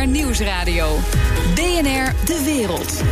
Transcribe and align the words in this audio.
BNR 0.00 0.08
Nieuwsradio. 0.08 0.96
BNR 1.54 2.14
De 2.24 2.42
Wereld. 2.44 3.02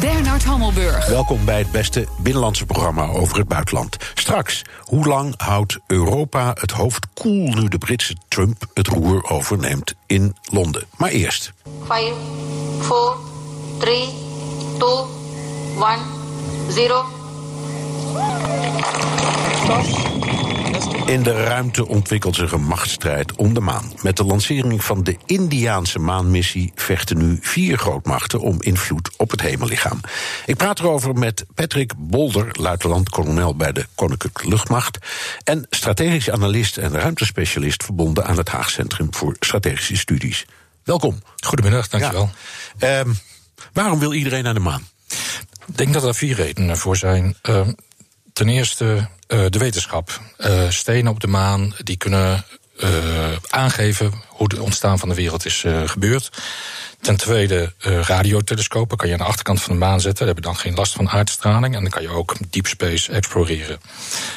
Bernard 0.00 0.44
Hammelburg. 0.44 1.06
Welkom 1.06 1.44
bij 1.44 1.58
het 1.58 1.70
beste 1.70 2.06
binnenlandse 2.18 2.66
programma 2.66 3.06
over 3.06 3.38
het 3.38 3.48
buitenland. 3.48 3.96
Straks, 4.14 4.62
hoe 4.80 5.06
lang 5.06 5.34
houdt 5.36 5.78
Europa 5.86 6.56
het 6.60 6.70
hoofd 6.70 7.06
koel 7.12 7.48
nu 7.48 7.68
de 7.68 7.78
Britse 7.78 8.16
Trump 8.28 8.64
het 8.72 8.86
roer 8.86 9.30
overneemt 9.30 9.94
in 10.06 10.36
Londen? 10.42 10.84
Maar 10.96 11.10
eerst. 11.10 11.52
5, 11.86 12.12
4, 12.80 13.14
3, 13.78 14.08
2, 14.78 14.88
1, 16.76 16.88
0. 16.88 17.04
In 21.06 21.22
de 21.22 21.44
ruimte 21.44 21.88
ontwikkelt 21.88 22.34
zich 22.34 22.52
een 22.52 22.64
machtsstrijd 22.64 23.34
om 23.34 23.54
de 23.54 23.60
maan. 23.60 23.92
Met 24.02 24.16
de 24.16 24.24
lancering 24.24 24.84
van 24.84 25.02
de 25.02 25.16
Indiaanse 25.26 25.98
maanmissie 25.98 26.72
vechten 26.74 27.18
nu 27.18 27.38
vier 27.40 27.78
grootmachten 27.78 28.40
om 28.40 28.62
invloed 28.62 29.10
op 29.16 29.30
het 29.30 29.40
hemellichaam. 29.40 30.00
Ik 30.46 30.56
praat 30.56 30.78
erover 30.78 31.14
met 31.14 31.44
Patrick 31.54 31.92
Bolder, 31.96 32.48
luitenant-kolonel 32.52 33.56
bij 33.56 33.72
de 33.72 33.86
Koninklijke 33.94 34.48
Luchtmacht. 34.48 34.98
En 35.44 35.66
strategisch 35.70 36.30
analist 36.30 36.76
en 36.76 36.92
ruimtespecialist 36.92 37.84
verbonden 37.84 38.26
aan 38.26 38.36
het 38.36 38.48
Haag 38.48 38.70
Centrum 38.70 39.14
voor 39.14 39.36
Strategische 39.40 39.96
Studies. 39.96 40.46
Welkom. 40.84 41.22
Goedemiddag, 41.36 41.88
dankjewel. 41.88 42.30
Ja. 42.78 42.98
Um, 42.98 43.18
waarom 43.72 43.98
wil 43.98 44.12
iedereen 44.12 44.44
naar 44.44 44.54
de 44.54 44.60
maan? 44.60 44.88
Ik 45.66 45.76
denk 45.76 45.92
dat 45.92 46.04
er 46.04 46.14
vier 46.14 46.34
redenen 46.34 46.76
voor 46.76 46.96
zijn. 46.96 47.36
Uh, 47.42 47.68
ten 48.34 48.48
eerste 48.48 49.08
uh, 49.28 49.44
de 49.48 49.58
wetenschap. 49.58 50.20
Uh, 50.38 50.70
stenen 50.70 51.12
op 51.12 51.20
de 51.20 51.26
maan 51.26 51.74
die 51.78 51.96
kunnen 51.96 52.44
aangeven 53.48 54.12
hoe 54.28 54.46
het 54.50 54.58
ontstaan 54.58 54.98
van 54.98 55.08
de 55.08 55.14
wereld 55.14 55.44
is 55.44 55.64
gebeurd. 55.84 56.30
Ten 57.00 57.16
tweede 57.16 57.72
radiotelescopen 57.78 58.96
kan 58.96 59.06
je 59.08 59.12
aan 59.14 59.20
de 59.20 59.24
achterkant 59.24 59.62
van 59.62 59.72
de 59.72 59.78
maan 59.78 60.00
zetten. 60.00 60.26
Daar 60.26 60.34
heb 60.34 60.44
je 60.44 60.50
dan 60.50 60.60
geen 60.60 60.74
last 60.74 60.92
van 60.92 61.08
aardstraling. 61.08 61.74
En 61.74 61.80
dan 61.80 61.90
kan 61.90 62.02
je 62.02 62.08
ook 62.08 62.34
deep 62.50 62.66
space 62.66 63.12
exploreren. 63.12 63.80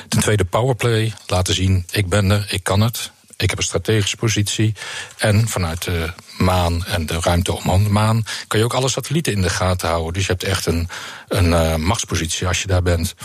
Ten 0.08 0.20
tweede 0.20 0.46
powerplay, 0.46 1.14
laten 1.28 1.54
zien 1.54 1.86
ik 1.92 2.10
ben 2.10 2.32
er, 2.32 2.46
ik 2.50 2.64
kan 2.64 2.82
het. 2.82 3.12
Ik 3.38 3.50
heb 3.50 3.58
een 3.58 3.64
strategische 3.64 4.18
positie. 4.18 4.74
En 5.18 5.48
vanuit 5.48 5.84
de 5.84 6.14
maan 6.38 6.86
en 6.86 7.06
de 7.06 7.20
ruimte 7.22 7.54
om 7.54 7.84
de 7.84 7.90
maan 7.90 8.26
kan 8.48 8.60
je 8.60 8.66
ook 8.66 8.74
alle 8.74 8.90
satellieten 8.90 9.34
in 9.34 9.42
de 9.42 9.50
gaten 9.50 9.90
houden. 9.90 10.14
Dus 10.14 10.26
je 10.26 10.32
hebt 10.32 10.44
echt 10.44 10.66
een, 10.66 10.90
een 11.28 11.82
machtspositie 11.82 12.48
als 12.48 12.62
je 12.62 12.68
daar 12.68 12.84
bent. 12.84 13.16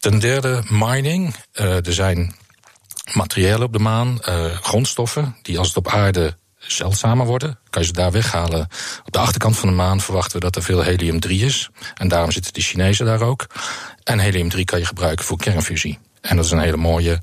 Ten 0.00 0.18
derde, 0.18 0.62
mining. 0.68 1.34
Uh, 1.54 1.86
er 1.86 1.92
zijn 1.92 2.34
materialen 3.12 3.66
op 3.66 3.72
de 3.72 3.78
maan, 3.78 4.18
uh, 4.28 4.44
grondstoffen, 4.44 5.36
die 5.42 5.58
als 5.58 5.68
het 5.68 5.76
op 5.76 5.88
aarde 5.88 6.36
zeldzamer 6.58 7.26
worden, 7.26 7.58
kan 7.70 7.82
je 7.82 7.88
ze 7.88 7.94
daar 7.94 8.12
weghalen. 8.12 8.68
Op 9.04 9.12
de 9.12 9.18
achterkant 9.18 9.58
van 9.58 9.68
de 9.68 9.74
maan 9.74 10.00
verwachten 10.00 10.32
we 10.32 10.40
dat 10.40 10.56
er 10.56 10.62
veel 10.62 10.82
helium-3 10.82 11.30
is. 11.30 11.70
En 11.94 12.08
daarom 12.08 12.30
zitten 12.30 12.52
de 12.52 12.60
Chinezen 12.60 13.06
daar 13.06 13.22
ook. 13.22 13.46
En 14.04 14.18
helium-3 14.18 14.60
kan 14.64 14.78
je 14.78 14.84
gebruiken 14.84 15.24
voor 15.24 15.38
kernfusie. 15.38 15.98
En 16.20 16.36
dat 16.36 16.44
is 16.44 16.50
een 16.50 16.60
hele 16.60 16.76
mooie 16.76 17.20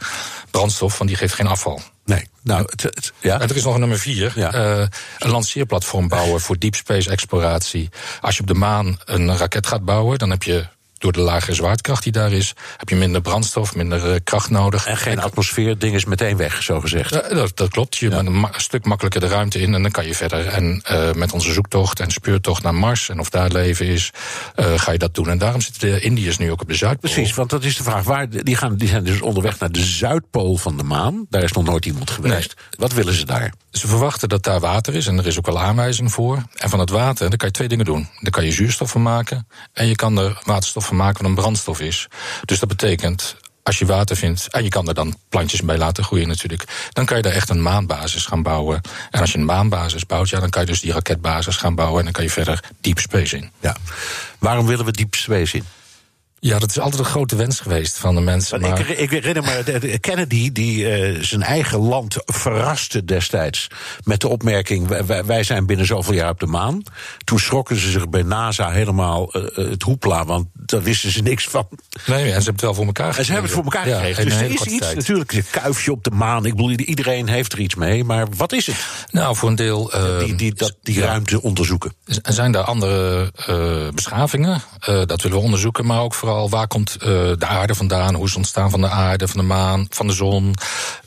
brandstof, 0.52 0.98
want 0.98 1.09
die 1.09 1.20
geeft 1.20 1.33
geen 1.33 1.48
afval. 1.48 1.81
Nee, 2.05 2.28
nou, 2.44 2.61
het, 2.70 2.83
het, 2.83 3.14
ja. 3.20 3.39
En 3.39 3.50
er 3.50 3.55
is 3.55 3.64
nog 3.64 3.73
een 3.73 3.80
nummer 3.80 4.00
vier. 4.00 4.33
Ja. 4.36 4.55
Uh, 4.55 4.88
een 5.17 5.30
lanceerplatform 5.30 6.08
bouwen 6.08 6.42
voor 6.42 6.58
deep 6.58 6.75
space 6.75 7.09
exploratie. 7.09 7.89
Als 8.22 8.36
je 8.36 8.42
op 8.42 8.48
de 8.48 8.53
maan 8.53 9.00
een 9.05 9.38
raket 9.38 9.67
gaat 9.67 9.86
bouwen, 9.86 10.17
dan 10.17 10.30
heb 10.30 10.44
je 10.44 10.67
door 10.98 11.12
de 11.12 11.20
lagere 11.20 11.53
zwaartekracht 11.53 12.03
die 12.03 12.12
daar 12.12 12.31
is, 12.31 12.53
heb 12.78 12.90
je 12.90 12.95
minder 12.95 13.22
brandstof, 13.22 13.76
minder 13.76 14.09
uh, 14.09 14.16
kracht 14.23 14.50
nodig. 14.50 14.86
En 14.86 14.98
geen 14.98 15.20
atmosfeer, 15.20 15.78
ding 15.78 15.95
is 15.95 16.06
meteen 16.06 16.38
weg, 16.38 16.64
zo 16.64 16.80
gezegd. 16.80 17.14
Ja, 17.14 17.22
dat, 17.22 17.58
dat, 17.58 17.70
klopt. 17.70 17.98
Je 17.98 18.09
ja. 18.09 18.16
bent 18.16 18.28
een, 18.28 18.48
stuk 18.58 18.86
makkelijker 18.86 19.22
de 19.22 19.28
ruimte 19.28 19.59
in 19.59 19.73
en 19.73 19.81
dan 19.81 19.92
kan 19.92 20.06
je 20.06 20.16
verder. 20.16 20.48
En 20.48 20.84
uh, 20.92 21.12
met 21.12 21.34
onze 21.34 21.52
zoektocht 21.52 22.00
en 22.00 22.12
speurtocht 22.12 22.64
naar 22.64 22.76
Mars 22.76 23.09
en 23.09 23.20
of 23.20 23.30
daar 23.30 23.52
leven 23.52 23.86
is, 23.86 24.12
uh, 24.56 24.66
ga 24.80 24.92
je 24.92 24.98
dat 24.98 25.14
doen. 25.14 25.30
En 25.30 25.38
daarom 25.38 25.62
zitten 25.62 25.92
de 25.92 26.00
Indiërs 26.00 26.38
nu 26.38 26.52
ook 26.52 26.61
op 26.61 26.67
de 26.67 26.76
Zuidpool. 26.76 27.11
Precies, 27.11 27.33
want 27.33 27.49
dat 27.49 27.64
is 27.64 27.77
de 27.77 27.83
vraag. 27.83 28.04
Waar, 28.04 28.30
die, 28.30 28.55
gaan, 28.55 28.76
die 28.76 28.88
zijn 28.88 29.04
dus 29.04 29.22
onderweg 29.22 29.60
naar 29.60 29.72
de 29.72 29.83
Zuidpool 29.83 30.58
van 30.58 30.77
de 30.77 30.83
maan. 30.83 31.26
Daar 31.30 31.43
is 31.43 31.52
nog 31.52 31.64
nooit 31.64 31.86
iemand 31.86 32.10
geweest. 32.10 32.55
Nee. 32.55 32.66
Wat 32.77 32.93
willen 32.93 33.14
ze 33.14 33.26
daar? 33.26 33.54
Ze 33.72 33.88
verwachten 33.88 34.30
dat 34.30 34.43
daar 34.43 34.60
water 34.60 34.95
is 34.95 35.08
en 35.08 35.17
er 35.17 35.27
is 35.27 35.38
ook 35.38 35.45
wel 35.45 35.60
aanwijzing 35.60 36.11
voor. 36.11 36.43
En 36.55 36.70
van 36.70 36.80
het 36.80 36.89
water, 36.89 37.30
daar 37.30 37.38
kan 37.38 37.48
je 37.48 37.54
twee 37.54 37.67
dingen 37.67 37.86
doen. 37.86 38.10
Daar 38.20 38.32
kan 38.32 38.45
je 38.45 38.52
zuurstof 38.52 38.92
van 38.92 39.02
maken 39.02 39.48
en 39.73 39.88
je 39.88 39.95
kan 39.95 40.17
er 40.17 40.42
waterstof 40.43 40.86
van 40.87 40.95
maken 40.98 41.17
van 41.17 41.25
een 41.25 41.36
brandstof 41.36 41.80
is. 41.80 42.08
Dus 42.45 42.59
dat 42.59 42.70
betekent, 42.70 43.36
als 43.64 43.80
je 43.80 43.86
water 43.86 44.15
vindt, 44.15 44.48
en 44.52 44.64
je 44.64 44.70
kan 44.70 44.87
er 44.87 44.93
dan 44.93 45.15
plantjes 45.30 45.61
bij 45.61 45.77
laten 45.77 46.03
groeien 46.03 46.27
natuurlijk, 46.27 46.89
dan 46.92 47.05
kan 47.05 47.17
je 47.17 47.23
daar 47.23 47.33
echt 47.33 47.49
een 47.49 47.61
maanbasis 47.61 48.25
gaan 48.25 48.43
bouwen. 48.43 48.81
En 49.11 49.21
als 49.21 49.31
je 49.31 49.37
een 49.37 49.45
maanbasis 49.45 50.05
bouwt, 50.05 50.30
ja, 50.30 50.39
dan 50.39 50.49
kan 50.49 50.61
je 50.61 50.67
dus 50.67 50.81
die 50.81 50.92
raketbasis 50.92 51.55
gaan 51.55 51.75
bouwen 51.75 51.98
en 51.98 52.03
dan 52.03 52.14
kan 52.14 52.23
je 52.23 52.30
verder 52.30 52.64
deep 52.81 52.99
space 52.99 53.37
in. 53.37 53.52
Ja. 53.59 53.75
Waarom 54.39 54.65
willen 54.65 54.86
we 54.86 54.92
deep 54.92 55.15
space 55.15 55.58
in? 55.58 55.65
Ja, 56.39 56.59
dat 56.59 56.70
is 56.70 56.80
altijd 56.80 56.99
een 56.99 57.09
grote 57.09 57.36
wens 57.36 57.59
geweest 57.59 57.98
van 57.98 58.15
de 58.15 58.21
mensen. 58.21 58.61
Maar... 58.61 58.80
Ik, 58.80 58.98
ik 58.98 59.09
herinner 59.09 59.43
me 59.43 59.98
Kennedy, 59.99 60.52
die 60.52 60.99
uh, 61.14 61.23
zijn 61.23 61.43
eigen 61.43 61.80
land 61.80 62.15
verraste 62.25 63.05
destijds 63.05 63.67
met 64.03 64.21
de 64.21 64.27
opmerking: 64.27 64.87
wij, 64.87 65.25
wij, 65.25 65.43
zijn 65.43 65.65
binnen 65.65 65.86
zoveel 65.86 66.14
jaar 66.14 66.30
op 66.30 66.39
de 66.39 66.45
maan. 66.45 66.83
Toen 67.23 67.39
schrokken 67.39 67.75
ze 67.75 67.92
zich 67.92 68.09
bij 68.09 68.23
NASA 68.23 68.71
helemaal 68.71 69.37
uh, 69.37 69.70
het 69.70 69.83
hoepla, 69.83 70.25
want 70.25 70.48
daar 70.53 70.81
wisten 70.81 71.11
ze 71.11 71.21
niks 71.21 71.48
van. 71.48 71.67
Nee, 72.05 72.23
en 72.23 72.27
ze 72.27 72.33
hebben 72.33 72.54
het 72.54 72.61
wel 72.61 72.73
voor 72.73 72.86
elkaar 72.86 73.14
gekregen. 73.14 73.19
En 73.19 73.25
ze 73.25 73.31
hebben 73.31 73.52
het 73.52 73.59
voor 73.59 73.73
elkaar 73.73 73.87
ja, 73.87 73.95
gekregen. 73.95 74.25
Dus 74.25 74.36
er 74.36 74.52
is 74.52 74.73
iets, 74.73 74.86
tijd. 74.86 74.95
natuurlijk, 74.95 75.31
een 75.31 75.45
kuifje 75.52 75.92
op 75.92 76.04
de 76.04 76.11
maan. 76.11 76.45
Ik 76.45 76.55
bedoel, 76.55 76.71
iedereen 76.71 77.27
heeft 77.27 77.54
er 77.54 77.59
iets 77.59 77.75
mee, 77.75 78.04
maar 78.04 78.27
wat 78.36 78.54
is 78.54 78.67
het? 78.67 78.86
Nou, 79.11 79.36
voor 79.36 79.49
een 79.49 79.55
deel. 79.55 79.95
Uh, 79.95 80.19
die, 80.19 80.36
die, 80.36 80.54
dat, 80.54 80.75
die 80.81 81.02
ruimte 81.02 81.42
onderzoeken. 81.42 81.93
Er 82.21 82.33
zijn 82.33 82.52
daar 82.52 82.64
andere 82.64 83.31
beschavingen? 83.93 84.61
dat 84.86 85.21
willen 85.21 85.37
we 85.37 85.43
onderzoeken, 85.43 85.86
maar 85.86 86.02
ook 86.02 86.14
vooral 86.27 86.49
waar 86.49 86.67
komt 86.67 86.98
uh, 86.99 87.08
de 87.38 87.45
aarde 87.45 87.76
vandaan? 87.76 88.14
Hoe 88.15 88.23
is 88.23 88.30
het 88.30 88.38
ontstaan 88.38 88.70
van 88.70 88.82
de 88.82 88.89
aarde, 88.89 89.27
van 89.27 89.39
de 89.39 89.45
maan, 89.45 89.88
van 89.89 90.08
de 90.08 90.14
zon? 90.14 90.55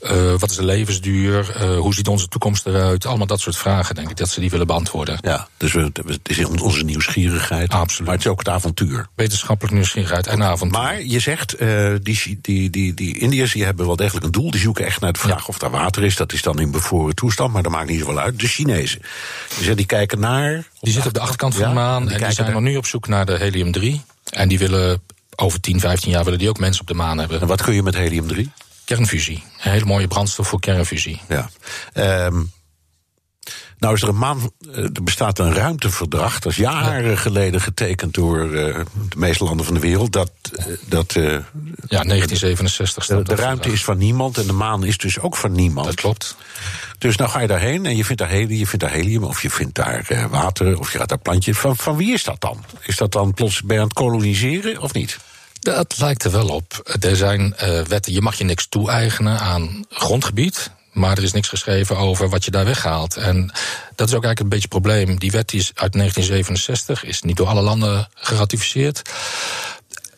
Uh, 0.01 0.33
wat 0.37 0.49
is 0.49 0.55
de 0.55 0.65
levensduur? 0.65 1.55
Uh, 1.61 1.79
hoe 1.79 1.93
ziet 1.93 2.07
onze 2.07 2.27
toekomst 2.27 2.65
eruit? 2.65 3.05
Allemaal 3.05 3.27
dat 3.27 3.39
soort 3.39 3.57
vragen, 3.57 3.95
denk 3.95 4.09
ik, 4.09 4.17
dat 4.17 4.29
ze 4.29 4.39
die 4.39 4.49
willen 4.49 4.67
beantwoorden. 4.67 5.17
Ja, 5.21 5.47
dus 5.57 5.73
we, 5.73 5.91
het 6.05 6.29
is 6.29 6.45
onze 6.45 6.83
nieuwsgierigheid. 6.83 7.71
Absoluut. 7.71 8.07
Maar 8.07 8.15
het 8.15 8.25
is 8.25 8.31
ook 8.31 8.39
het 8.39 8.49
avontuur. 8.49 9.07
Wetenschappelijk 9.15 9.75
nieuwsgierigheid 9.75 10.27
en 10.27 10.43
avontuur. 10.43 10.81
Maar 10.81 11.03
je 11.03 11.19
zegt, 11.19 11.55
die, 12.03 12.39
die, 12.41 12.69
die, 12.69 12.93
die 12.93 13.19
Indiërs 13.19 13.53
die 13.53 13.63
hebben 13.63 13.85
wel 13.85 13.95
degelijk 13.95 14.25
een 14.25 14.31
doel. 14.31 14.51
Die 14.51 14.61
zoeken 14.61 14.85
echt 14.85 15.01
naar 15.01 15.13
de 15.13 15.19
vraag 15.19 15.39
ja. 15.39 15.45
of 15.47 15.57
daar 15.57 15.71
water 15.71 16.03
is. 16.03 16.15
Dat 16.15 16.33
is 16.33 16.41
dan 16.41 16.59
in 16.59 16.71
bevroren 16.71 17.15
toestand, 17.15 17.53
maar 17.53 17.63
dat 17.63 17.71
maakt 17.71 17.89
niet 17.89 17.99
zoveel 17.99 18.19
uit. 18.19 18.39
De 18.39 18.47
Chinezen. 18.47 19.01
Dus 19.57 19.75
die 19.75 19.85
kijken 19.85 20.19
naar... 20.19 20.63
Die 20.79 20.93
zitten 20.93 21.09
op 21.11 21.13
de 21.13 21.21
achterkant 21.21 21.55
van 21.55 21.67
de 21.67 21.73
maan 21.73 22.01
en 22.01 22.17
die, 22.17 22.25
die 22.25 22.35
zijn 22.35 22.51
nog 22.51 22.61
nu 22.61 22.77
op 22.77 22.85
zoek 22.85 23.07
naar 23.07 23.25
de 23.25 23.37
helium-3. 23.37 24.09
En 24.31 24.47
die 24.47 24.59
willen 24.59 25.01
over 25.35 25.61
10, 25.61 25.79
15 25.79 26.11
jaar 26.11 26.23
willen 26.23 26.39
die 26.39 26.49
ook 26.49 26.59
mensen 26.59 26.81
op 26.81 26.87
de 26.87 26.93
maan 26.93 27.17
hebben. 27.17 27.41
En 27.41 27.47
wat 27.47 27.61
kun 27.61 27.73
je 27.73 27.83
met 27.83 27.95
helium-3? 27.95 28.41
Kernfusie. 28.85 29.43
Een 29.63 29.71
hele 29.71 29.85
mooie 29.85 30.07
brandstof 30.07 30.47
voor 30.47 30.59
kernfusie. 30.59 31.21
Ja. 31.27 31.49
Um, 32.25 32.51
nou 33.81 33.93
is 33.95 34.01
er 34.01 34.07
een 34.07 34.17
maan, 34.17 34.51
er 34.73 35.03
bestaat 35.03 35.39
een 35.39 35.53
ruimteverdrag, 35.53 36.39
dat 36.39 36.51
is 36.51 36.57
jaren 36.57 37.09
ja. 37.09 37.15
geleden 37.15 37.61
getekend 37.61 38.13
door 38.13 38.45
uh, 38.45 38.51
de 39.09 39.17
meeste 39.17 39.43
landen 39.43 39.65
van 39.65 39.73
de 39.73 39.79
wereld. 39.79 40.11
Dat, 40.11 40.31
uh, 40.59 40.65
dat 40.85 41.15
uh, 41.15 41.23
ja, 41.23 42.03
1967 42.03 43.05
De, 43.05 43.23
de 43.23 43.35
ruimte 43.35 43.71
is 43.71 43.83
van 43.83 43.97
niemand 43.97 44.37
en 44.37 44.47
de 44.47 44.53
maan 44.53 44.83
is 44.83 44.97
dus 44.97 45.19
ook 45.19 45.35
van 45.35 45.51
niemand. 45.51 45.85
Dat 45.85 45.95
klopt. 45.95 46.35
Dus 46.97 47.15
nou 47.15 47.29
ga 47.29 47.39
je 47.39 47.47
daarheen 47.47 47.85
en 47.85 47.95
je 47.95 48.05
vindt 48.05 48.21
daar 48.21 48.29
helium, 48.29 48.57
je 48.57 48.67
vindt 48.67 48.85
daar 48.85 48.93
helium 48.93 49.23
of 49.23 49.41
je 49.41 49.49
vindt 49.49 49.75
daar 49.75 50.27
water 50.29 50.79
of 50.79 50.91
je 50.91 50.97
gaat 50.97 51.09
daar 51.09 51.17
plantje. 51.17 51.55
Van, 51.55 51.75
van 51.75 51.97
wie 51.97 52.13
is 52.13 52.23
dat 52.23 52.41
dan? 52.41 52.65
Is 52.81 52.95
dat 52.95 53.11
dan 53.11 53.33
plots 53.33 53.61
bij 53.61 53.77
aan 53.77 53.83
het 53.83 53.93
koloniseren 53.93 54.81
of 54.81 54.93
niet? 54.93 55.17
Dat 55.59 55.95
lijkt 55.97 56.23
er 56.23 56.31
wel 56.31 56.47
op. 56.47 56.97
Er 56.99 57.15
zijn 57.15 57.55
uh, 57.63 57.81
wetten, 57.81 58.13
je 58.13 58.21
mag 58.21 58.35
je 58.35 58.43
niks 58.43 58.67
toe-eigenen 58.67 59.39
aan 59.39 59.85
grondgebied. 59.89 60.71
Maar 60.91 61.17
er 61.17 61.23
is 61.23 61.31
niks 61.31 61.47
geschreven 61.47 61.97
over 61.97 62.29
wat 62.29 62.45
je 62.45 62.51
daar 62.51 62.65
weghaalt. 62.65 63.15
En 63.15 63.51
dat 63.95 64.07
is 64.07 64.15
ook 64.15 64.23
eigenlijk 64.23 64.39
een 64.39 64.49
beetje 64.49 64.67
het 64.71 64.81
probleem. 64.81 65.19
Die 65.19 65.31
wet 65.31 65.53
is 65.53 65.71
uit 65.75 65.93
1967, 65.93 67.03
is 67.03 67.21
niet 67.21 67.37
door 67.37 67.47
alle 67.47 67.61
landen 67.61 68.09
geratificeerd. 68.13 69.01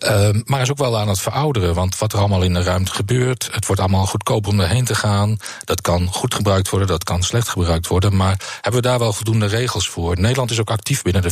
Uh, 0.06 0.30
maar 0.46 0.62
is 0.62 0.72
ook 0.72 0.78
wel 0.78 0.98
aan 0.98 1.08
het 1.08 1.20
verouderen. 1.20 1.74
Want 1.74 1.98
wat 1.98 2.14
er 2.14 2.20
allemaal 2.20 2.42
in 2.42 2.54
de 2.54 2.64
ruimte 2.64 2.94
gebeurt, 2.94 3.50
het 3.52 3.66
wordt 3.66 3.81
allemaal 3.81 4.06
goedkoper 4.06 4.52
om 4.52 4.60
erheen 4.60 4.86
te 4.86 4.96
gaan. 4.96 5.38
Dat 5.64 5.81
kan 5.81 6.08
goed 6.08 6.34
gebruikt 6.34 6.70
worden, 6.70 6.88
dat 6.88 7.04
kan 7.04 7.24
slecht 7.24 7.50
gebruikt 7.50 7.88
worden. 7.88 8.16
Maar 8.16 8.40
hebben 8.62 8.81
we 8.81 8.88
daar 8.88 9.00
wel 9.00 9.14
voldoende 9.14 9.46
regels 9.46 9.90
voor? 9.90 10.19
Nederland 10.19 10.52
is 10.52 10.60
ook 10.60 10.69
actief 10.69 11.02
binnen 11.02 11.22
de 11.22 11.30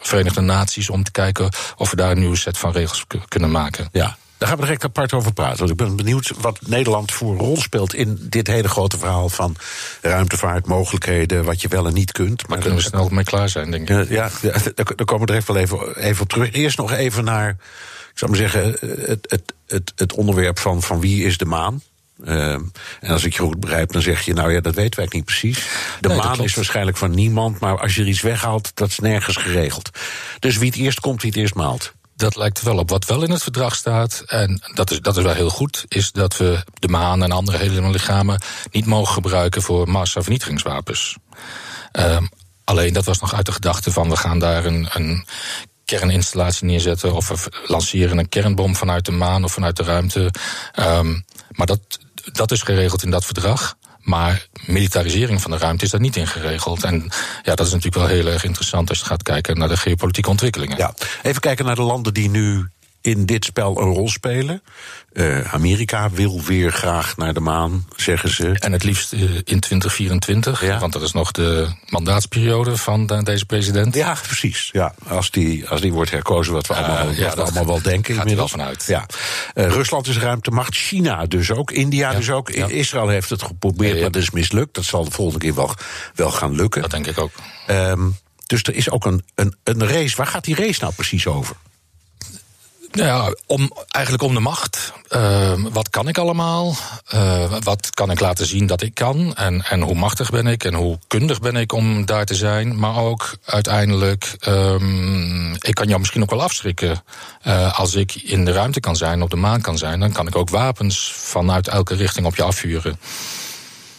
Verenigde 0.00 0.40
Naties 0.40 0.90
om 0.90 1.02
te 1.02 1.10
kijken 1.10 1.48
of 1.76 1.90
we 1.90 1.96
daar 1.96 2.10
een 2.10 2.18
nieuwe 2.18 2.36
set 2.36 2.58
van 2.58 2.72
regels 2.72 3.04
kunnen 3.28 3.50
maken. 3.50 3.88
Ja. 3.92 4.16
Daar 4.44 4.52
gaan 4.52 4.62
we 4.62 4.68
direct 4.68 4.84
apart 4.84 5.12
over 5.12 5.32
praten. 5.32 5.58
Want 5.58 5.70
ik 5.70 5.76
ben 5.76 5.96
benieuwd 5.96 6.32
wat 6.40 6.58
Nederland 6.66 7.12
voor 7.12 7.32
een 7.32 7.38
rol 7.38 7.56
speelt 7.56 7.94
in 7.94 8.18
dit 8.20 8.46
hele 8.46 8.68
grote 8.68 8.98
verhaal 8.98 9.28
van 9.28 9.56
ruimtevaart, 10.00 10.66
mogelijkheden, 10.66 11.44
wat 11.44 11.60
je 11.62 11.68
wel 11.68 11.86
en 11.86 11.94
niet 11.94 12.12
kunt. 12.12 12.40
Maar 12.40 12.48
daar 12.48 12.58
kunnen 12.58 12.82
we 12.82 12.88
snel 12.88 13.08
mee 13.08 13.24
klaar 13.24 13.48
zijn, 13.48 13.70
denk 13.70 13.90
ik. 13.90 14.08
Ja, 14.08 14.30
ja 14.42 14.52
daar 14.74 15.04
komen 15.04 15.26
we 15.26 15.34
even 15.34 15.54
wel 15.54 15.62
even, 15.62 15.96
even 15.96 16.22
op 16.22 16.28
terug. 16.28 16.52
Eerst 16.52 16.78
nog 16.78 16.92
even 16.92 17.24
naar 17.24 17.48
ik 17.48 18.18
zou 18.18 18.30
maar 18.30 18.40
zeggen, 18.40 18.76
het, 19.06 19.26
het, 19.28 19.52
het, 19.66 19.92
het 19.96 20.12
onderwerp 20.12 20.58
van, 20.58 20.82
van 20.82 21.00
wie 21.00 21.24
is 21.24 21.38
de 21.38 21.44
maan? 21.44 21.82
Ehm, 22.24 22.60
en 23.00 23.10
als 23.10 23.24
ik 23.24 23.32
je 23.32 23.42
goed 23.42 23.60
begrijp, 23.60 23.92
dan 23.92 24.02
zeg 24.02 24.24
je, 24.24 24.32
nou 24.32 24.52
ja, 24.52 24.60
dat 24.60 24.74
weten 24.74 25.00
wij 25.00 25.08
niet 25.10 25.24
precies. 25.24 25.66
De 26.00 26.08
Nee, 26.08 26.16
maan 26.16 26.42
is 26.42 26.54
waarschijnlijk 26.54 26.96
van 26.96 27.14
niemand, 27.14 27.58
maar 27.58 27.78
als 27.78 27.94
je 27.94 28.00
er 28.00 28.08
iets 28.08 28.22
weghaalt, 28.22 28.70
dat 28.74 28.88
is 28.88 28.98
nergens 28.98 29.36
geregeld. 29.36 29.90
Dus 30.38 30.56
wie 30.56 30.70
het 30.70 30.78
eerst 30.78 31.00
komt, 31.00 31.22
wie 31.22 31.30
het 31.30 31.40
eerst 31.40 31.54
maalt. 31.54 31.92
Dat 32.16 32.36
lijkt 32.36 32.62
wel 32.62 32.78
op. 32.78 32.90
Wat 32.90 33.04
wel 33.04 33.22
in 33.22 33.30
het 33.30 33.42
verdrag 33.42 33.74
staat, 33.74 34.22
en 34.26 34.62
dat 34.74 34.90
is, 34.90 35.00
dat 35.00 35.16
is 35.16 35.22
wel 35.22 35.34
heel 35.34 35.50
goed, 35.50 35.84
is 35.88 36.12
dat 36.12 36.36
we 36.36 36.64
de 36.74 36.88
maan 36.88 37.22
en 37.22 37.32
andere 37.32 37.58
hele 37.58 37.90
lichamen 37.90 38.40
niet 38.70 38.86
mogen 38.86 39.14
gebruiken 39.14 39.62
voor 39.62 39.88
massavernietigingswapens. 39.88 41.16
Ehm, 41.92 42.24
alleen 42.64 42.92
dat 42.92 43.04
was 43.04 43.20
nog 43.20 43.34
uit 43.34 43.46
de 43.46 43.52
gedachte 43.52 43.92
van 43.92 44.08
we 44.08 44.16
gaan 44.16 44.38
daar 44.38 44.64
een, 44.64 44.88
een 44.92 45.26
kerninstallatie 45.84 46.66
neerzetten 46.66 47.14
of 47.14 47.28
we 47.28 47.52
lanceren 47.66 48.18
een 48.18 48.28
kernbom 48.28 48.76
vanuit 48.76 49.04
de 49.04 49.12
maan 49.12 49.44
of 49.44 49.52
vanuit 49.52 49.76
de 49.76 49.82
ruimte. 49.82 50.30
Ehm, 50.72 51.20
maar 51.48 51.66
dat, 51.66 51.80
dat 52.32 52.50
is 52.50 52.62
geregeld 52.62 53.02
in 53.02 53.10
dat 53.10 53.24
verdrag. 53.24 53.76
Maar 54.04 54.46
militarisering 54.66 55.42
van 55.42 55.50
de 55.50 55.58
ruimte 55.58 55.84
is 55.84 55.90
daar 55.90 56.00
niet 56.00 56.16
in 56.16 56.26
geregeld. 56.26 56.84
En 56.84 57.10
ja, 57.42 57.54
dat 57.54 57.66
is 57.66 57.72
natuurlijk 57.72 58.06
wel 58.06 58.16
heel 58.16 58.26
erg 58.26 58.44
interessant 58.44 58.88
als 58.88 58.98
je 58.98 59.04
gaat 59.04 59.22
kijken 59.22 59.58
naar 59.58 59.68
de 59.68 59.76
geopolitieke 59.76 60.30
ontwikkelingen. 60.30 60.76
Ja, 60.76 60.94
even 61.22 61.40
kijken 61.40 61.64
naar 61.64 61.74
de 61.74 61.82
landen 61.82 62.14
die 62.14 62.30
nu 62.30 62.68
in 63.04 63.26
dit 63.26 63.44
spel 63.44 63.80
een 63.80 63.92
rol 63.92 64.08
spelen. 64.08 64.62
Eh, 65.12 65.54
Amerika 65.54 66.10
wil 66.10 66.42
weer 66.42 66.72
graag 66.72 67.16
naar 67.16 67.34
de 67.34 67.40
maan, 67.40 67.86
zeggen 67.96 68.28
ze. 68.28 68.50
En 68.58 68.72
het 68.72 68.84
liefst 68.84 69.12
eh, 69.12 69.20
in 69.44 69.60
2024, 69.60 70.64
Ja. 70.64 70.78
want 70.78 70.92
dat 70.92 71.02
is 71.02 71.12
nog 71.12 71.30
de 71.30 71.68
mandaatsperiode 71.88 72.76
van 72.76 73.06
de- 73.06 73.22
deze 73.22 73.44
president. 73.46 73.94
Ja, 73.94 74.16
precies. 74.26 74.68
Ja, 74.72 74.94
als, 75.08 75.30
die, 75.30 75.68
als 75.68 75.80
die 75.80 75.92
wordt 75.92 76.10
herkozen, 76.10 76.52
wat 76.52 76.66
we, 76.66 76.74
Ja, 76.74 76.80
allemaal, 76.80 77.06
wat 77.06 77.16
ja, 77.16 77.34
we 77.34 77.42
allemaal 77.42 77.66
wel 77.66 77.82
denken. 77.82 78.14
gaat 78.14 78.22
inmiddels. 78.22 78.52
wel 78.52 78.60
vanuit. 78.60 78.84
Ja. 78.86 79.06
Eh, 79.54 79.66
Rusland 79.68 80.06
is 80.06 80.18
ruimtemacht, 80.18 80.74
China 80.74 81.26
dus 81.26 81.50
ook, 81.50 81.70
India 81.70 82.10
Ja, 82.10 82.16
dus 82.16 82.30
ook. 82.30 82.50
Israël 82.50 83.08
heeft 83.08 83.30
het 83.30 83.42
geprobeerd, 83.42 84.00
maar 84.00 84.10
dat 84.12 84.22
is 84.22 84.30
mislukt. 84.30 84.74
Dat 84.74 84.84
zal 84.84 85.04
de 85.04 85.10
volgende 85.10 85.40
keer 85.40 85.54
wel, 85.54 85.74
wel 86.14 86.30
gaan 86.30 86.54
lukken. 86.54 86.82
Dat 86.82 86.90
denk 86.90 87.06
ik 87.06 87.18
ook. 87.18 87.32
Ehm, 87.66 88.08
dus 88.46 88.62
er 88.62 88.74
is 88.74 88.90
ook 88.90 89.04
een, 89.04 89.24
een, 89.34 89.56
een 89.64 89.86
race. 89.88 90.16
Waar 90.16 90.26
gaat 90.26 90.44
die 90.44 90.54
race 90.54 90.80
nou 90.80 90.92
precies 90.94 91.26
over? 91.26 91.56
Nou 92.94 93.08
ja, 93.08 93.34
om, 93.46 93.70
eigenlijk 93.88 94.24
om 94.24 94.34
de 94.34 94.40
macht. 94.40 94.92
Ehm, 95.08 95.62
wat 95.72 95.90
kan 95.90 96.08
ik 96.08 96.18
allemaal? 96.18 96.76
Eh, 97.06 97.52
wat 97.60 97.90
kan 97.90 98.10
ik 98.10 98.20
laten 98.20 98.46
zien 98.46 98.66
dat 98.66 98.82
ik 98.82 98.94
kan? 98.94 99.34
En, 99.34 99.64
en 99.64 99.80
hoe 99.80 99.94
machtig 99.94 100.30
ben 100.30 100.46
ik? 100.46 100.64
En 100.64 100.74
hoe 100.74 100.98
kundig 101.06 101.40
ben 101.40 101.56
ik 101.56 101.72
om 101.72 102.06
daar 102.06 102.24
te 102.24 102.34
zijn? 102.34 102.78
Maar 102.78 102.96
ook 102.96 103.36
uiteindelijk, 103.44 104.34
ehm, 104.38 105.52
ik 105.54 105.74
kan 105.74 105.86
jou 105.86 105.98
misschien 105.98 106.22
ook 106.22 106.30
wel 106.30 106.42
afschrikken. 106.42 107.04
Eh, 107.42 107.78
als 107.78 107.94
ik 107.94 108.14
in 108.14 108.44
de 108.44 108.52
ruimte 108.52 108.80
kan 108.80 108.96
zijn, 108.96 109.22
op 109.22 109.30
de 109.30 109.36
maan 109.36 109.60
kan 109.60 109.78
zijn, 109.78 110.00
dan 110.00 110.12
kan 110.12 110.26
ik 110.26 110.36
ook 110.36 110.50
wapens 110.50 111.12
vanuit 111.16 111.68
elke 111.68 111.94
richting 111.94 112.26
op 112.26 112.36
je 112.36 112.42
afvuren. 112.42 112.98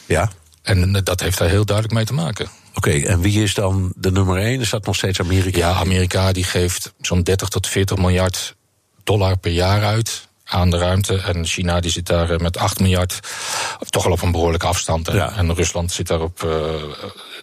Ja. 0.06 0.32
En 0.62 0.96
eh, 0.96 1.02
dat 1.04 1.20
heeft 1.20 1.38
daar 1.38 1.50
heel 1.50 1.66
duidelijk 1.66 1.96
mee 1.96 2.06
te 2.06 2.14
maken. 2.14 2.50
Oké, 2.74 2.92
en 2.92 3.22
wie 3.22 3.44
is 3.44 3.54
dan 3.54 3.94
de 3.96 4.12
nummer 4.12 4.38
één? 4.38 4.62
Is 4.62 4.70
dat 4.70 4.86
nog 4.86 4.96
steeds 4.96 5.20
Amerika? 5.20 5.58
Ja, 5.58 5.74
Amerika 5.74 6.32
die 6.32 6.44
geeft 6.44 6.94
zo'n 7.02 7.24
30 7.24 7.48
tot 7.48 7.68
40 7.68 7.98
miljard 7.98 8.56
dollar 9.06 9.38
per 9.38 9.52
jaar 9.52 9.84
uit 9.84 10.28
aan 10.46 10.70
de 10.70 10.78
ruimte. 10.78 11.18
En 11.18 11.46
China 11.46 11.80
die 11.80 11.92
zit 11.92 12.06
daar 12.06 12.30
eh, 12.30 12.40
met 12.40 12.58
8 12.58 12.80
miljard 12.80 13.20
toch 13.90 14.04
wel 14.04 14.14
op 14.14 14.22
een 14.22 14.32
behoorlijke 14.32 14.66
afstand. 14.68 15.08
En, 15.08 15.16
Ja. 15.16 15.32
en 15.36 15.54
Rusland 15.54 15.92
zit 15.92 16.08
daar 16.08 16.22
op 16.22 16.44
eh 16.44 16.74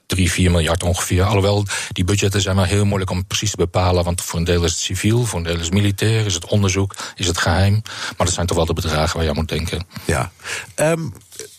3, 0.06 0.30
4 0.30 0.50
miljard 0.50 0.82
ongeveer. 0.82 1.22
Alhoewel, 1.24 1.64
die 1.92 2.04
budgetten 2.04 2.40
zijn 2.40 2.56
wel 2.56 2.64
heel 2.64 2.84
moeilijk 2.84 3.10
om 3.10 3.26
precies 3.26 3.50
te 3.50 3.56
bepalen. 3.56 4.04
Want 4.04 4.20
voor 4.22 4.38
een 4.38 4.44
deel 4.44 4.64
is 4.64 4.70
het 4.70 4.80
civiel, 4.80 5.24
voor 5.24 5.38
een 5.38 5.44
deel 5.44 5.58
is 5.58 5.64
het 5.64 5.74
militair, 5.74 6.26
is 6.26 6.34
het 6.34 6.46
onderzoek, 6.46 6.94
is 7.14 7.26
het 7.26 7.38
geheim. 7.38 7.82
Maar 8.16 8.26
dat 8.26 8.32
zijn 8.34 8.46
toch 8.46 8.56
wel 8.56 8.66
de 8.66 8.72
bedragen 8.72 9.14
waar 9.14 9.24
je 9.24 9.30
aan 9.30 9.36
moet 9.36 9.48
denken. 9.48 9.86
Ja. 10.04 10.30
Ehm, 10.74 11.00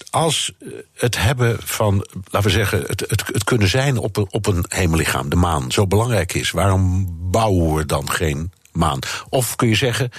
als 0.10 0.52
het 0.94 1.18
hebben 1.18 1.58
van, 1.64 2.08
laten 2.32 2.50
we 2.50 2.56
zeggen, 2.56 2.84
het, 2.88 3.00
het, 3.08 3.24
het 3.26 3.44
kunnen 3.44 3.68
zijn 3.68 3.98
op 3.98 4.18
een, 4.18 4.28
op 4.30 4.46
een 4.48 4.66
hemellichaam, 4.68 5.30
de 5.30 5.36
maan, 5.36 5.72
zo 5.72 5.88
belangrijk 5.88 6.34
is, 6.34 6.52
waarom 6.52 7.08
bouwen 7.32 7.76
we 7.76 7.86
dan 7.86 8.10
geen 8.12 8.52
maan? 8.74 9.00
Of 9.30 9.56
kun 9.56 9.68
je 9.68 9.76
zeggen, 9.76 10.10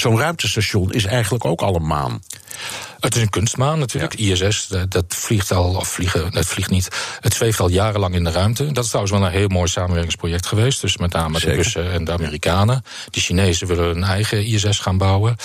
zo'n 0.00 0.18
ruimtestation 0.18 0.92
is 0.92 1.04
eigenlijk 1.04 1.44
ook 1.44 1.60
al 1.60 1.74
een 1.74 1.86
maan. 1.86 2.22
Het 3.00 3.16
is 3.16 3.22
een 3.22 3.30
kunstmaan 3.30 3.78
natuurlijk. 3.78 4.14
ISS, 4.14 4.66
dat, 4.66 4.90
dat 4.90 5.04
vliegt 5.08 5.52
al, 5.52 5.74
of 5.74 5.88
vliegen, 5.88 6.34
het 6.34 6.46
vliegt 6.46 6.70
niet. 6.70 6.88
Het 7.20 7.34
zweeft 7.34 7.60
al 7.60 7.68
jarenlang 7.68 8.14
in 8.14 8.24
de 8.24 8.30
ruimte. 8.30 8.72
Dat 8.72 8.84
is 8.84 8.90
trouwens 8.90 9.16
wel 9.18 9.26
een 9.26 9.32
heel 9.32 9.48
mooi 9.48 9.68
samenwerkingsproject 9.68 10.46
geweest. 10.46 10.80
Dus 10.80 10.96
met 10.96 11.12
name 11.12 11.38
Zeker. 11.38 11.56
de 11.56 11.62
Russen 11.62 11.92
en 11.92 12.04
de 12.04 12.12
Amerikanen. 12.12 12.82
De 13.10 13.20
Chinezen 13.20 13.66
willen 13.66 13.96
een 13.96 14.04
eigen 14.04 14.44
ISS 14.46 14.78
gaan 14.78 14.98
bouwen. 14.98 15.36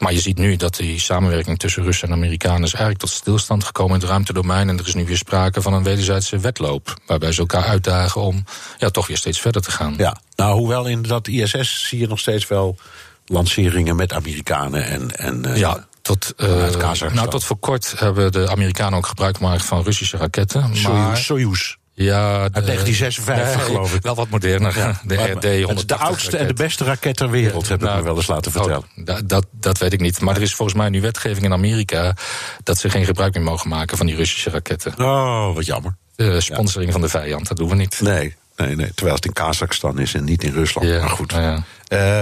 Maar 0.00 0.12
je 0.12 0.20
ziet 0.20 0.38
nu 0.38 0.56
dat 0.56 0.76
die 0.76 1.00
samenwerking 1.00 1.58
tussen 1.58 1.82
Russen 1.82 2.08
en 2.08 2.14
Amerikanen 2.14 2.62
is 2.62 2.72
eigenlijk 2.72 2.98
tot 2.98 3.10
stilstand 3.10 3.64
gekomen 3.64 3.94
in 3.94 4.00
het 4.00 4.10
ruimtedomein. 4.10 4.68
En 4.68 4.78
er 4.78 4.86
is 4.86 4.94
nu 4.94 5.04
weer 5.04 5.16
sprake 5.16 5.62
van 5.62 5.72
een 5.72 5.82
wederzijdse 5.82 6.38
wedloop. 6.38 6.94
Waarbij 7.06 7.32
ze 7.32 7.40
elkaar 7.40 7.64
uitdagen 7.64 8.20
om 8.20 8.44
ja, 8.78 8.90
toch 8.90 9.06
weer 9.06 9.16
steeds 9.16 9.40
verder 9.40 9.62
te 9.62 9.70
gaan. 9.70 9.94
Ja. 9.96 10.20
Nou, 10.36 10.58
hoewel 10.58 10.86
in 10.86 11.02
dat 11.02 11.28
ISS 11.28 11.88
zie 11.88 11.98
je 11.98 12.06
nog 12.06 12.18
steeds 12.18 12.48
wel 12.48 12.78
lanceringen 13.26 13.96
met 13.96 14.12
Amerikanen 14.12 14.84
en. 14.86 15.16
en 15.16 15.44
eh, 15.44 15.56
Ja, 15.56 15.86
tot, 16.02 16.34
eh, 16.36 17.08
nou, 17.12 17.28
tot 17.28 17.44
voor 17.44 17.58
kort 17.58 17.94
hebben 17.98 18.32
de 18.32 18.50
Amerikanen 18.50 18.98
ook 18.98 19.06
gebruik 19.06 19.36
gemaakt 19.36 19.64
van 19.64 19.82
Russische 19.82 20.16
raketten. 20.16 20.70
Maar 20.82 21.16
Soyuz. 21.16 21.76
Ja, 22.04 22.40
Uit 22.40 22.52
1956 22.66 23.64
geloof 23.64 23.94
ik. 23.94 24.02
Wel 24.02 24.14
wat 24.14 24.28
moderner. 24.28 24.72
de 24.74 25.14
Maar- 25.14 25.30
RD 25.30 25.34
het 25.34 25.44
is 25.44 25.64
180 25.64 25.86
de 25.86 25.96
oudste 26.04 26.36
en 26.36 26.46
de 26.46 26.52
beste 26.52 26.84
raket 26.84 27.16
ter 27.16 27.30
wereld, 27.30 27.68
heb 27.68 27.78
ik 27.80 27.84
Nou, 27.86 27.98
me 27.98 28.04
wel 28.04 28.16
eens 28.16 28.26
laten 28.26 28.52
vertellen. 28.52 28.76
Oh, 28.78 29.04
da- 29.04 29.20
dat, 29.24 29.46
dat 29.50 29.78
weet 29.78 29.92
ik 29.92 30.00
niet. 30.00 30.20
Maar 30.20 30.36
er 30.36 30.42
is 30.42 30.54
volgens 30.54 30.78
mij 30.78 30.88
nu 30.88 31.00
wetgeving 31.00 31.44
in 31.44 31.52
Amerika 31.52 32.14
dat 32.62 32.78
ze 32.78 32.90
geen 32.90 33.04
gebruik 33.04 33.34
meer 33.34 33.42
mogen 33.42 33.68
maken 33.68 33.96
van 33.96 34.06
die 34.06 34.16
Russische 34.16 34.50
raketten. 34.50 34.94
Oh, 34.98 35.54
wat 35.54 35.66
jammer. 35.66 35.96
De 36.16 36.40
sponsoring 36.40 36.92
van 36.92 37.00
de 37.00 37.08
vijand, 37.08 37.48
dat 37.48 37.56
doen 37.56 37.68
we 37.68 37.74
niet. 37.74 38.00
Nee, 38.00 38.36
nee, 38.56 38.76
nee. 38.76 38.92
Terwijl 38.94 39.16
het 39.16 39.24
in 39.24 39.32
Kazachstan 39.32 39.98
is 39.98 40.14
en 40.14 40.24
niet 40.24 40.44
in 40.44 40.52
Rusland. 40.52 40.88
Ja, 40.88 40.98
maar 41.00 41.08
goed. 41.10 41.32
nou 41.32 41.42
ja. 41.42 41.64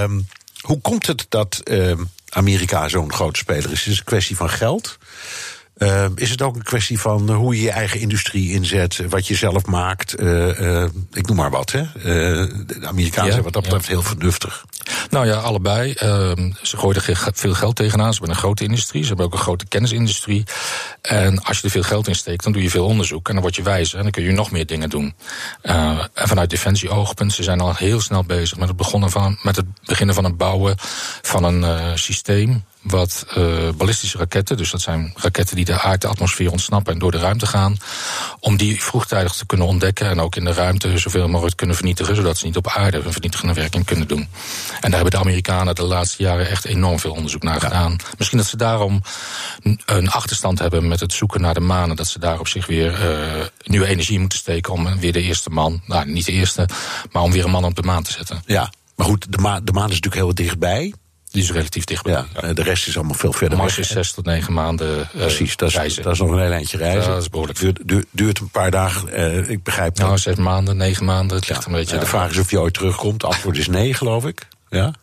Ehm, 0.02 0.20
hoe 0.60 0.80
komt 0.80 1.06
het 1.06 1.26
dat 1.28 1.60
ehm, 1.64 2.02
Amerika 2.28 2.88
zo'n 2.88 3.12
grote 3.12 3.38
speler 3.38 3.64
is? 3.72 3.80
Is 3.80 3.84
het 3.86 3.98
een 3.98 4.04
kwestie 4.04 4.36
van 4.36 4.50
geld? 4.50 4.98
Ehm, 5.78 6.12
is 6.14 6.30
het 6.30 6.42
ook 6.42 6.56
een 6.56 6.62
kwestie 6.62 7.00
van 7.00 7.28
eh, 7.28 7.36
hoe 7.36 7.56
je 7.56 7.62
je 7.62 7.70
eigen 7.70 8.00
industrie 8.00 8.52
inzet, 8.52 9.02
wat 9.08 9.26
je 9.26 9.34
zelf 9.34 9.66
maakt? 9.66 10.14
Eh, 10.14 10.82
eh, 10.82 10.90
ik 11.12 11.26
noem 11.26 11.36
maar 11.36 11.50
wat, 11.50 11.72
hè? 11.72 11.80
Eh, 11.80 11.92
de 12.66 12.86
Amerikanen 12.86 13.26
Ja, 13.26 13.32
zijn 13.32 13.42
wat 13.42 13.52
dat 13.52 13.64
ja. 13.64 13.70
betreft 13.70 13.88
heel 13.88 14.02
vernuftig. 14.02 14.64
Nou 15.10 15.26
ja, 15.26 15.36
allebei. 15.36 15.92
Ehm, 15.92 16.50
ze 16.62 16.76
gooien 16.76 17.02
er 17.02 17.32
veel 17.34 17.54
geld 17.54 17.76
tegenaan. 17.76 18.12
Ze 18.12 18.18
hebben 18.18 18.36
een 18.36 18.42
grote 18.42 18.64
industrie. 18.64 19.02
Ze 19.02 19.08
hebben 19.08 19.26
ook 19.26 19.32
een 19.32 19.38
grote 19.38 19.66
kennisindustrie. 19.66 20.44
En 21.02 21.42
als 21.42 21.58
je 21.58 21.64
er 21.64 21.70
veel 21.70 21.82
geld 21.82 22.08
in 22.08 22.14
steekt, 22.14 22.42
dan 22.42 22.52
doe 22.52 22.62
je 22.62 22.70
veel 22.70 22.84
onderzoek. 22.84 23.28
En 23.28 23.32
dan 23.32 23.42
word 23.42 23.56
je 23.56 23.62
wijzer. 23.62 23.96
En 23.96 24.02
dan 24.02 24.12
kun 24.12 24.22
je 24.22 24.32
nog 24.32 24.50
meer 24.50 24.66
dingen 24.66 24.90
doen. 24.90 25.14
Eh, 25.62 26.04
en 26.14 26.28
vanuit 26.28 26.50
defensie-oogpunt, 26.50 27.32
ze 27.32 27.42
zijn 27.42 27.60
al 27.60 27.74
heel 27.74 28.00
snel 28.00 28.24
bezig 28.24 28.58
met 28.58 28.68
het, 28.68 28.76
begonnen 28.76 29.10
van, 29.10 29.38
met 29.42 29.56
het 29.56 29.66
beginnen 29.84 30.14
van 30.14 30.24
het 30.24 30.36
bouwen 30.36 30.74
van 31.22 31.44
een 31.44 31.64
eh, 31.64 31.90
systeem. 31.94 32.64
Wat 32.82 33.26
eh, 33.34 33.68
ballistische 33.76 34.18
raketten, 34.18 34.56
dus 34.56 34.70
dat 34.70 34.80
zijn 34.80 35.12
raketten 35.16 35.56
die 35.56 35.64
de 35.64 35.80
aarde-atmosfeer 35.80 36.50
ontsnappen 36.50 36.92
en 36.92 36.98
door 36.98 37.10
de 37.10 37.18
ruimte 37.18 37.46
gaan. 37.46 37.76
Om 38.40 38.56
die 38.56 38.82
vroegtijdig 38.82 39.32
te 39.32 39.46
kunnen 39.46 39.66
ontdekken 39.66 40.08
en 40.08 40.20
ook 40.20 40.36
in 40.36 40.44
de 40.44 40.52
ruimte 40.52 40.98
zoveel 40.98 41.28
mogelijk 41.28 41.56
kunnen 41.56 41.76
vernietigen. 41.76 42.16
Zodat 42.16 42.38
ze 42.38 42.46
niet 42.46 42.56
op 42.56 42.68
aarde 42.68 42.98
een 42.98 43.12
vernietigende 43.12 43.54
werking 43.54 43.84
kunnen 43.84 44.08
doen. 44.08 44.28
En 44.80 44.90
daar 44.90 45.00
hebben 45.00 45.10
de 45.10 45.18
Amerikanen 45.18 45.74
de 45.74 45.82
laatste 45.82 46.22
jaren 46.22 46.48
echt 46.48 46.64
enorm 46.64 46.98
veel 46.98 47.12
onderzoek 47.12 47.42
naar 47.42 47.60
gedaan. 47.60 47.96
Misschien 48.18 48.38
dat 48.38 48.46
ze 48.46 48.56
daarom 48.56 49.02
een 49.84 50.10
achterstand 50.10 50.58
hebben 50.58 50.88
met 50.88 51.00
het 51.00 51.12
zoeken 51.12 51.40
naar 51.40 51.54
de 51.54 51.60
maan. 51.60 51.90
En 51.90 51.96
dat 51.96 52.08
ze 52.08 52.18
daar 52.18 52.38
op 52.38 52.48
zich 52.48 52.66
weer 52.66 53.10
eh, 53.10 53.46
nieuwe 53.64 53.86
energie 53.86 54.18
moeten 54.18 54.38
steken 54.38 54.72
om 54.72 54.98
weer 54.98 55.12
de 55.12 55.22
eerste 55.22 55.50
man, 55.50 55.82
nou 55.86 56.10
niet 56.10 56.26
de 56.26 56.32
eerste, 56.32 56.68
maar 57.12 57.22
om 57.22 57.32
weer 57.32 57.44
een 57.44 57.50
man 57.50 57.64
op 57.64 57.74
de 57.74 57.82
maan 57.82 58.02
te 58.02 58.12
zetten. 58.12 58.42
Ja, 58.46 58.72
maar 58.96 59.06
goed, 59.06 59.32
de, 59.32 59.38
ma 59.38 59.60
de 59.60 59.72
maan 59.72 59.90
is 59.90 60.00
natuurlijk 60.00 60.22
heel 60.22 60.34
dichtbij. 60.34 60.94
Die 61.38 61.46
is 61.46 61.52
relatief 61.52 61.84
dichtbij. 61.84 62.12
Ja, 62.12 62.26
eh, 62.34 62.54
de 62.54 62.62
rest 62.62 62.86
is 62.86 62.96
allemaal 62.96 63.14
veel 63.14 63.32
verder 63.32 63.58
Mars 63.58 63.76
weg. 63.76 63.84
is 63.84 63.92
zes 63.92 64.12
tot 64.12 64.24
negen 64.24 64.52
maanden 64.52 65.00
eh, 65.00 65.08
Precies, 65.18 65.56
dat 65.56 65.68
is, 65.68 65.74
reizen. 65.74 66.02
dat 66.02 66.12
is 66.12 66.18
nog 66.18 66.30
een 66.30 66.40
heel 66.40 66.52
eindje 66.52 66.76
reizen. 66.76 67.10
Dat 67.10 67.22
is 67.22 67.28
behoorlijk. 67.28 67.58
Duurt, 67.58 67.80
duurt, 67.84 68.06
duurt 68.10 68.38
een 68.38 68.50
paar 68.50 68.70
dagen, 68.70 69.08
eh, 69.08 69.48
ik 69.48 69.62
begrijp. 69.62 69.98
Nou, 69.98 70.18
zes 70.18 70.36
maanden, 70.36 70.76
negen 70.76 71.04
maanden, 71.04 71.36
het 71.36 71.48
ligt 71.48 71.66
een 71.66 71.72
beetje. 71.72 71.94
Ja, 71.94 72.00
de 72.00 72.06
vraag 72.06 72.30
is 72.30 72.38
of 72.38 72.50
je 72.50 72.60
ooit 72.60 72.74
terugkomt. 72.74 73.22
Het 73.22 73.32
antwoord 73.32 73.56
is 73.56 73.66
nee, 73.68 73.94
geloof 73.94 74.26
ik. 74.26 74.48
Ja? 74.68 74.94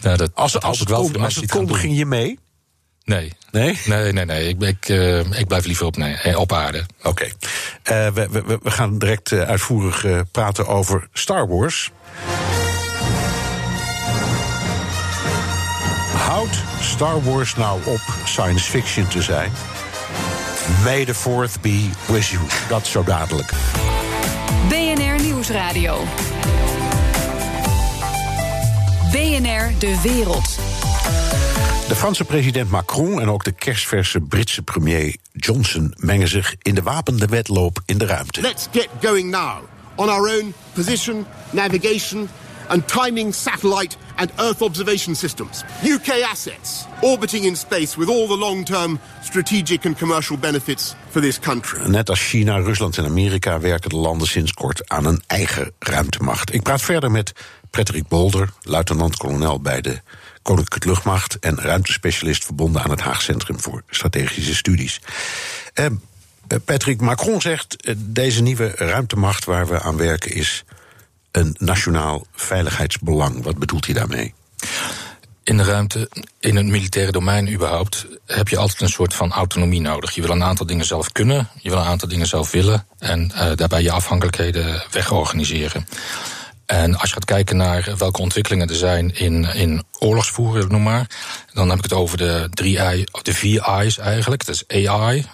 Ja, 0.00 0.16
dat, 0.16 0.30
Als, 0.34 0.52
dat 0.52 0.64
als 0.64 0.78
het 0.78 0.88
wel 0.88 1.10
als 1.20 1.36
het 1.36 1.50
kon 1.50 1.74
ging 1.74 1.96
je 1.96 2.06
mee? 2.06 2.38
Nee. 3.04 3.32
Nee? 3.50 3.78
Nee, 3.84 4.12
nee, 4.12 4.24
nee. 4.24 4.48
Ik, 4.48 4.62
ik, 4.62 4.88
ik 5.36 5.46
blijf 5.46 5.64
liever 5.64 5.86
op, 5.86 5.96
nee, 5.96 6.38
op 6.38 6.52
aarde. 6.52 6.86
Oké. 7.02 7.28
We, 7.82 8.28
we, 8.30 8.58
we 8.62 8.70
gaan 8.70 8.98
direct 8.98 9.32
uitvoerig 9.32 10.04
praten 10.30 10.66
over 10.66 11.08
Star 11.12 11.48
Wars. 11.48 11.90
Houdt 16.38 16.62
Star 16.80 17.22
Wars 17.22 17.54
nou 17.54 17.80
op 17.84 18.00
science 18.24 18.70
fiction 18.70 19.08
te 19.08 19.22
zijn? 19.22 19.52
May 20.84 21.04
the 21.04 21.14
fourth 21.14 21.60
be 21.60 21.90
with 22.06 22.26
you. 22.26 22.42
Dat 22.68 22.86
zo 22.86 23.04
dadelijk. 23.04 23.52
BNR 24.68 25.22
Nieuwsradio. 25.22 26.04
BNR 29.10 29.78
De 29.78 30.00
Wereld. 30.02 30.58
De 31.88 31.94
Franse 31.94 32.24
president 32.24 32.70
Macron 32.70 33.20
en 33.20 33.28
ook 33.28 33.44
de 33.44 33.52
kerstverse 33.52 34.20
Britse 34.20 34.62
premier 34.62 35.16
Johnson 35.32 35.94
mengen 35.96 36.28
zich 36.28 36.54
in 36.62 36.74
de 36.74 36.82
wapende 36.82 37.26
wedloop 37.26 37.80
in 37.84 37.98
de 37.98 38.06
ruimte. 38.06 38.40
Let's 38.40 38.66
get 38.72 38.88
going 39.02 39.30
now 39.30 39.56
on 39.94 40.08
our 40.08 40.28
own 40.38 40.54
position, 40.72 41.26
navigation, 41.50 42.28
and 42.68 42.88
timing 42.88 43.34
satellite 43.34 43.96
and 44.18 44.30
Earth 44.36 44.62
observation 44.62 45.14
systems. 45.14 45.64
UK 45.84 46.08
assets 46.30 46.86
orbiting 47.00 47.44
in 47.44 47.56
space 47.56 47.98
with 47.98 48.08
all 48.08 48.26
the 48.26 48.36
long 48.36 48.64
term 48.64 48.98
strategic 49.22 49.84
and 49.84 49.96
commercial 49.98 50.38
benefits 50.38 50.94
for 51.10 51.20
this 51.20 51.38
country. 51.38 51.88
Net 51.88 52.08
als 52.08 52.20
China, 52.20 52.58
Rusland 52.58 52.98
en 52.98 53.04
Amerika 53.04 53.60
werken 53.60 53.90
de 53.90 53.96
landen 53.96 54.28
sinds 54.28 54.52
kort 54.52 54.88
aan 54.88 55.04
een 55.04 55.22
eigen 55.26 55.72
ruimtemacht. 55.78 56.54
Ik 56.54 56.62
praat 56.62 56.82
verder 56.82 57.10
met 57.10 57.32
Patrick 57.70 58.08
Bolder, 58.08 58.48
luitenant-kolonel 58.62 59.60
bij 59.60 59.80
de 59.80 60.00
Koninklijke 60.42 60.88
Luchtmacht 60.88 61.38
en 61.38 61.60
ruimtespecialist 61.60 62.44
verbonden 62.44 62.82
aan 62.82 62.90
het 62.90 63.00
Haag 63.00 63.22
Centrum 63.22 63.60
voor 63.60 63.82
Strategische 63.90 64.54
Studies. 64.54 65.00
Eh, 65.74 65.86
Patrick 66.64 67.00
Macron 67.00 67.40
zegt: 67.40 67.82
eh, 67.82 67.94
deze 67.98 68.42
nieuwe 68.42 68.72
ruimtemacht 68.76 69.44
waar 69.44 69.66
we 69.66 69.80
aan 69.80 69.96
werken 69.96 70.32
is 70.32 70.64
een 71.30 71.56
nationaal 71.58 72.26
veiligheidsbelang. 72.32 73.42
Wat 73.42 73.58
bedoelt 73.58 73.84
hij 73.84 73.94
daarmee? 73.94 74.34
In 75.42 75.56
de 75.56 75.62
ruimte, 75.62 76.10
in 76.40 76.56
het 76.56 76.66
militaire 76.66 77.12
domein 77.12 77.52
überhaupt, 77.52 78.06
heb 78.26 78.48
je 78.48 78.56
altijd 78.56 78.80
een 78.80 78.88
soort 78.88 79.14
van 79.14 79.32
autonomie 79.32 79.80
nodig. 79.80 80.14
Je 80.14 80.22
wil 80.22 80.30
een 80.30 80.42
aantal 80.42 80.66
dingen 80.66 80.84
zelf 80.84 81.12
kunnen, 81.12 81.48
je 81.60 81.68
wil 81.70 81.78
een 81.78 81.84
aantal 81.84 82.08
dingen 82.08 82.26
zelf 82.26 82.50
willen 82.50 82.86
en 82.98 83.32
uh, 83.34 83.50
daarbij 83.54 83.82
je 83.82 83.90
afhankelijkheden 83.90 84.82
wegorganiseren. 84.90 85.86
En 86.68 86.94
als 86.94 87.08
je 87.08 87.14
gaat 87.14 87.24
kijken 87.24 87.56
naar 87.56 87.94
welke 87.98 88.20
ontwikkelingen 88.20 88.68
er 88.68 88.74
zijn 88.74 89.14
in, 89.14 89.44
in 89.44 89.82
oorlogsvoeren, 89.98 90.68
noem 90.68 90.82
maar. 90.82 91.06
Dan 91.52 91.68
heb 91.68 91.78
ik 91.78 91.84
het 91.84 91.92
over 91.92 92.16
de 92.18 92.48
drie 92.50 92.78
I, 92.94 93.04
de 93.22 93.32
vier 93.32 93.82
I's 93.82 93.98
eigenlijk. 93.98 94.46
Dat 94.46 94.54
is 94.54 94.86
AI, 94.86 95.26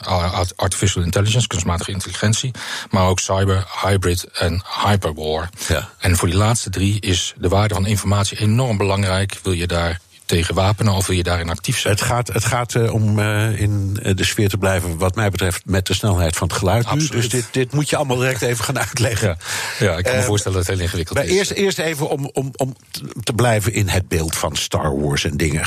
Artificial 0.57 1.05
Intelligence, 1.05 1.47
kunstmatige 1.47 1.91
intelligentie. 1.91 2.51
Maar 2.91 3.07
ook 3.07 3.21
cyber, 3.21 3.67
hybrid 3.83 4.25
en 4.25 4.63
hyperwar. 4.85 5.49
Ja. 5.69 5.89
En 5.99 6.17
voor 6.17 6.29
die 6.29 6.37
laatste 6.37 6.71
drie 6.71 7.01
is 7.01 7.35
de 7.37 7.49
waarde 7.49 7.75
van 7.75 7.87
informatie 7.87 8.41
enorm 8.41 8.77
belangrijk. 8.77 9.39
Wil 9.43 9.53
je 9.53 9.67
daar 9.67 10.01
tegen 10.35 10.55
wapenen 10.55 10.93
of 10.93 11.07
wil 11.07 11.17
je 11.17 11.23
daarin 11.23 11.51
actief 11.51 11.79
zijn? 11.79 11.95
Het 11.95 12.03
gaat, 12.03 12.33
het 12.33 12.45
gaat 12.45 12.75
uh, 12.75 12.93
om 12.93 13.19
uh, 13.19 13.61
in 13.61 13.99
de 14.15 14.25
sfeer 14.25 14.49
te 14.49 14.57
blijven, 14.57 14.99
wat 14.99 15.15
mij 15.15 15.31
betreft, 15.31 15.63
met 15.65 15.87
de 15.87 15.95
snelheid 15.95 16.37
van 16.37 16.49
het 16.49 16.57
geluid 16.57 16.85
Absoluut. 16.85 17.13
nu. 17.13 17.21
Dus 17.21 17.29
dit, 17.29 17.47
dit 17.51 17.73
moet 17.73 17.91
je 17.91 17.97
allemaal 17.97 18.17
direct 18.17 18.43
even 18.43 18.65
gaan 18.65 18.79
uitleggen. 18.79 19.39
Ja, 19.79 19.87
ja 19.87 19.97
ik 19.97 20.05
kan 20.05 20.17
me 20.17 20.23
voorstellen 20.23 20.59
dat 20.59 20.67
het 20.67 20.77
heel 20.77 20.85
ingewikkeld 20.85 21.19
is. 21.19 21.31
Eerst, 21.31 21.51
eerst 21.51 21.79
even 21.79 22.09
om, 22.09 22.31
om, 22.33 22.51
om 22.57 22.77
te 23.23 23.33
blijven 23.33 23.73
in 23.73 23.89
het 23.89 24.09
beeld 24.09 24.37
van 24.37 24.57
Star 24.57 25.01
Wars 25.01 25.25
en 25.25 25.37
dingen. 25.37 25.63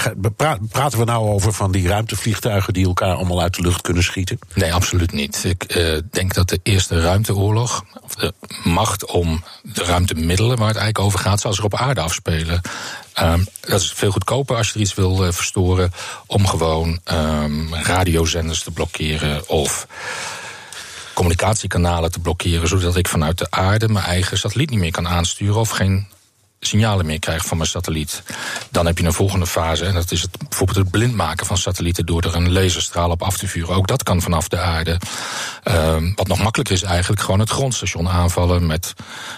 Praten 0.72 1.00
we 1.00 1.06
nou 1.06 1.30
over 1.30 1.54
van 1.54 1.72
die 1.72 1.88
ruimtevliegtuigen 1.88 2.74
die 2.74 2.86
elkaar 2.86 3.16
allemaal 3.16 3.42
uit 3.42 3.56
de 3.56 3.62
lucht 3.62 3.82
kunnen 3.82 4.04
schieten? 4.04 4.40
Nee, 4.54 4.74
absoluut 4.74 5.12
niet. 5.12 5.44
Ik 5.44 5.80
denk 6.12 6.34
dat 6.34 6.50
de 6.50 6.60
eerste 6.64 7.02
ruimteoorlog, 7.02 7.86
of 8.02 8.16
de 8.16 8.34
macht 8.64 9.06
om 9.06 9.44
de 9.62 9.84
ruimtemiddelen 9.84 10.58
waar 10.58 10.68
het 10.68 10.78
eigenlijk 10.78 11.06
over 11.06 11.20
gaat, 11.20 11.40
zal 11.40 11.54
zich 11.54 11.64
op 11.64 11.76
aarde 11.76 12.02
afspelen. 12.02 12.62
Um, 13.22 13.48
dat 13.60 13.82
is 13.82 13.92
veel 13.96 14.12
goedkoper 14.12 14.56
als 14.56 14.68
je 14.68 14.74
er 14.74 14.80
iets 14.80 14.94
wil 14.94 15.26
uh, 15.26 15.32
verstoren 15.32 15.92
om 16.26 16.48
gewoon 16.48 17.00
um, 17.12 17.76
radiozenders 17.76 18.64
te 18.64 18.72
blokkeren 18.72 19.50
of 19.50 19.88
communicatiekanalen 21.14 22.12
te 22.12 22.20
blokkeren, 22.20 22.68
zodat 22.68 22.96
ik 22.96 23.08
vanuit 23.08 23.38
de 23.38 23.48
aarde 23.50 23.90
mijn 23.90 24.06
eigen 24.06 24.38
satelliet 24.38 24.70
niet 24.70 24.80
meer 24.80 24.92
kan 24.92 25.08
aansturen 25.08 25.56
of 25.56 25.70
geen 25.70 26.08
signalen 26.60 27.06
meer 27.06 27.20
krijg 27.20 27.46
van 27.46 27.58
mijn 27.58 27.70
satelliet. 27.70 28.24
Dan 28.72 28.86
heb 28.86 28.98
je 28.98 29.06
een 29.06 29.14
volgende 29.14 29.48
fase 29.48 29.86
en 29.86 29.94
dat 29.94 30.12
is 30.12 30.22
het, 30.22 30.38
bijvoorbeeld 30.38 30.78
het 30.78 30.92
blind 30.92 31.14
maken 31.14 31.46
van 31.46 31.58
satellieten 31.58 32.06
door 32.06 32.22
er 32.22 32.36
een 32.36 32.52
laserstraal 32.52 33.10
op 33.10 33.22
af 33.22 33.38
te 33.38 33.48
vuren. 33.48 33.76
Ook 33.76 33.88
dat 33.88 34.04
kan 34.04 34.22
vanaf 34.22 34.48
de 34.48 34.60
aarde. 34.60 35.00
Um, 35.64 36.12
wat 36.16 36.28
nog 36.28 36.44
makkelijker 36.44 36.76
is 36.76 36.84
eigenlijk 36.84 37.22
gewoon 37.22 37.40
het 37.40 37.50
grondstation 37.50 38.10
aanvallen 38.10 38.66
met, 38.66 38.94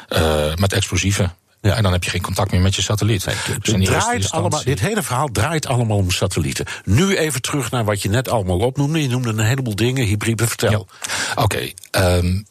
uh, 0.10 0.56
met 0.56 0.74
explosieven. 0.74 1.34
Ja. 1.62 1.76
En 1.76 1.84
dan 1.84 1.92
heb 1.92 2.04
je 2.04 2.10
geen 2.10 2.22
contact 2.22 2.52
meer 2.52 2.62
met 2.62 2.76
je 2.76 2.82
satelliet. 2.82 3.26
dus 3.62 3.86
draait 3.86 4.32
allemaal, 4.32 4.64
dit 4.64 4.80
hele 4.80 5.04
verhaal 5.04 5.28
draait 5.32 5.68
allemaal 5.68 5.98
om 5.98 6.12
satellieten. 6.12 6.66
Nu 6.84 7.18
even 7.18 7.42
terug 7.42 7.72
naar 7.72 7.86
wat 7.86 8.02
je 8.02 8.10
net 8.10 8.30
allemaal 8.30 8.60
opnoemde. 8.60 9.02
Je 9.02 9.08
noemde 9.08 9.30
een 9.30 9.40
heleboel 9.40 9.76
dingen, 9.76 10.06
hybride, 10.06 10.48
vertel. 10.48 10.72
Ja. 10.72 10.78
Oké, 11.36 11.42
okay, 11.44 11.74
um, 12.18 12.46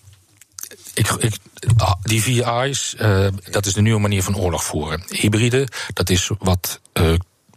ik, 0.95 1.11
ik, 1.11 1.35
die 2.03 2.23
vier 2.23 2.67
I's, 2.67 2.95
uh, 3.01 3.27
dat 3.51 3.67
is 3.67 3.73
de 3.73 3.81
nieuwe 3.81 4.01
manier 4.01 4.23
van 4.23 4.37
oorlog 4.37 4.65
voeren. 4.65 5.03
Hybride, 5.09 5.69
dat 5.93 6.11
is 6.11 6.31
wat 6.39 6.81
uh, 6.95 7.15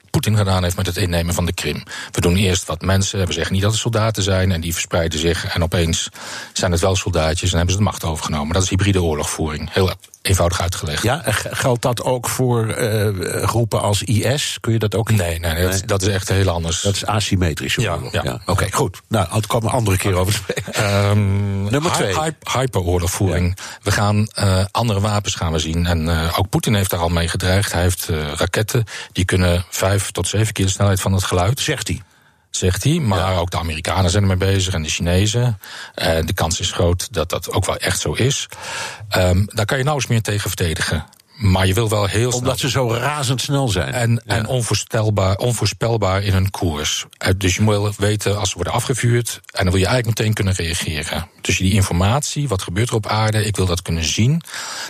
Poetin 0.10 0.38
gedaan 0.38 0.64
heeft 0.64 0.76
met 0.76 0.86
het 0.86 0.98
innemen 0.98 1.34
van 1.34 1.46
de 1.46 1.54
Krim. 1.54 1.84
We 2.12 2.22
doen 2.22 2.36
eerst 2.36 2.66
wat 2.66 2.82
mensen, 2.82 3.28
we 3.28 3.34
zeggen 3.34 3.54
niet 3.54 3.62
dat 3.62 3.72
het 3.72 3.82
soldaten 3.82 4.24
zijn... 4.24 4.52
en 4.52 4.62
die 4.62 4.74
verspreiden 4.74 5.20
zich 5.20 5.46
en 5.46 5.64
opeens 5.64 6.10
zijn 6.54 6.72
het 6.72 6.82
wel 6.82 6.96
soldaatjes... 6.96 7.52
en 7.52 7.58
hebben 7.58 7.76
ze 7.76 7.82
de 7.82 7.88
macht 7.88 8.04
overgenomen. 8.04 8.54
Dat 8.54 8.64
is 8.64 8.70
hybride 8.70 9.04
oorlogvoering. 9.04 9.74
Heel 9.74 9.92
eenvoudig 10.22 10.62
uitgelegd. 10.62 11.04
Ja, 11.04 11.22
geldt 11.50 11.82
dat 11.82 12.04
ook 12.04 12.30
voor 12.30 12.78
uh, 12.78 13.44
groepen 13.44 13.82
als 13.82 14.04
IS? 14.04 14.58
Kun 14.60 14.74
je 14.74 14.80
dat 14.80 14.96
ook? 14.96 15.12
Nee, 15.12 15.40
nee, 15.40 15.54
nee, 15.54 15.68
Dat, 15.68 15.84
dat, 15.86 16.02
is 16.02 16.08
echt 16.08 16.30
heel 16.30 16.50
anders. 16.50 16.82
Dat 16.82 16.96
is 16.96 17.06
asymmetrische 17.06 17.82
ja. 17.82 17.98
Ja. 18.12 18.22
ja. 18.24 18.34
Oké, 18.34 18.52
okay, 18.52 18.72
goed. 18.72 19.02
Nou, 19.08 19.28
komen 19.48 19.68
we 19.68 19.74
een 19.74 19.80
andere 19.80 19.98
keer 19.98 20.16
over 20.16 20.34
spreken. 20.34 21.10
Um, 21.10 21.64
Nummer 21.72 21.92
twee. 21.92 22.20
Hy 22.20 22.32
hyperoorlogvoering. 22.60 23.54
Ja. 23.56 23.64
We 23.84 23.92
gaan 23.92 24.28
uh, 24.40 24.66
andere 24.72 25.00
wapens 25.00 25.36
gaan 25.36 25.52
we 25.52 25.60
zien. 25.60 25.86
En 25.86 26.08
uh, 26.08 26.40
ook 26.40 26.50
Poetin 26.50 26.74
heeft 26.74 26.90
daar 26.90 27.00
al 27.00 27.10
mee 27.10 27.28
gedreigd. 27.28 27.72
Hij 27.72 27.82
heeft 27.82 28.10
raketten 28.36 28.84
die 29.12 29.26
kunnen 29.26 29.66
vijf 29.70 30.12
tot 30.12 30.28
zeven 30.28 30.54
keer 30.54 30.66
de 30.66 30.72
snelheid 30.72 31.02
van 31.02 31.14
het 31.14 31.24
geluid. 31.24 31.60
Zegt 31.60 31.88
hij 31.88 32.02
zegt 32.52 32.84
hij. 32.84 33.00
Maar 33.00 33.32
ja. 33.32 33.38
ook 33.38 33.52
de 33.52 33.60
Amerikanen 33.60 34.12
zijn 34.12 34.24
ermee 34.24 34.38
bezig 34.38 34.74
en 34.74 34.84
de 34.84 34.90
Chinezen. 34.90 35.60
En 35.96 36.26
de 36.26 36.34
kans 36.34 36.60
is 36.60 36.72
groot 36.72 37.14
dat 37.14 37.30
dat 37.30 37.52
ook 37.52 37.66
wel 37.66 37.78
echt 37.78 38.00
zo 38.00 38.14
is. 38.14 38.48
Um, 39.18 39.46
daar 39.54 39.66
kan 39.66 39.78
je 39.78 39.84
nou 39.84 39.96
eens 39.96 40.08
meer 40.08 40.22
tegen 40.22 40.50
verdedigen. 40.50 41.06
Maar 41.42 41.68
je 41.68 41.74
wil 41.74 41.90
wel 41.90 42.06
heel 42.06 42.30
snel. 42.30 42.42
Omdat 42.42 42.60
ze 42.60 42.70
zo 42.70 42.94
razendsnel 42.94 43.68
zijn. 43.68 43.94
En, 43.94 44.22
ja. 44.26 44.36
en 44.36 44.48
onvoorspelbaar, 44.48 45.38
onvoorspelbaar 45.38 46.24
in 46.24 46.34
hun 46.34 46.50
koers. 46.50 47.06
Dus 47.38 47.56
je 47.56 47.62
moet 47.62 47.96
weten 47.96 48.40
als 48.40 48.50
ze 48.50 48.56
worden 48.56 48.74
afgevuurd. 48.74 49.40
En 49.46 49.64
dan 49.64 49.72
wil 49.72 49.82
je 49.82 49.88
eigenlijk 49.88 50.18
meteen 50.18 50.34
kunnen 50.34 50.54
reageren. 50.54 51.28
Dus 51.42 51.58
die 51.58 51.74
informatie, 51.74 52.48
wat 52.48 52.62
gebeurt 52.62 52.90
er 52.90 52.96
op 52.96 53.08
aarde, 53.08 53.46
ik 53.46 53.56
wil 53.56 53.66
dat 53.66 53.82
kunnen 53.82 54.04
zien. 54.04 54.42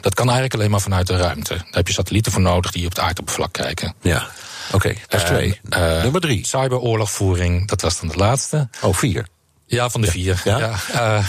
Dat 0.02 0.14
kan 0.14 0.26
eigenlijk 0.26 0.56
alleen 0.56 0.72
maar 0.72 0.82
vanuit 0.82 1.08
de 1.08 1.18
ruimte. 1.18 1.54
Daar 1.54 1.66
heb 1.70 1.88
je 1.88 1.94
satellieten 1.94 2.32
voor 2.32 2.42
nodig 2.42 2.72
die 2.72 2.86
op 2.86 2.92
het 2.92 3.00
aardoppervlak 3.00 3.54
kijken. 3.54 3.94
Ja. 4.02 4.28
Oké, 4.74 4.76
okay, 4.76 4.98
dat 5.08 5.22
is 5.22 5.28
twee. 5.28 5.60
Uh, 5.70 6.02
Nummer 6.02 6.22
drie. 6.22 6.48
Cyberoorlogvoering, 6.48 7.68
dat 7.68 7.82
was 7.82 8.00
dan 8.00 8.10
de 8.10 8.16
laatste. 8.16 8.70
Oh, 8.82 8.94
vier. 8.94 9.28
Ja, 9.66 9.90
van 9.90 10.02
de 10.02 10.08
vier. 10.08 10.42
Ja? 10.44 10.58
ja. 10.58 10.80
Uh, 10.94 11.28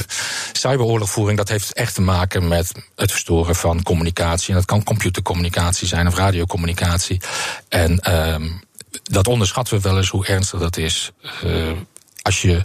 cyberoorlogvoering, 0.52 1.38
dat 1.38 1.48
heeft 1.48 1.72
echt 1.72 1.94
te 1.94 2.00
maken 2.00 2.48
met 2.48 2.72
het 2.96 3.10
verstoren 3.10 3.54
van 3.54 3.82
communicatie. 3.82 4.48
En 4.48 4.54
dat 4.54 4.64
kan 4.64 4.82
computercommunicatie 4.82 5.88
zijn 5.88 6.06
of 6.06 6.16
radiocommunicatie. 6.16 7.20
En 7.68 8.14
um, 8.14 8.62
dat 9.02 9.28
onderschatten 9.28 9.76
we 9.76 9.82
wel 9.82 9.96
eens 9.96 10.08
hoe 10.08 10.26
ernstig 10.26 10.60
dat 10.60 10.76
is. 10.76 11.12
Uh, 11.44 11.70
als 12.22 12.42
je 12.42 12.60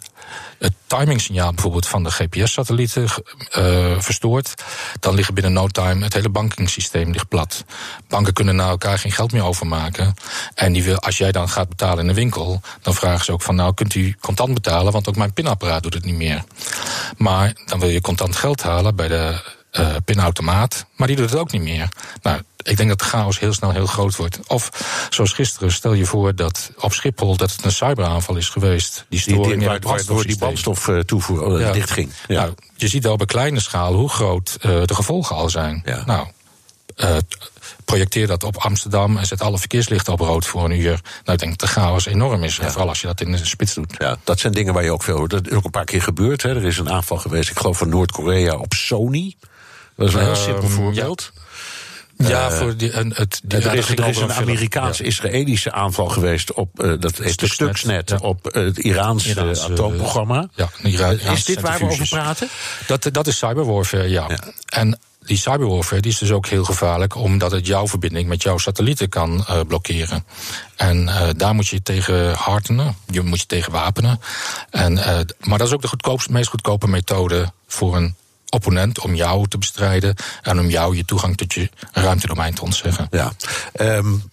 het 0.59 0.73
timingsignaal 0.87 1.53
bijvoorbeeld 1.53 1.87
van 1.87 2.03
de 2.03 2.11
GPS-satellieten 2.11 3.03
uh, 3.03 3.99
verstoort, 3.99 4.53
dan 4.99 5.15
ligt 5.15 5.33
binnen 5.33 5.53
no 5.53 5.67
time 5.67 6.03
het 6.03 6.13
hele 6.13 6.29
bankingssysteem 6.29 7.11
ligt 7.11 7.27
plat. 7.27 7.65
Banken 8.07 8.33
kunnen 8.33 8.55
naar 8.55 8.69
elkaar 8.69 8.99
geen 8.99 9.11
geld 9.11 9.31
meer 9.31 9.43
overmaken. 9.43 10.13
En 10.55 10.73
die 10.73 10.83
wil, 10.83 10.99
als 10.99 11.17
jij 11.17 11.31
dan 11.31 11.49
gaat 11.49 11.69
betalen 11.69 11.99
in 11.99 12.07
de 12.07 12.13
winkel, 12.13 12.61
dan 12.81 12.95
vragen 12.95 13.25
ze 13.25 13.31
ook 13.31 13.41
van 13.41 13.55
nou 13.55 13.73
kunt 13.73 13.95
u 13.95 14.15
contant 14.21 14.53
betalen, 14.53 14.91
want 14.91 15.09
ook 15.09 15.15
mijn 15.15 15.33
pinapparaat 15.33 15.83
doet 15.83 15.93
het 15.93 16.05
niet 16.05 16.15
meer. 16.15 16.43
Maar 17.17 17.53
dan 17.65 17.79
wil 17.79 17.89
je 17.89 18.01
contant 18.01 18.35
geld 18.35 18.63
halen 18.63 18.95
bij 18.95 19.07
de 19.07 19.55
uh, 19.71 19.95
pinautomaat, 20.05 20.85
maar 20.95 21.07
die 21.07 21.15
doet 21.15 21.29
het 21.29 21.39
ook 21.39 21.51
niet 21.51 21.61
meer. 21.61 21.89
Nou, 22.21 22.41
ik 22.67 22.77
denk 22.77 22.89
dat 22.89 22.99
de 22.99 23.05
chaos 23.05 23.39
heel 23.39 23.53
snel 23.53 23.71
heel 23.71 23.85
groot 23.85 24.15
wordt. 24.15 24.39
Of 24.47 24.69
zoals 25.09 25.33
gisteren, 25.33 25.71
stel 25.71 25.93
je 25.93 26.05
voor 26.05 26.35
dat 26.35 26.71
op 26.79 26.93
Schiphol 26.93 27.37
dat 27.37 27.51
het 27.51 27.65
een 27.65 27.71
cyberaanval 27.71 28.35
is 28.35 28.49
geweest. 28.49 29.05
Die 29.09 29.19
storing 29.19 29.59
die, 29.59 29.69
die, 29.69 29.89
waardoor 29.89 30.25
die 30.25 30.37
brandstof 30.37 30.87
uh, 30.87 30.99
toevoer 30.99 31.59
uh, 31.59 31.65
ja. 31.65 31.71
dicht 31.71 31.91
ging. 31.91 32.11
Ja. 32.27 32.41
Nou, 32.41 32.53
je 32.75 32.87
ziet 32.87 33.05
al 33.05 33.13
op 33.13 33.21
een 33.21 33.27
kleine 33.27 33.59
schaal 33.59 33.93
hoe 33.93 34.09
groot 34.09 34.57
uh, 34.61 34.81
de 34.85 34.95
gevolgen 34.95 35.35
al 35.35 35.49
zijn. 35.49 35.81
Ja. 35.85 36.03
Nou, 36.05 36.27
projecteer 37.85 38.27
dat 38.27 38.43
op 38.43 38.57
Amsterdam 38.57 39.17
en 39.17 39.25
zet 39.25 39.41
alle 39.41 39.57
verkeerslichten 39.57 40.13
op 40.13 40.19
rood 40.19 40.45
voor 40.45 40.65
een 40.65 40.79
uur. 40.79 41.01
Nou, 41.23 41.33
ik 41.33 41.39
denk 41.39 41.59
dat 41.59 41.59
de 41.59 41.67
chaos 41.67 42.05
enorm 42.05 42.43
is. 42.43 42.55
Ja. 42.55 42.69
Vooral 42.69 42.89
als 42.89 43.01
je 43.01 43.07
dat 43.07 43.21
in 43.21 43.31
de 43.31 43.45
spits 43.45 43.73
doet. 43.73 43.95
Ja, 43.97 44.17
dat 44.23 44.39
zijn 44.39 44.53
dingen 44.53 44.73
waar 44.73 44.83
je 44.83 44.91
ook 44.91 45.03
veel 45.03 45.17
hoort. 45.17 45.31
Dat 45.31 45.47
is 45.47 45.53
ook 45.53 45.63
een 45.63 45.71
paar 45.71 45.85
keer 45.85 46.01
gebeurd. 46.01 46.41
Hè. 46.41 46.49
Er 46.49 46.65
is 46.65 46.77
een 46.77 46.89
aanval 46.89 47.17
geweest, 47.17 47.49
ik 47.49 47.57
geloof 47.57 47.77
van 47.77 47.89
Noord-Korea 47.89 48.55
op 48.55 48.73
Sony. 48.73 49.35
Dat 49.95 50.07
is 50.07 50.13
een 50.13 50.19
heel 50.19 50.29
uh, 50.29 50.35
simpel 50.35 50.67
voorbeeld. 50.67 51.31
Ja. 52.17 52.29
Ja, 52.29 52.51
voor 52.51 52.77
die, 52.77 52.91
en 52.91 53.13
het, 53.15 53.41
die, 53.43 53.59
er 53.59 53.73
is, 53.73 53.89
er 53.89 54.07
is 54.07 54.17
een 54.17 54.33
Amerikaans-Israëlische 54.33 55.71
aanval 55.71 56.07
geweest 56.07 56.53
op 56.53 56.83
uh, 56.83 56.93
dat 56.99 57.17
heet 57.17 57.39
de 57.39 57.47
Stuxnet, 57.47 58.09
ja. 58.09 58.17
op 58.17 58.55
uh, 58.55 58.63
het 58.63 58.77
Iraanse, 58.77 59.59
atoomprogramma. 59.69 60.49
Ja, 60.55 60.69
is 61.09 61.45
dit 61.45 61.61
waar 61.61 61.79
we 61.79 61.85
over 61.85 62.07
praten? 62.07 62.49
Dat, 62.87 63.09
dat 63.11 63.27
is 63.27 63.37
cyberwarfare, 63.37 64.09
ja. 64.09 64.27
En 64.65 64.99
die 65.19 65.37
cyberwarfare 65.37 66.01
die 66.01 66.11
is 66.11 66.17
dus 66.17 66.31
ook 66.31 66.47
heel 66.47 66.63
gevaarlijk, 66.63 67.15
omdat 67.15 67.51
het 67.51 67.67
jouw 67.67 67.87
verbinding 67.87 68.27
met 68.27 68.43
jouw 68.43 68.57
satellieten 68.57 69.09
kan 69.09 69.45
uh, 69.49 69.59
blokkeren. 69.67 70.25
En 70.75 71.03
uh, 71.03 71.29
daar 71.35 71.55
moet 71.55 71.67
je 71.67 71.81
tegen 71.81 72.33
hartenen, 72.33 72.95
je 73.07 73.21
moet 73.21 73.39
je 73.39 73.45
tegen 73.45 73.71
wapenen. 73.71 74.19
En, 74.69 74.93
maar 75.39 75.57
dat 75.57 75.67
is 75.67 75.73
ook 75.73 75.81
de 75.81 75.87
goedkoopste, 75.87 76.31
meest 76.31 76.49
goedkope 76.49 76.87
methode 76.87 77.51
voor 77.67 77.95
een 77.95 78.15
opponent 78.49 78.99
om 78.99 79.15
jou 79.15 79.47
te 79.47 79.57
bestrijden 79.57 80.15
en 80.41 80.59
om 80.59 80.69
jou 80.69 80.95
je 80.95 81.05
toegang 81.05 81.37
tot 81.37 81.53
je 81.53 81.69
ruimtedomein 81.91 82.53
te 82.53 82.61
ontzeggen. 82.61 83.07
Ja. 83.11 83.33
Um, 83.81 84.23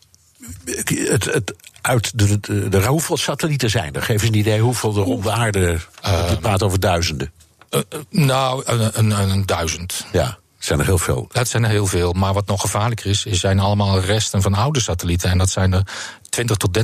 het, 0.64 1.25
het, 1.25 1.54
uit 1.80 2.18
de, 2.18 2.40
de, 2.40 2.68
de, 2.68 2.87
hoeveel 2.87 3.16
satellieten 3.16 3.71
zijn 3.71 3.94
er? 3.94 4.02
Geef 4.02 4.23
eens 4.23 4.30
een 4.30 4.38
idee 4.38 4.61
hoeveel 4.61 4.97
er 4.97 5.04
om 5.04 5.23
de 5.23 5.33
aarde. 5.33 5.78
Uh, 6.06 6.30
je 6.30 6.37
praat 6.37 6.62
over 6.62 6.80
duizenden. 6.80 7.33
Uh, 7.71 7.80
nou, 8.11 8.62
een, 8.64 8.99
een, 8.99 9.30
een, 9.30 9.47
duizend. 9.47 10.06
Ja. 10.12 10.38
Zijn 10.59 10.78
er 10.78 10.85
heel 10.85 10.99
veel? 10.99 11.28
Dat 11.33 11.49
zijn 11.49 11.64
er 11.64 11.71
heel 11.71 11.87
veel. 11.87 12.12
Maar 12.12 12.33
wat 12.33 12.47
nog 12.47 12.61
gevaarlijker 12.61 13.06
is, 13.06 13.23
zijn 13.23 13.59
allemaal 13.59 14.00
resten 14.00 14.42
van 14.42 14.54
oude 14.54 14.80
satellieten. 14.80 15.30
En 15.30 15.38
dat 15.38 15.50
zijn 15.50 15.73
er 15.73 15.83
20 16.28 16.56
tot 16.56 16.78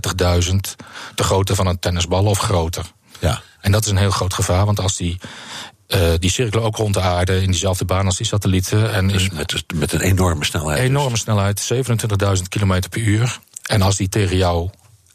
30.000 0.51 0.57
de 1.15 1.23
grootte 1.23 1.55
van 1.55 1.67
een 1.67 1.79
tennisbal 1.79 2.25
of 2.25 2.39
groter. 2.39 2.85
Ja. 3.19 3.43
En 3.61 3.73
dat 3.73 3.85
is 3.85 3.91
een 3.91 3.97
heel 3.97 4.11
groot 4.11 4.35
gevaar, 4.35 4.65
want 4.65 4.81
als 4.81 4.97
die 4.97 5.21
uh, 5.95 6.01
die 6.19 6.31
cirkelen 6.31 6.65
ook 6.65 6.77
rond 6.77 6.95
de 6.95 7.01
aarde 7.01 7.43
in 7.43 7.51
diezelfde 7.51 7.85
baan 7.85 8.07
als 8.07 8.17
die 8.17 8.27
satellieten. 8.27 8.93
En 8.95 9.09
dus 9.09 9.31
met, 9.31 9.65
met 9.75 9.93
een 9.93 10.01
enorme 10.01 10.45
snelheid. 10.45 10.79
Enorme 10.79 11.11
dus. 11.11 11.21
snelheid, 11.21 11.73
27.000 11.73 12.43
km 12.49 12.83
per 12.91 13.01
uur. 13.01 13.39
En 13.63 13.83
als 13.83 13.97
die 13.97 14.09
tegen 14.09 14.37
jou 14.37 14.71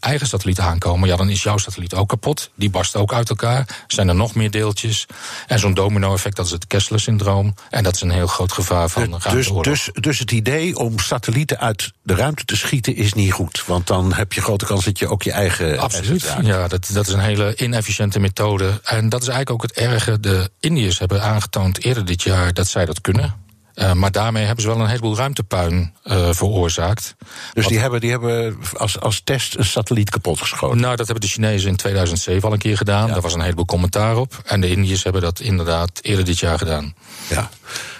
eigen 0.05 0.27
satelliet 0.27 0.59
aankomen, 0.59 1.09
ja, 1.09 1.15
dan 1.15 1.29
is 1.29 1.43
jouw 1.43 1.57
satelliet 1.57 1.93
ook 1.93 2.09
kapot. 2.09 2.50
Die 2.55 2.69
barst 2.69 2.95
ook 2.95 3.13
uit 3.13 3.29
elkaar. 3.29 3.83
Zijn 3.88 4.07
er 4.07 4.15
nog 4.15 4.35
meer 4.35 4.51
deeltjes. 4.51 5.05
En 5.47 5.59
zo'n 5.59 5.74
domino-effect, 5.74 6.35
dat 6.35 6.45
is 6.45 6.51
het 6.51 6.67
Kessler-syndroom. 6.67 7.53
En 7.69 7.83
dat 7.83 7.95
is 7.95 8.01
een 8.01 8.12
heel 8.12 8.27
groot 8.27 8.51
gevaar 8.51 8.89
van 8.89 9.12
de 9.12 9.29
dus, 9.29 9.51
dus, 9.62 9.89
dus 9.93 10.19
het 10.19 10.31
idee 10.31 10.77
om 10.77 11.00
satellieten 11.00 11.59
uit 11.59 11.91
de 12.03 12.15
ruimte 12.15 12.45
te 12.45 12.55
schieten 12.55 12.95
is 12.95 13.13
niet 13.13 13.31
goed. 13.31 13.63
Want 13.65 13.88
dan 13.88 14.13
heb 14.13 14.33
je 14.33 14.41
grote 14.41 14.65
kans 14.65 14.85
dat 14.85 15.00
je 15.00 15.07
ook 15.07 15.24
je 15.24 15.31
eigen. 15.31 15.79
Absoluut. 15.79 16.35
Ja, 16.41 16.67
dat, 16.67 16.89
dat 16.93 17.07
is 17.07 17.13
een 17.13 17.19
hele 17.19 17.55
inefficiënte 17.55 18.19
methode. 18.19 18.79
En 18.83 19.09
dat 19.09 19.21
is 19.21 19.27
eigenlijk 19.27 19.63
ook 19.63 19.69
het 19.69 19.79
erge. 19.85 20.19
De 20.19 20.50
Indiërs 20.59 21.00
hebben 21.00 21.24
aangetoond 21.24 21.83
eerder 21.83 22.05
dit 22.05 22.24
jaar 22.24 22.53
dat 22.53 22.67
zij 22.67 22.85
dat 22.85 23.01
kunnen. 23.01 23.44
Uh, 23.75 23.94
maar 23.94 24.12
daarmee 24.12 24.46
hebben 24.46 24.63
ze 24.63 24.70
wel 24.70 24.79
een 24.79 24.88
heleboel 24.88 25.17
ruimtepuin 25.17 25.94
uh, 26.03 26.29
veroorzaakt. 26.32 27.15
Dus 27.53 27.67
die 27.67 27.79
hebben, 27.79 28.01
die 28.01 28.10
hebben 28.10 28.58
als, 28.77 29.00
als 29.00 29.22
test 29.24 29.55
een 29.58 29.65
satelliet 29.65 30.10
kapotgeschoten? 30.10 30.79
Nou, 30.79 30.96
dat 30.96 31.05
hebben 31.05 31.25
de 31.25 31.32
Chinezen 31.32 31.70
in 31.70 31.75
2007 31.75 32.48
al 32.48 32.53
een 32.53 32.60
keer 32.60 32.77
gedaan. 32.77 33.08
Ja. 33.08 33.13
Daar 33.13 33.22
was 33.22 33.34
een 33.34 33.41
heleboel 33.41 33.65
commentaar 33.65 34.17
op. 34.17 34.41
En 34.46 34.62
de 34.62 34.70
Indiërs 34.70 35.03
hebben 35.03 35.22
dat 35.22 35.39
inderdaad 35.39 36.00
eerder 36.01 36.25
dit 36.25 36.39
jaar 36.39 36.58
gedaan. 36.58 36.96
Ja. 37.29 37.50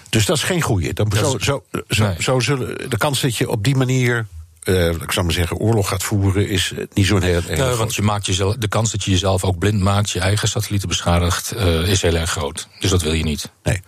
Dus 0.10 0.26
dat 0.26 0.38
is 0.38 0.44
geen 0.44 0.62
goeie. 0.62 0.94
Dan, 0.94 1.12
zo, 1.16 1.38
zo, 1.40 1.64
zo, 1.88 2.04
nee. 2.04 2.16
zo 2.20 2.40
zullen, 2.40 2.90
de 2.90 2.98
kans 2.98 3.22
dat 3.22 3.36
je 3.36 3.50
op 3.50 3.64
die 3.64 3.76
manier 3.76 4.26
uh, 4.66 4.90
ik 4.90 5.12
zou 5.12 5.26
maar 5.26 5.36
zeggen, 5.36 5.58
oorlog 5.58 5.88
gaat 5.88 6.04
voeren, 6.04 6.48
is 6.48 6.74
niet 6.94 7.06
zo'n 7.06 7.22
heel, 7.22 7.42
heel 7.46 7.66
nee, 7.66 7.76
Want 7.76 7.96
je 7.96 8.02
maakt 8.02 8.26
jezelf, 8.26 8.56
de 8.56 8.68
kans 8.68 8.92
dat 8.92 9.04
je 9.04 9.12
jezelf 9.12 9.44
ook 9.44 9.58
blind 9.58 9.82
maakt, 9.82 10.10
je 10.10 10.20
eigen 10.20 10.48
satellieten 10.48 10.88
beschadigt, 10.88 11.54
uh, 11.56 11.88
is 11.88 12.02
heel 12.02 12.16
erg 12.16 12.30
groot. 12.30 12.68
Dus 12.80 12.90
dat 12.90 13.02
wil 13.02 13.14
je 13.14 13.24
niet. 13.24 13.52
Nee. 13.64 13.82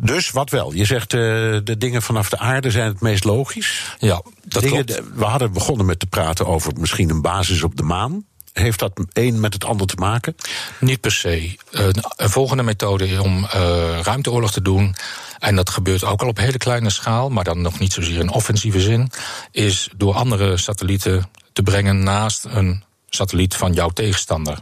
Dus 0.00 0.30
wat 0.30 0.50
wel? 0.50 0.72
Je 0.72 0.84
zegt 0.84 1.12
uh, 1.12 1.20
de 1.64 1.76
dingen 1.78 2.02
vanaf 2.02 2.28
de 2.28 2.38
aarde 2.38 2.70
zijn 2.70 2.88
het 2.88 3.00
meest 3.00 3.24
logisch. 3.24 3.96
Ja, 3.98 4.22
dat 4.44 4.62
dingen, 4.62 4.84
klopt. 4.84 5.02
We 5.14 5.24
hadden 5.24 5.52
begonnen 5.52 5.86
met 5.86 5.98
te 5.98 6.06
praten 6.06 6.46
over 6.46 6.72
misschien 6.78 7.10
een 7.10 7.22
basis 7.22 7.62
op 7.62 7.76
de 7.76 7.82
maan. 7.82 8.24
Heeft 8.52 8.78
dat 8.78 9.00
een 9.12 9.40
met 9.40 9.52
het 9.52 9.64
ander 9.64 9.86
te 9.86 9.96
maken? 9.96 10.36
Niet 10.80 11.00
per 11.00 11.12
se. 11.12 11.56
Een, 11.70 11.94
volgende 12.16 12.62
methode 12.62 13.22
om 13.22 13.38
uh, 13.38 14.00
ruimteoorlog 14.02 14.52
te 14.52 14.62
doen. 14.62 14.94
En 15.38 15.56
dat 15.56 15.70
gebeurt 15.70 16.04
ook 16.04 16.22
al 16.22 16.28
op 16.28 16.36
hele 16.36 16.58
kleine 16.58 16.90
schaal, 16.90 17.30
maar 17.30 17.44
dan 17.44 17.60
nog 17.60 17.78
niet 17.78 17.92
zozeer 17.92 18.20
in 18.20 18.30
offensieve 18.30 18.80
zin. 18.80 19.10
Is 19.50 19.88
door 19.96 20.14
andere 20.14 20.56
satellieten 20.56 21.30
te 21.52 21.62
brengen 21.62 22.02
naast 22.02 22.44
een 22.44 22.82
satelliet 23.08 23.54
van 23.54 23.72
jouw 23.72 23.88
tegenstander. 23.88 24.58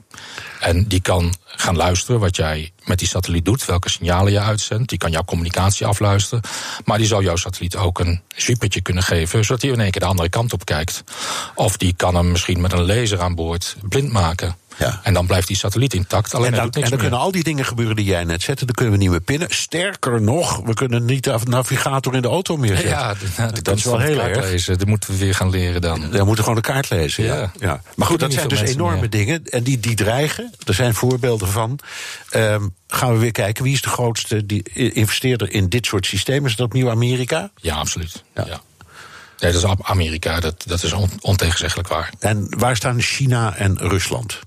En 0.67 0.89
die 0.89 1.01
kan 1.01 1.35
gaan 1.45 1.77
luisteren 1.77 2.21
wat 2.21 2.37
jij 2.37 2.73
met 2.85 2.99
die 2.99 3.09
satelliet 3.09 3.45
doet, 3.45 3.65
welke 3.65 3.91
signalen 3.91 4.33
je 4.33 4.41
uitzendt. 4.41 4.89
Die 4.89 4.99
kan 4.99 5.11
jouw 5.11 5.25
communicatie 5.25 5.87
afluisteren. 5.87 6.43
Maar 6.85 6.99
die 6.99 7.07
zal 7.07 7.23
jouw 7.23 7.37
satelliet 7.37 7.77
ook 7.77 7.99
een 7.99 8.21
zwiepertje 8.37 8.81
kunnen 8.81 9.03
geven, 9.03 9.45
zodat 9.45 9.63
hij 9.63 9.71
in 9.71 9.81
één 9.81 9.91
keer 9.91 10.01
de 10.01 10.07
andere 10.07 10.29
kant 10.29 10.53
op 10.53 10.65
kijkt. 10.65 11.05
Of 11.55 11.77
die 11.77 11.95
kan 11.97 12.15
hem 12.15 12.31
misschien 12.31 12.61
met 12.61 12.73
een 12.73 12.87
laser 12.87 13.21
aan 13.21 13.35
boord 13.35 13.77
blind 13.83 14.13
maken. 14.13 14.57
Ja. 14.79 15.01
En 15.03 15.15
dan 15.15 15.27
blijft 15.27 15.47
die 15.47 15.57
satelliet 15.57 15.95
intact. 15.95 16.35
Alleen 16.35 16.55
en 16.55 16.71
dan, 16.71 16.83
en 16.83 16.91
dan 16.91 16.99
kunnen 16.99 17.19
al 17.19 17.33
die 17.33 17.43
dingen 17.43 17.65
gebeuren 17.65 17.97
die 17.97 18.05
jij 18.05 18.25
net 18.25 18.43
zette. 18.43 18.65
Dan 18.65 18.75
kunnen 18.75 18.95
we 18.95 19.01
niet 19.01 19.11
meer 19.11 19.21
pinnen. 19.21 19.49
Sterker 19.51 20.23
nog, 20.23 20.61
we 20.65 20.75
kunnen 20.75 21.05
niet 21.05 21.25
de 21.25 21.39
navigator 21.45 22.15
in 22.15 22.23
de 22.23 22.29
auto 22.29 22.57
meer 22.57 22.77
zetten. 22.77 22.89
Ja, 22.89 23.15
nou, 23.37 23.63
dat 23.63 23.77
is 23.77 23.85
wel 23.85 23.99
heel 23.99 24.21
erg. 24.21 24.45
Lezen. 24.51 24.79
Dat 24.79 24.87
moeten 24.87 25.11
we 25.11 25.17
weer 25.17 25.35
gaan 25.35 25.51
leren 25.51 25.81
dan. 25.81 26.11
We 26.11 26.25
moeten 26.25 26.45
gewoon 26.45 26.63
de 26.63 26.69
kaart 26.69 26.91
lezen. 26.91 27.25
Ja. 27.25 27.53
ja. 27.61 27.83
Maar 27.95 28.07
goed, 28.07 28.21
dat 28.21 28.33
zijn 28.33 28.49
dus 28.49 28.61
enorme 28.61 29.01
meer. 29.01 29.11
dingen. 29.11 29.45
En 29.45 29.63
die, 29.63 29.81
die 29.81 29.95
dreigen. 29.95 30.55
Er 30.65 30.75
zijn 30.75 30.95
voorbeelden 30.95 31.49
van. 31.49 31.79
Um, 32.35 32.75
gaan 32.89 33.13
we 33.13 33.19
weer 33.19 33.33
kijken 33.33 33.65
wie 33.65 33.73
is 33.73 33.83
de 33.83 33.89
grootste 33.89 34.47
die 34.47 34.63
investeerder 34.93 35.53
in 35.53 35.69
dit 35.69 35.87
soort 35.87 36.07
systemen. 36.07 36.51
Is 36.51 36.57
dat 36.57 36.67
opnieuw 36.67 36.91
Amerika? 36.91 37.51
Ja, 37.57 37.77
absoluut. 37.77 38.23
Ja. 38.35 38.45
ja. 38.47 38.61
Nee, 39.39 39.53
dat 39.53 39.63
is 39.63 39.85
Amerika, 39.87 40.41
dat, 40.41 40.63
dat 40.67 40.83
is 40.83 40.93
on, 40.93 41.11
ontegenzeggelijk 41.21 41.89
waar. 41.89 42.11
En 42.19 42.47
waar 42.59 42.77
staan 42.77 43.01
China 43.01 43.55
en 43.57 43.79
Rusland? 43.79 44.41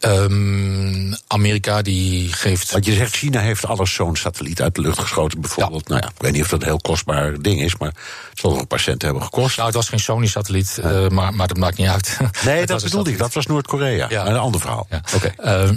Um, 0.00 1.14
Amerika 1.26 1.82
die 1.82 2.32
geeft. 2.32 2.70
Want 2.70 2.84
je 2.84 2.92
zegt 2.92 3.16
China 3.16 3.40
heeft 3.40 3.66
alles 3.66 3.94
zo'n 3.94 4.16
satelliet 4.16 4.62
uit 4.62 4.74
de 4.74 4.80
lucht 4.80 4.98
geschoten, 4.98 5.40
bijvoorbeeld. 5.40 5.88
Ja. 5.88 5.94
Nou 5.94 6.06
ja, 6.06 6.12
ik 6.16 6.22
weet 6.22 6.32
niet 6.32 6.42
of 6.42 6.48
dat 6.48 6.60
een 6.60 6.66
heel 6.66 6.80
kostbaar 6.80 7.42
ding 7.42 7.60
is, 7.62 7.76
maar 7.76 7.88
het 8.30 8.38
zal 8.38 8.50
nog 8.50 8.60
een 8.60 8.66
paar 8.66 8.80
centen 8.80 9.08
hebben 9.08 9.24
gekost. 9.24 9.56
Nou, 9.56 9.68
het 9.68 9.76
was 9.76 9.88
geen 9.88 10.00
Sony-satelliet, 10.00 10.78
ja. 10.82 10.90
uh, 10.90 11.08
maar, 11.08 11.34
maar 11.34 11.46
dat 11.46 11.56
maakt 11.56 11.76
niet 11.76 11.88
uit. 11.88 12.18
Nee, 12.44 12.66
dat 12.66 12.82
bedoelde 12.82 13.10
ik. 13.10 13.18
Dat 13.18 13.32
was 13.32 13.46
Noord-Korea. 13.46 14.06
Ja. 14.08 14.26
Een 14.26 14.36
ander 14.36 14.60
verhaal. 14.60 14.86
Oké. 15.14 15.32
Okay. 15.32 15.64
Uh, 15.68 15.70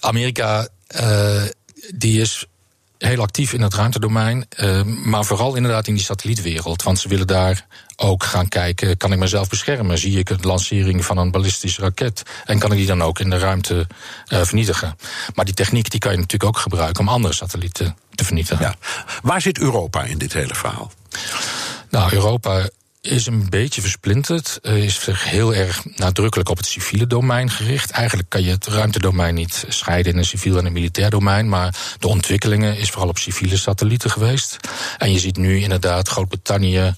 Amerika, 0.00 0.68
uh, 1.00 1.42
die 1.94 2.20
is 2.20 2.46
heel 2.98 3.22
actief 3.22 3.52
in 3.52 3.62
het 3.62 3.74
ruimtedomein. 3.74 4.46
Uh, 4.56 4.82
maar 4.82 5.24
vooral 5.24 5.54
inderdaad 5.54 5.86
in 5.86 5.94
die 5.94 6.04
satellietwereld. 6.04 6.82
Want 6.82 6.98
ze 6.98 7.08
willen 7.08 7.26
daar 7.26 7.66
ook 7.96 8.24
gaan 8.24 8.48
kijken: 8.48 8.96
kan 8.96 9.12
ik 9.12 9.18
mezelf 9.18 9.48
beschermen? 9.48 9.98
Zie 9.98 10.18
ik 10.18 10.30
een 10.30 10.40
lancering 10.40 11.04
van 11.04 11.18
een 11.18 11.30
ballistische 11.30 11.80
raket? 11.80 12.22
En 12.44 12.58
kan 12.58 12.72
ik 12.72 12.78
die 12.78 12.86
dan 12.86 13.02
ook 13.02 13.18
in 13.18 13.30
de 13.30 13.38
ruimte 13.38 13.86
uh, 14.28 14.42
vernietigen? 14.42 14.96
Maar 15.34 15.44
die 15.44 15.54
techniek 15.54 15.90
die 15.90 16.00
kan 16.00 16.12
je 16.12 16.18
natuurlijk 16.18 16.56
ook 16.56 16.62
gebruiken 16.62 17.00
om 17.00 17.08
andere 17.08 17.34
satellieten 17.34 17.96
te 18.14 18.24
vernietigen. 18.24 18.64
Ja. 18.64 18.74
Waar 19.22 19.40
zit 19.40 19.58
Europa 19.58 20.02
in 20.02 20.18
dit 20.18 20.32
hele 20.32 20.54
verhaal? 20.54 20.92
Nou, 21.90 22.14
Europa 22.14 22.68
is 23.06 23.26
een 23.26 23.48
beetje 23.48 23.80
versplinterd. 23.80 24.58
Is 24.62 25.00
zich 25.00 25.24
heel 25.30 25.54
erg 25.54 25.84
nadrukkelijk 25.96 26.48
op 26.48 26.56
het 26.56 26.66
civiele 26.66 27.06
domein 27.06 27.50
gericht. 27.50 27.90
Eigenlijk 27.90 28.28
kan 28.28 28.42
je 28.42 28.50
het 28.50 28.66
ruimtedomein 28.66 29.34
niet 29.34 29.64
scheiden 29.68 30.12
in 30.12 30.18
een 30.18 30.24
civiel 30.24 30.58
en 30.58 30.66
een 30.66 30.72
militair 30.72 31.10
domein. 31.10 31.48
Maar 31.48 31.76
de 31.98 32.08
ontwikkelingen 32.08 32.76
is 32.76 32.90
vooral 32.90 33.08
op 33.08 33.18
civiele 33.18 33.56
satellieten 33.56 34.10
geweest. 34.10 34.56
En 34.98 35.12
je 35.12 35.18
ziet 35.18 35.36
nu 35.36 35.60
inderdaad, 35.60 36.08
Groot-Brittannië 36.08 36.94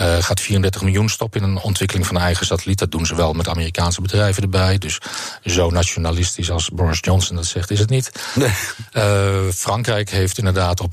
uh, 0.00 0.16
gaat 0.20 0.40
34 0.40 0.82
miljoen 0.82 1.08
stoppen 1.08 1.42
in 1.42 1.48
een 1.48 1.58
ontwikkeling 1.58 2.06
van 2.06 2.16
een 2.16 2.22
eigen 2.22 2.46
satelliet. 2.46 2.78
Dat 2.78 2.90
doen 2.90 3.06
ze 3.06 3.14
wel 3.14 3.32
met 3.32 3.48
Amerikaanse 3.48 4.00
bedrijven 4.00 4.42
erbij. 4.42 4.78
Dus 4.78 4.98
zo 5.44 5.70
nationalistisch 5.70 6.50
als 6.50 6.68
Boris 6.68 6.98
Johnson 7.00 7.36
dat 7.36 7.46
zegt, 7.46 7.70
is 7.70 7.78
het 7.78 7.90
niet. 7.90 8.10
Nee. 8.34 8.50
Uh, 8.92 9.52
Frankrijk 9.54 10.10
heeft 10.10 10.38
inderdaad 10.38 10.80
op 10.80 10.92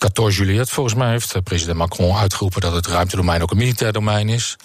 14 0.00 0.28
Juliet, 0.30 0.70
volgens 0.70 0.94
mij, 0.94 1.10
heeft 1.10 1.34
eh, 1.34 1.42
president 1.42 1.78
Macron 1.78 2.16
uitgeroepen 2.16 2.60
dat 2.60 2.74
het 2.74 2.86
ruimtedomein 2.86 3.42
ook 3.42 3.50
een 3.50 3.56
militair 3.56 3.92
domein 3.92 4.28
is. 4.28 4.56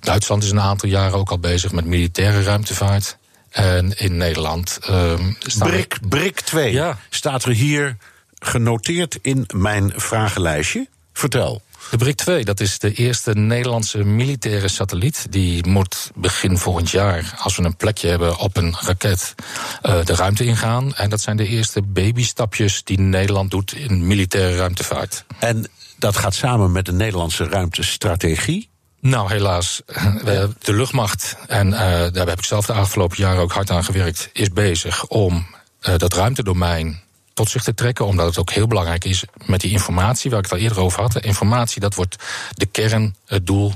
Duitsland 0.00 0.42
is 0.42 0.50
een 0.50 0.60
aantal 0.60 0.88
jaren 0.88 1.18
ook 1.18 1.30
al 1.30 1.38
bezig 1.38 1.72
met 1.72 1.84
militaire 1.84 2.42
ruimtevaart. 2.42 3.16
En 3.50 3.98
in 3.98 4.16
Nederland. 4.16 4.78
Uh, 4.90 5.14
Brik, 5.58 5.98
Brik 6.08 6.40
2 6.40 6.72
ja. 6.72 6.98
staat 7.10 7.44
er 7.44 7.52
hier 7.52 7.96
genoteerd 8.38 9.18
in 9.22 9.46
mijn 9.54 9.92
vragenlijstje. 9.96 10.88
Vertel. 11.12 11.62
De 11.90 11.96
Brik 11.96 12.16
2, 12.16 12.44
dat 12.44 12.60
is 12.60 12.78
de 12.78 12.92
eerste 12.92 13.34
Nederlandse 13.34 14.04
militaire 14.04 14.68
satelliet. 14.68 15.26
Die 15.30 15.66
moet 15.66 16.10
begin 16.14 16.58
volgend 16.58 16.90
jaar, 16.90 17.34
als 17.38 17.56
we 17.56 17.62
een 17.62 17.76
plekje 17.76 18.08
hebben 18.08 18.38
op 18.38 18.56
een 18.56 18.76
raket, 18.80 19.34
uh, 19.82 20.04
de 20.04 20.14
ruimte 20.14 20.44
ingaan. 20.44 20.94
En 20.94 21.10
dat 21.10 21.20
zijn 21.20 21.36
de 21.36 21.46
eerste 21.46 21.82
babystapjes 21.82 22.84
die 22.84 23.00
Nederland 23.00 23.50
doet 23.50 23.74
in 23.74 24.06
militaire 24.06 24.56
ruimtevaart. 24.56 25.24
En 25.38 25.66
dat 25.98 26.16
gaat 26.16 26.34
samen 26.34 26.72
met 26.72 26.86
de 26.86 26.92
Nederlandse 26.92 27.44
ruimtestrategie. 27.44 28.70
Nou, 29.00 29.28
helaas. 29.32 29.82
De 30.58 30.72
luchtmacht, 30.72 31.36
en 31.46 31.66
uh, 31.66 31.78
daar 32.12 32.28
heb 32.28 32.38
ik 32.38 32.44
zelf 32.44 32.66
de 32.66 32.72
afgelopen 32.72 33.16
jaren 33.16 33.42
ook 33.42 33.52
hard 33.52 33.70
aan 33.70 33.84
gewerkt, 33.84 34.30
is 34.32 34.48
bezig 34.48 35.06
om 35.06 35.46
uh, 35.88 35.96
dat 35.96 36.14
ruimtedomein 36.14 37.02
tot 37.34 37.50
zich 37.50 37.62
te 37.62 37.74
trekken, 37.74 38.06
omdat 38.06 38.26
het 38.26 38.38
ook 38.38 38.50
heel 38.50 38.66
belangrijk 38.66 39.04
is 39.04 39.24
met 39.46 39.60
die 39.60 39.70
informatie 39.70 40.30
waar 40.30 40.38
ik 40.38 40.44
het 40.44 40.54
al 40.54 40.60
eerder 40.60 40.80
over 40.80 41.00
had. 41.00 41.20
Informatie, 41.20 41.80
dat 41.80 41.94
wordt 41.94 42.16
de 42.50 42.66
kern, 42.66 43.16
het 43.26 43.46
doel, 43.46 43.72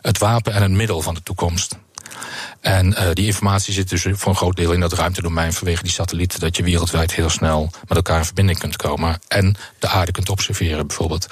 het 0.00 0.18
wapen 0.18 0.52
en 0.52 0.62
het 0.62 0.70
middel 0.70 1.02
van 1.02 1.14
de 1.14 1.22
toekomst. 1.22 1.76
En 2.60 2.86
uh, 2.86 3.08
die 3.12 3.26
informatie 3.26 3.72
zit 3.72 3.88
dus 3.88 4.06
voor 4.10 4.28
een 4.30 4.36
groot 4.36 4.56
deel 4.56 4.72
in 4.72 4.80
dat 4.80 4.92
ruimtedomein 4.92 5.52
vanwege 5.52 5.82
die 5.82 5.92
satellieten, 5.92 6.40
dat 6.40 6.56
je 6.56 6.62
wereldwijd 6.62 7.14
heel 7.14 7.30
snel 7.30 7.70
met 7.88 7.96
elkaar 7.96 8.18
in 8.18 8.24
verbinding 8.24 8.58
kunt 8.58 8.76
komen 8.76 9.20
en 9.28 9.56
de 9.78 9.88
aarde 9.88 10.12
kunt 10.12 10.28
observeren, 10.28 10.86
bijvoorbeeld. 10.86 11.26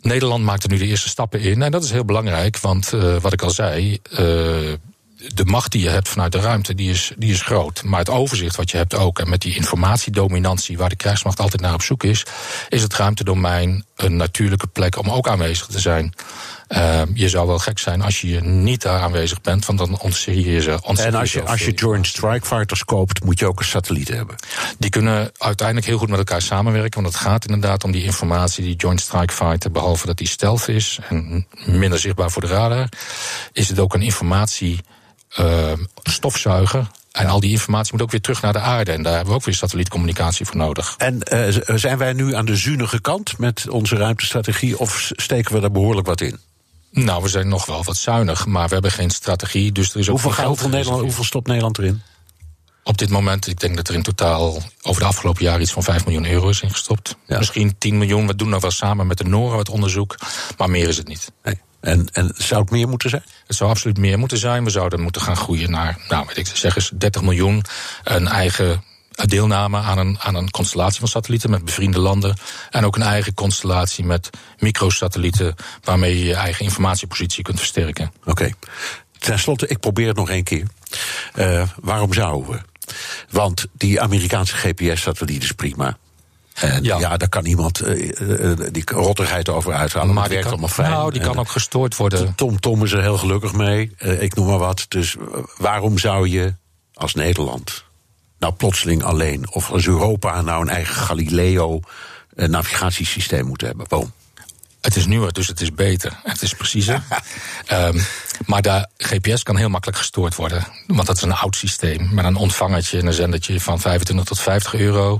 Nederland 0.00 0.44
maakt 0.44 0.62
er 0.62 0.70
nu 0.70 0.78
de 0.78 0.86
eerste 0.86 1.08
stappen 1.08 1.40
in. 1.40 1.62
En 1.62 1.70
dat 1.70 1.84
is 1.84 1.90
heel 1.90 2.04
belangrijk, 2.04 2.58
want 2.58 2.92
uh, 2.92 3.16
wat 3.20 3.32
ik 3.32 3.42
al 3.42 3.50
zei. 3.50 3.98
Uh, 4.18 4.72
de 5.34 5.44
macht 5.44 5.72
die 5.72 5.82
je 5.82 5.88
hebt 5.88 6.08
vanuit 6.08 6.32
de 6.32 6.40
ruimte, 6.40 6.74
die 6.74 6.90
is, 6.90 7.12
die 7.16 7.32
is 7.32 7.42
groot. 7.42 7.82
Maar 7.82 7.98
het 7.98 8.10
overzicht 8.10 8.56
wat 8.56 8.70
je 8.70 8.76
hebt 8.76 8.94
ook, 8.94 9.18
en 9.18 9.28
met 9.28 9.40
die 9.40 9.54
informatiedominantie 9.54 10.78
waar 10.78 10.88
de 10.88 10.96
krijgsmacht 10.96 11.40
altijd 11.40 11.62
naar 11.62 11.74
op 11.74 11.82
zoek 11.82 12.04
is, 12.04 12.26
is 12.68 12.82
het 12.82 12.94
ruimtedomein 12.94 13.84
een 13.96 14.16
natuurlijke 14.16 14.66
plek 14.66 14.98
om 14.98 15.10
ook 15.10 15.28
aanwezig 15.28 15.66
te 15.66 15.80
zijn. 15.80 16.14
Uh, 16.68 17.02
je 17.14 17.28
zou 17.28 17.46
wel 17.46 17.58
gek 17.58 17.78
zijn 17.78 18.02
als 18.02 18.20
je 18.20 18.40
niet 18.40 18.82
daar 18.82 19.00
aanwezig 19.00 19.40
bent, 19.40 19.66
want 19.66 19.78
dan 19.78 19.98
ontzeer 19.98 20.38
je 20.38 20.60
ze. 20.60 20.70
En 20.70 21.14
als 21.14 21.32
je, 21.32 21.42
als 21.42 21.64
je 21.64 21.72
Joint 21.72 22.06
Strike 22.06 22.46
Fighters 22.46 22.84
koopt, 22.84 23.24
moet 23.24 23.38
je 23.38 23.46
ook 23.46 23.58
een 23.58 23.64
satelliet 23.64 24.08
hebben. 24.08 24.36
Die 24.78 24.90
kunnen 24.90 25.30
uiteindelijk 25.38 25.86
heel 25.86 25.98
goed 25.98 26.08
met 26.08 26.18
elkaar 26.18 26.42
samenwerken, 26.42 27.02
want 27.02 27.14
het 27.14 27.22
gaat 27.22 27.44
inderdaad 27.44 27.84
om 27.84 27.92
die 27.92 28.04
informatie, 28.04 28.64
die 28.64 28.76
Joint 28.76 29.00
Strike 29.00 29.32
Fighter, 29.32 29.70
behalve 29.70 30.06
dat 30.06 30.16
die 30.16 30.28
stealth 30.28 30.68
is 30.68 30.98
en 31.08 31.46
minder 31.64 31.98
zichtbaar 31.98 32.30
voor 32.30 32.42
de 32.42 32.48
radar, 32.48 32.88
is 33.52 33.68
het 33.68 33.78
ook 33.78 33.94
een 33.94 34.02
informatie 34.02 34.80
uh, 35.38 35.72
stofzuiger. 36.02 36.90
En 37.12 37.26
al 37.26 37.40
die 37.40 37.50
informatie 37.50 37.92
moet 37.92 38.02
ook 38.02 38.10
weer 38.10 38.20
terug 38.20 38.42
naar 38.42 38.52
de 38.52 38.58
aarde. 38.58 38.92
En 38.92 39.02
daar 39.02 39.12
hebben 39.12 39.32
we 39.32 39.38
ook 39.38 39.44
weer 39.44 39.54
satellietcommunicatie 39.54 40.46
voor 40.46 40.56
nodig. 40.56 40.94
En 40.98 41.20
uh, 41.32 41.76
zijn 41.76 41.98
wij 41.98 42.12
nu 42.12 42.34
aan 42.34 42.44
de 42.44 42.56
zunige 42.56 43.00
kant 43.00 43.38
met 43.38 43.68
onze 43.68 43.96
ruimtestrategie? 43.96 44.78
Of 44.78 45.10
steken 45.16 45.54
we 45.54 45.60
daar 45.60 45.70
behoorlijk 45.70 46.06
wat 46.06 46.20
in? 46.20 46.38
Nou, 46.90 47.22
we 47.22 47.28
zijn 47.28 47.48
nog 47.48 47.66
wel 47.66 47.84
wat 47.84 47.96
zuinig, 47.96 48.46
maar 48.46 48.66
we 48.68 48.72
hebben 48.72 48.90
geen 48.90 49.10
strategie. 49.10 49.72
Dus 49.72 49.92
er 49.92 50.00
is 50.00 50.08
ook 50.08 50.20
hoeveel, 50.20 50.46
hoeveel, 50.46 50.68
Nederland, 50.68 51.02
hoeveel 51.02 51.24
stopt 51.24 51.46
Nederland 51.46 51.78
erin? 51.78 52.02
Op 52.84 52.98
dit 52.98 53.10
moment, 53.10 53.46
ik 53.46 53.60
denk 53.60 53.76
dat 53.76 53.88
er 53.88 53.94
in 53.94 54.02
totaal 54.02 54.62
over 54.82 55.02
de 55.02 55.08
afgelopen 55.08 55.44
jaar 55.44 55.60
iets 55.60 55.72
van 55.72 55.82
5 55.82 56.04
miljoen 56.04 56.26
euro 56.26 56.48
is 56.48 56.60
ingestopt. 56.60 57.16
Ja. 57.26 57.38
Misschien 57.38 57.78
10 57.78 57.98
miljoen. 57.98 58.26
We 58.26 58.36
doen 58.36 58.48
nog 58.48 58.60
wel 58.60 58.70
samen 58.70 59.06
met 59.06 59.18
de 59.18 59.24
Noren 59.24 59.56
wat 59.56 59.68
onderzoek. 59.68 60.16
Maar 60.56 60.70
meer 60.70 60.88
is 60.88 60.96
het 60.96 61.08
niet. 61.08 61.32
Nee. 61.42 61.60
En, 61.80 62.08
en 62.12 62.32
zou 62.36 62.60
het 62.60 62.70
meer 62.70 62.88
moeten 62.88 63.10
zijn? 63.10 63.24
Het 63.46 63.56
zou 63.56 63.70
absoluut 63.70 63.98
meer 63.98 64.18
moeten 64.18 64.38
zijn. 64.38 64.64
We 64.64 64.70
zouden 64.70 65.00
moeten 65.00 65.22
gaan 65.22 65.36
groeien 65.36 65.70
naar, 65.70 65.98
nou, 66.08 66.26
weet 66.26 66.36
ik 66.36 66.46
zeg 66.46 66.76
eens, 66.76 66.90
30 66.94 67.22
miljoen. 67.22 67.64
Een 68.04 68.28
eigen 68.28 68.82
deelname 69.10 69.78
aan 69.78 69.98
een, 69.98 70.18
aan 70.20 70.34
een 70.34 70.50
constellatie 70.50 71.00
van 71.00 71.08
satellieten 71.08 71.50
met 71.50 71.64
bevriende 71.64 71.98
landen. 71.98 72.36
En 72.70 72.84
ook 72.84 72.96
een 72.96 73.02
eigen 73.02 73.34
constellatie 73.34 74.04
met 74.04 74.30
microsatellieten. 74.58 75.54
waarmee 75.84 76.18
je 76.18 76.24
je 76.24 76.34
eigen 76.34 76.64
informatiepositie 76.64 77.42
kunt 77.42 77.58
versterken. 77.58 78.12
Oké. 78.20 78.30
Okay. 78.30 78.54
Ten 79.18 79.38
slotte, 79.38 79.66
ik 79.66 79.80
probeer 79.80 80.08
het 80.08 80.16
nog 80.16 80.30
één 80.30 80.44
keer. 80.44 80.66
Uh, 81.34 81.62
waarom 81.80 82.12
zouden 82.12 82.50
we? 82.50 82.60
Want 83.30 83.66
die 83.72 84.00
Amerikaanse 84.00 84.56
GPS-satelliet 84.56 85.42
is 85.42 85.52
prima. 85.52 85.98
En 86.54 86.82
ja. 86.82 86.98
ja, 86.98 87.16
daar 87.16 87.28
kan 87.28 87.44
iemand 87.44 87.86
uh, 87.86 88.10
die 88.70 88.82
rottigheid 88.86 89.48
over 89.48 89.72
uithalen. 89.72 90.14
Maar 90.14 90.22
het 90.22 90.32
werkt 90.32 90.48
kan, 90.48 90.52
allemaal 90.52 90.74
fijn. 90.74 90.90
Nou, 90.90 91.12
die 91.12 91.20
kan 91.20 91.38
ook 91.38 91.50
gestoord 91.50 91.96
worden. 91.96 92.34
Tom 92.34 92.60
Tom 92.60 92.84
is 92.84 92.92
er 92.92 93.02
heel 93.02 93.18
gelukkig 93.18 93.52
mee. 93.52 93.94
Uh, 93.98 94.22
ik 94.22 94.34
noem 94.34 94.46
maar 94.46 94.58
wat. 94.58 94.86
Dus 94.88 95.16
waarom 95.56 95.98
zou 95.98 96.28
je 96.28 96.54
als 96.94 97.14
Nederland 97.14 97.84
nou 98.38 98.52
plotseling 98.52 99.02
alleen... 99.02 99.52
of 99.52 99.70
als 99.70 99.86
Europa 99.86 100.40
nou 100.40 100.62
een 100.62 100.68
eigen 100.68 100.94
Galileo-navigatiesysteem 100.94 103.46
moeten 103.46 103.66
hebben? 103.66 103.86
Waarom? 103.88 104.12
Het 104.80 104.96
is 104.96 105.06
nieuwer, 105.06 105.32
dus 105.32 105.46
het 105.46 105.60
is 105.60 105.72
beter. 105.72 106.18
Het 106.22 106.42
is 106.42 106.54
preciezer. 106.54 107.02
um, 107.72 108.00
maar 108.46 108.62
de 108.62 108.88
GPS 108.96 109.42
kan 109.42 109.56
heel 109.56 109.68
makkelijk 109.68 109.98
gestoord 109.98 110.34
worden. 110.34 110.66
Want 110.86 111.06
dat 111.06 111.16
is 111.16 111.22
een 111.22 111.32
oud 111.32 111.56
systeem. 111.56 112.14
Met 112.14 112.24
een 112.24 112.36
ontvangertje 112.36 112.98
en 112.98 113.06
een 113.06 113.12
zendertje 113.12 113.60
van 113.60 113.80
25 113.80 114.26
tot 114.26 114.40
50 114.40 114.74
euro... 114.74 115.18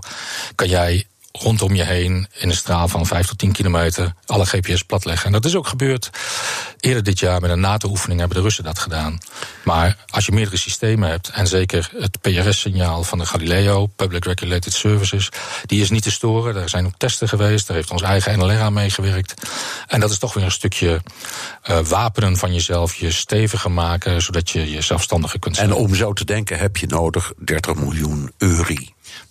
kan 0.55 0.69
jij 0.69 1.07
rondom 1.33 1.75
je 1.75 1.85
heen 1.85 2.27
in 2.39 2.49
een 2.49 2.57
straal 2.57 2.89
van 2.89 3.07
5 3.07 3.27
tot 3.27 3.39
10 3.39 3.53
kilometer 3.53 4.15
alle 4.27 4.47
GPS 4.47 4.83
platleggen. 4.83 5.27
En 5.27 5.33
dat 5.33 5.45
is 5.45 5.55
ook 5.55 5.67
gebeurd. 5.67 6.11
Eerder 6.81 7.03
dit 7.03 7.19
jaar 7.19 7.41
met 7.41 7.51
een 7.51 7.61
NATO-oefening 7.61 8.19
hebben 8.19 8.37
de 8.37 8.43
Russen 8.43 8.65
dat 8.65 8.79
gedaan. 8.79 9.19
Maar 9.65 9.97
als 10.07 10.27
je 10.27 10.33
meerdere 10.33 10.57
systemen 10.57 11.09
hebt, 11.09 11.29
en 11.29 11.47
zeker 11.47 11.91
het 11.99 12.21
PRS-signaal 12.21 13.05
van 13.05 13.19
de 13.19 13.27
Galileo, 13.27 13.87
Public 13.87 14.25
Regulated 14.25 14.73
Services, 14.73 15.29
die 15.67 15.81
is 15.81 15.91
niet 15.91 16.03
te 16.03 16.11
storen. 16.11 16.55
Daar 16.55 16.69
zijn 16.69 16.87
ook 16.87 16.97
testen 16.97 17.29
geweest, 17.29 17.67
daar 17.67 17.77
heeft 17.77 17.91
ons 17.91 18.03
eigen 18.03 18.39
NLR 18.39 18.61
aan 18.61 18.73
meegewerkt. 18.73 19.35
En 19.87 20.01
dat 20.01 20.11
is 20.11 20.19
toch 20.19 20.35
weer 20.35 20.45
een 20.45 20.51
stukje 20.51 21.03
uh, 21.71 21.79
wapenen 21.79 22.37
van 22.37 22.53
jezelf, 22.53 22.95
je 22.95 23.11
steviger 23.11 23.71
maken, 23.71 24.23
zodat 24.23 24.51
je 24.51 24.71
je 24.71 24.81
zelfstandiger 24.81 25.39
kunt 25.39 25.57
zijn. 25.57 25.69
En 25.69 25.75
om 25.75 25.95
zo 25.95 26.13
te 26.13 26.25
denken 26.25 26.59
heb 26.59 26.77
je 26.77 26.87
nodig 26.87 27.33
30 27.39 27.75
miljoen 27.75 28.33
euro. 28.39 28.75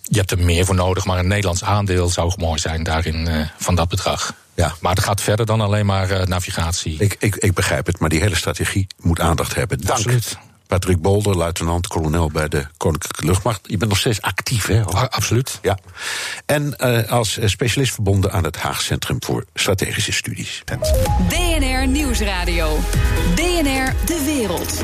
Je 0.02 0.18
hebt 0.18 0.30
er 0.30 0.38
meer 0.38 0.64
voor 0.64 0.74
nodig, 0.74 1.04
maar 1.04 1.18
een 1.18 1.28
Nederlands 1.28 1.64
aandeel 1.64 2.08
zou 2.08 2.32
mooi 2.36 2.58
zijn 2.58 2.82
daarin 2.82 3.28
uh, 3.28 3.46
van 3.56 3.74
dat 3.74 3.88
bedrag. 3.88 4.34
Ja. 4.54 4.74
Maar 4.80 4.94
het 4.94 5.04
gaat 5.04 5.20
verder 5.20 5.46
dan 5.46 5.60
alleen 5.60 5.86
maar 5.86 6.10
uh, 6.10 6.22
navigatie. 6.22 6.96
Ik, 6.98 7.16
ik, 7.18 7.36
ik 7.36 7.54
begrijp 7.54 7.86
het, 7.86 7.98
maar 7.98 8.08
die 8.08 8.20
hele 8.20 8.36
strategie 8.36 8.86
moet 9.00 9.20
aandacht 9.20 9.54
hebben. 9.54 9.78
Dank. 9.78 9.90
Absoluut. 9.90 10.38
Patrick 10.70 11.00
Bolder, 11.00 11.36
luitenant-kolonel 11.36 12.30
bij 12.30 12.48
de 12.48 12.66
Koninklijke 12.76 13.24
Luchtmacht. 13.24 13.60
Je 13.62 13.76
bent 13.76 13.90
nog 13.90 13.98
steeds 13.98 14.22
actief, 14.22 14.66
hè? 14.66 14.82
Ah, 14.84 15.02
absoluut. 15.02 15.58
Ja. 15.62 15.78
En 16.46 16.74
uh, 16.78 17.10
als 17.10 17.38
specialist 17.44 17.94
verbonden 17.94 18.32
aan 18.32 18.44
het 18.44 18.56
Haag 18.56 18.80
Centrum 18.82 19.16
voor 19.20 19.44
Strategische 19.54 20.12
Studies. 20.12 20.62
DNR 21.28 21.86
Nieuwsradio. 21.86 22.78
DNR 23.34 23.94
De 24.06 24.22
Wereld. 24.24 24.82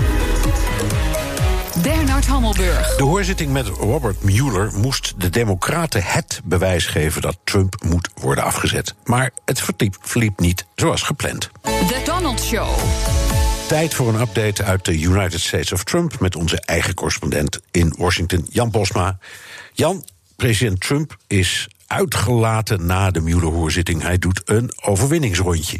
Bernard 1.82 2.26
Hammelburg. 2.26 2.96
De 2.96 3.02
hoorzitting 3.02 3.52
met 3.52 3.66
Robert 3.66 4.22
Mueller 4.22 4.72
moest 4.74 5.14
de 5.16 5.30
Democraten 5.30 6.02
het 6.02 6.40
bewijs 6.44 6.86
geven 6.86 7.22
dat 7.22 7.38
Trump 7.44 7.82
moet 7.84 8.08
worden 8.14 8.44
afgezet. 8.44 8.94
Maar 9.04 9.30
het 9.44 9.60
verliep, 9.60 9.96
verliep 10.00 10.40
niet 10.40 10.66
zoals 10.74 11.02
gepland. 11.02 11.50
The 11.62 12.02
Donald 12.04 12.42
Show. 12.42 12.68
Tijd 13.68 13.94
voor 13.94 14.08
een 14.08 14.20
update 14.20 14.64
uit 14.64 14.84
de 14.84 15.00
United 15.00 15.40
States 15.40 15.72
of 15.72 15.84
Trump 15.84 16.20
met 16.20 16.36
onze 16.36 16.60
eigen 16.60 16.94
correspondent 16.94 17.60
in 17.70 17.94
Washington, 17.98 18.46
Jan 18.50 18.70
Bosma. 18.70 19.18
Jan, 19.72 20.04
president 20.36 20.80
Trump 20.80 21.16
is 21.26 21.68
uitgelaten 21.86 22.86
na 22.86 23.10
de 23.10 23.20
Mueller-hoorzitting. 23.20 24.02
Hij 24.02 24.18
doet 24.18 24.42
een 24.44 24.72
overwinningsrondje. 24.82 25.78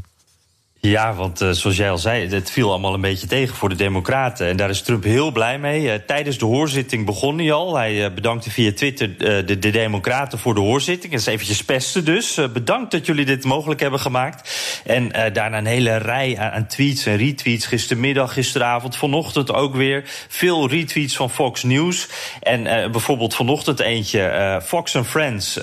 Ja, 0.81 1.15
want 1.15 1.43
uh, 1.43 1.51
zoals 1.51 1.77
jij 1.77 1.91
al 1.91 1.99
zei, 1.99 2.29
het 2.29 2.51
viel 2.51 2.71
allemaal 2.71 2.95
een 2.95 3.01
beetje 3.01 3.27
tegen 3.27 3.57
voor 3.57 3.69
de 3.69 3.75
Democraten. 3.75 4.47
En 4.47 4.57
daar 4.57 4.71
is 4.71 4.83
Trump 4.83 5.05
heel 5.05 5.31
blij 5.31 5.59
mee. 5.59 5.83
Uh, 5.83 5.95
tijdens 5.95 6.39
de 6.39 6.45
hoorzitting 6.45 7.07
begon 7.07 7.39
hij 7.39 7.53
al. 7.53 7.77
Hij 7.77 8.05
uh, 8.05 8.15
bedankte 8.15 8.51
via 8.51 8.73
Twitter 8.73 9.19
de, 9.19 9.59
de, 9.59 9.71
Democraten 9.71 10.39
voor 10.39 10.55
de 10.55 10.61
hoorzitting. 10.61 11.13
Dat 11.13 11.21
is 11.21 11.27
eventjes 11.27 11.65
pesten 11.65 12.05
dus. 12.05 12.41
bedankt 12.53 12.91
dat 12.91 13.07
jullie 13.07 13.25
dit 13.25 13.45
mogelijk 13.45 13.81
hebben 13.81 14.01
gemaakt. 14.01 14.51
En 14.85 15.09
daarna 15.33 15.59
een 15.59 15.67
hele 15.67 15.97
rij 15.97 16.39
aan, 16.39 16.51
aan, 16.51 16.67
tweets 16.67 17.07
en 17.07 17.17
retweets. 17.17 17.67
Gistermiddag, 17.67 18.33
gisteravond, 18.33 18.97
vanochtend 18.97 19.53
ook 19.53 19.75
weer. 19.75 20.03
Veel 20.29 20.69
retweets 20.69 21.17
van 21.17 21.31
Fox 21.31 21.63
News. 21.63 22.09
En 22.41 22.91
bijvoorbeeld 22.93 23.35
vanochtend 23.35 23.81
eentje, 23.81 24.61
Fox 24.65 24.97
and 24.97 25.07
Friends. 25.07 25.55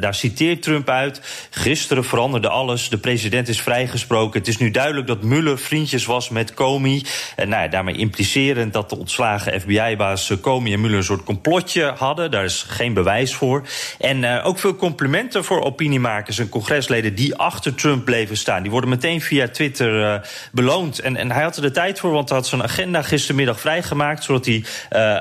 daar 0.00 0.14
citeert 0.14 0.62
Trump 0.62 0.88
uit. 0.88 1.20
Gisteren 1.50 2.04
veranderde 2.04 2.48
alles. 2.48 2.88
De 2.88 2.98
president 2.98 3.48
is 3.48 3.60
vrijgesproken. 3.60 4.38
Het 4.38 4.48
is 4.48 4.58
nu 4.62 4.70
duidelijk 4.70 5.06
dat 5.06 5.22
Muller 5.22 5.58
vriendjes 5.58 6.04
was 6.04 6.28
met 6.28 6.54
Comey. 6.54 7.04
En 7.36 7.48
nou 7.48 7.62
ja, 7.62 7.68
daarmee 7.68 7.96
implicerend 7.96 8.72
dat 8.72 8.90
de 8.90 8.98
ontslagen 8.98 9.60
FBI-baas 9.60 10.30
eh, 10.30 10.36
Comey 10.40 10.72
en 10.72 10.80
Muller 10.80 10.96
een 10.96 11.04
soort 11.04 11.24
complotje 11.24 11.92
hadden. 11.96 12.30
Daar 12.30 12.44
is 12.44 12.64
geen 12.68 12.94
bewijs 12.94 13.34
voor. 13.34 13.62
En 13.98 14.22
uh, 14.22 14.46
ook 14.46 14.58
veel 14.58 14.76
complimenten 14.76 15.44
voor 15.44 15.62
opiniemakers 15.62 16.38
en 16.38 16.48
congresleden 16.48 17.14
die 17.14 17.36
achter 17.36 17.74
Trump 17.74 18.04
bleven 18.04 18.36
staan. 18.36 18.62
Die 18.62 18.70
worden 18.70 18.90
meteen 18.90 19.20
via 19.20 19.48
Twitter 19.48 20.00
uh, 20.00 20.14
beloond. 20.52 20.98
En, 20.98 21.16
en 21.16 21.30
hij 21.30 21.42
had 21.42 21.56
er 21.56 21.62
de 21.62 21.70
tijd 21.70 22.00
voor, 22.00 22.10
want 22.10 22.28
hij 22.28 22.38
had 22.38 22.46
zijn 22.46 22.62
agenda 22.62 23.02
gistermiddag 23.02 23.60
vrijgemaakt. 23.60 24.24
Zodat 24.24 24.46
hij 24.46 24.64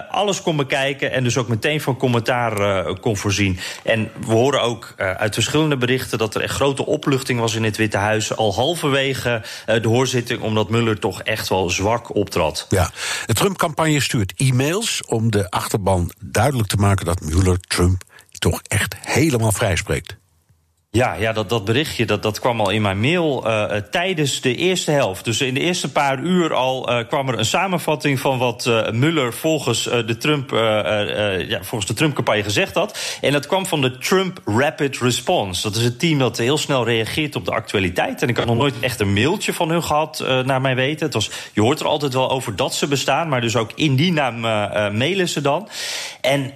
alles 0.10 0.42
kon 0.42 0.56
bekijken 0.56 1.12
en 1.12 1.24
dus 1.24 1.38
ook 1.38 1.48
meteen 1.48 1.82
van 1.82 1.98
commentaar 1.98 2.84
kon 3.00 3.18
voorzien. 3.18 3.60
En 3.84 4.12
we 4.26 4.34
horen 4.34 4.62
ook 4.62 4.94
uit 4.98 5.34
verschillende 5.34 5.78
berichten 5.78 6.18
dat 6.18 6.36
er 6.36 6.42
echt 6.42 6.56
grote 6.56 6.86
opluchting 6.86 7.40
was 7.40 7.56
in 7.56 7.64
het 7.64 7.78
Witte 7.78 7.98
Huis. 7.98 8.36
Al 8.36 8.54
halverwege 8.54 9.21
eh, 9.26 9.82
de 9.82 9.88
hoorzitting, 9.88 10.42
omdat 10.42 10.70
Muller 10.70 11.00
toch 11.00 11.22
echt 11.22 11.50
wel 11.50 11.70
zwak 11.70 12.16
optrad. 12.16 12.66
Ja, 12.70 12.92
de 13.26 13.34
Trump-campagne 13.34 14.00
stuurt 14.00 14.34
e-mails 14.36 15.06
om 15.06 15.32
de 15.32 15.50
achterban 15.50 16.12
duidelijk 16.20 16.68
te 16.68 16.78
maken 16.78 17.06
dat 17.06 17.22
Mueller 17.22 17.60
Trump 17.60 18.04
toch 18.40 18.62
echt 18.68 18.96
helemaal 19.00 19.52
vrij 19.52 19.76
spreekt. 19.76 20.21
Ja, 20.94 21.14
ja 21.14 21.34
dat, 21.34 21.50
dat 21.50 21.66
berichtje 21.66 22.06
dat, 22.06 22.24
dat 22.24 22.40
kwam 22.40 22.60
al 22.60 22.70
in 22.70 22.82
mijn 22.82 23.00
mail 23.00 23.48
uh, 23.48 23.66
tijdens 23.76 24.42
de 24.42 24.56
eerste 24.56 24.92
helft. 24.92 25.26
Dus 25.26 25.42
in 25.42 25.54
de 25.54 25.60
eerste 25.60 25.92
paar 25.92 26.20
uur 26.20 26.54
al 26.54 26.92
uh, 26.92 27.08
kwam 27.08 27.28
er 27.28 27.38
een 27.38 27.46
samenvatting 27.46 28.20
van 28.20 28.38
wat 28.38 28.66
uh, 28.66 28.90
Mueller 28.90 29.34
volgens, 29.34 29.84
de 29.84 30.18
Trump, 30.18 30.50
ja, 30.50 31.64
volgens 31.64 31.86
de 31.86 31.94
Trump-campagne 31.94 32.44
gezegd 32.44 32.76
had. 32.76 33.18
En 33.22 33.32
dat 33.32 33.48
kwam 33.48 33.66
van 33.66 33.82
de 33.82 33.98
Trump 33.98 34.42
Rapid 34.46 34.98
Response. 34.98 35.62
Dat 35.62 35.76
is 35.76 35.84
het 35.84 36.00
team 36.00 36.20
dat 36.20 36.38
heel 36.38 36.58
snel 36.58 36.86
reageert 36.86 37.36
op 37.36 37.46
de 37.46 37.52
actualiteit. 37.52 38.22
En 38.22 38.30
ik 38.30 38.38
had 38.38 38.46
nog 38.46 38.58
nooit 38.58 38.80
echt 38.80 39.00
een 39.00 39.14
mailtje 39.14 39.54
van 39.54 39.70
hun 39.70 39.84
gehad, 39.84 40.24
naar 40.46 40.62
mijn 40.62 40.76
weten. 40.76 41.06
Het 41.06 41.14
was, 41.14 41.32
je 41.54 41.62
hoort 41.62 41.80
er 41.80 41.88
altijd 41.88 42.14
wel 42.14 42.30
over 42.30 42.56
dat 42.56 42.74
ze 42.74 42.88
bestaan, 42.88 43.30
maar 43.30 43.42
dus 43.42 43.56
ook 43.56 43.72
in 43.76 43.96
die 43.96 44.12
naam 44.12 44.40
mailen 44.98 45.30
ze 45.30 45.42
dan. 45.42 45.70
En. 46.22 46.54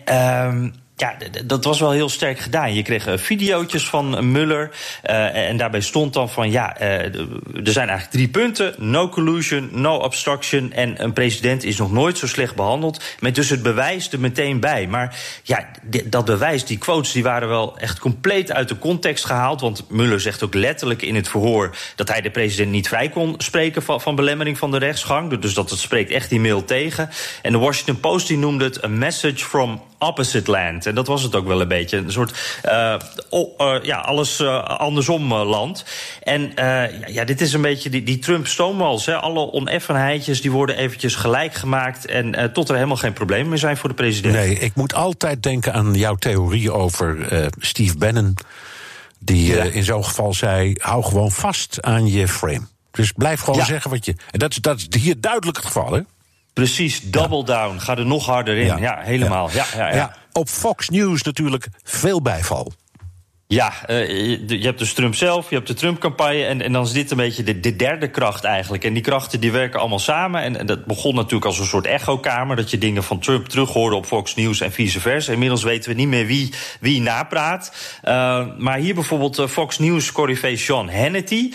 Ja, 0.98 1.18
dat 1.46 1.64
was 1.64 1.80
wel 1.80 1.92
heel 1.92 2.10
sterk 2.10 2.40
gedaan. 2.40 2.74
Je 2.74 2.82
kreeg 2.82 3.08
uh, 3.08 3.18
videootjes 3.18 3.88
van 3.88 4.32
Muller. 4.32 4.72
Uh, 5.10 5.50
en 5.50 5.58
daarbij 5.58 5.82
stond 5.82 6.14
dan 6.14 6.30
van 6.30 6.52
ja, 6.52 6.82
uh, 6.82 6.88
er 6.88 7.72
zijn 7.72 7.90
eigenlijk 7.90 8.12
drie 8.12 8.28
punten: 8.28 8.74
no 8.78 9.10
collusion, 9.10 9.70
no 9.72 9.96
obstruction. 9.96 10.74
En 10.74 11.04
een 11.04 11.14
president 11.14 11.64
is 11.64 11.78
nog 11.78 11.92
nooit 11.92 12.18
zo 12.18 12.28
slecht 12.28 12.56
behandeld. 12.56 13.04
Met 13.20 13.36
dus 13.36 13.50
het 13.50 13.64
bewijs 13.64 14.12
er 14.12 14.20
meteen 14.20 14.60
bij. 14.60 14.88
Maar 14.88 15.20
ja, 15.44 15.68
dat 16.06 16.26
bewijs, 16.26 16.66
die 16.66 16.78
quotes, 16.78 17.12
die 17.12 17.24
waren 17.24 17.48
wel 17.48 17.78
echt 17.78 18.00
compleet 18.00 18.52
uit 18.52 18.68
de 18.68 18.80
context 18.80 19.26
gehaald. 19.26 19.62
Want 19.62 19.90
Muller 19.90 20.22
zegt 20.22 20.44
ook 20.44 20.54
letterlijk 20.54 21.02
in 21.02 21.16
het 21.16 21.30
verhoor 21.30 21.76
dat 21.96 22.10
hij 22.10 22.22
de 22.22 22.32
president 22.32 22.72
niet 22.72 22.88
vrij 22.88 23.10
kon 23.10 23.36
spreken 23.38 23.84
van, 23.84 24.02
van 24.02 24.16
belemmering 24.16 24.58
van 24.58 24.72
de 24.72 24.78
rechtsgang. 24.78 25.40
Dus 25.40 25.54
dat 25.54 25.70
spreekt 25.70 26.12
echt 26.12 26.30
die 26.30 26.40
mail 26.40 26.66
tegen. 26.66 27.10
En 27.42 27.52
de 27.52 27.58
Washington 27.58 28.00
Post 28.00 28.28
die 28.28 28.38
noemde 28.38 28.64
het 28.64 28.84
a 28.84 28.88
message 28.88 29.46
from 29.46 29.82
opposite 30.06 30.52
land. 30.52 30.86
En 30.86 30.96
dat 30.96 31.08
was 31.08 31.24
het 31.24 31.36
ook 31.36 31.48
wel 31.48 31.62
een 31.62 31.68
beetje. 31.68 31.98
Een 31.98 32.12
soort, 32.12 32.60
uh, 32.66 32.96
oh, 33.30 33.60
uh, 33.60 33.84
ja, 33.84 33.98
alles 33.98 34.40
uh, 34.40 34.64
andersom 34.64 35.34
land. 35.34 35.86
En 36.24 36.52
ja, 37.08 37.24
dit 37.24 37.42
is 37.42 37.54
een 37.54 37.62
beetje 37.62 37.90
die, 37.90 38.04
die 38.04 38.20
Trump-stoomwals. 38.20 39.10
Alle 39.10 39.52
oneffenheidjes 39.52 40.42
die 40.42 40.52
worden 40.52 40.78
eventjes 40.78 41.16
gelijk 41.16 41.54
gemaakt... 41.54 42.06
en 42.06 42.52
tot 42.54 42.70
er 42.70 42.76
helemaal 42.76 42.98
geen 42.98 43.14
problemen 43.14 43.50
meer 43.50 43.58
zijn 43.58 43.78
voor 43.78 43.90
de 43.90 43.96
president. 43.96 44.34
Nee, 44.34 44.60
ik 44.60 44.76
moet 44.76 44.94
altijd 44.94 45.44
denken 45.44 45.74
aan 45.74 45.94
jouw 45.94 46.16
theorie 46.16 46.72
over 46.72 47.28
Steve 47.60 47.98
Bannon... 47.98 48.38
die 49.20 49.56
ja. 49.56 49.64
in 49.64 49.84
zo'n 49.84 50.06
geval 50.06 50.34
zei, 50.34 50.76
hou 50.78 51.04
gewoon 51.04 51.32
vast 51.32 51.82
aan 51.82 52.08
je 52.08 52.28
frame. 52.28 52.68
Dus 52.92 53.12
blijf 53.12 53.40
gewoon 53.40 53.60
ja. 53.60 53.66
zeggen 53.66 53.92
wat 53.92 54.06
je... 54.06 54.16
En 54.32 54.40
dat 54.40 54.52
is, 54.52 54.58
dat 54.58 54.78
is 54.78 55.02
hier 55.02 55.22
duidelijk 55.22 55.58
het 55.58 55.66
geval, 55.66 55.92
hè? 55.94 56.02
Precies, 56.56 57.02
double 57.02 57.44
down. 57.44 57.80
Ga 57.80 57.98
er 57.98 58.06
nog 58.06 58.26
harder 58.26 58.58
in. 58.58 58.78
Ja, 58.78 59.00
helemaal. 59.02 59.50
Ja. 59.52 59.66
Ja, 59.76 59.96
ja, 59.96 60.16
Op 60.32 60.50
Fox 60.50 60.90
News 60.90 61.22
natuurlijk 61.22 61.68
veel 61.84 62.22
bijval. 62.22 62.74
Ja, 63.48 63.74
uh, 63.90 64.08
je, 64.48 64.60
hebt 64.62 64.80
dus 64.80 64.94
Trump 64.94 65.16
zelf, 65.16 65.50
je 65.50 65.56
hebt 65.56 65.68
de 65.68 65.74
Trump-campagne... 65.74 66.44
En, 66.44 66.62
en 66.62 66.74
dan 66.74 66.84
is 66.84 66.92
dit 66.92 67.12
een 67.12 67.18
beetje 67.18 67.44
de, 67.44 67.60
de, 67.60 67.76
derde 67.76 68.10
kracht 68.10 68.44
eigenlijk. 68.44 68.84
En 68.84 68.94
die 68.94 69.02
krachten 69.02 69.40
die 69.40 69.52
werken 69.52 69.80
allemaal 69.80 70.00
samen. 70.00 70.42
En, 70.42 70.58
en 70.58 70.66
dat 70.66 70.86
begon 70.86 71.16
natuurlijk 71.16 71.46
als 71.46 71.60
een 71.60 71.66
soort 71.66 71.86
echokamer... 71.86 72.56
dat 72.56 72.72
je 72.72 72.78
dingen 72.78 73.04
van 73.04 73.20
Trump 73.20 73.48
terughoorde 73.48 73.96
op 73.96 74.06
Fox 74.06 74.36
News 74.36 74.62
en 74.62 74.72
vice 74.72 75.00
versa. 75.00 75.32
Inmiddels 75.32 75.64
weten 75.64 75.90
we 75.90 75.96
niet 75.96 76.08
meer 76.08 76.26
wie, 76.26 76.54
wie 76.80 77.02
napraat. 77.02 78.00
Uh, 78.04 78.46
maar 78.58 78.78
hier 78.78 78.94
bijvoorbeeld 78.94 79.40
uh, 79.40 79.48
Fox 79.48 79.80
News-corrivee 79.80 80.58
Sean 80.58 80.90
Hannity. 80.90 81.52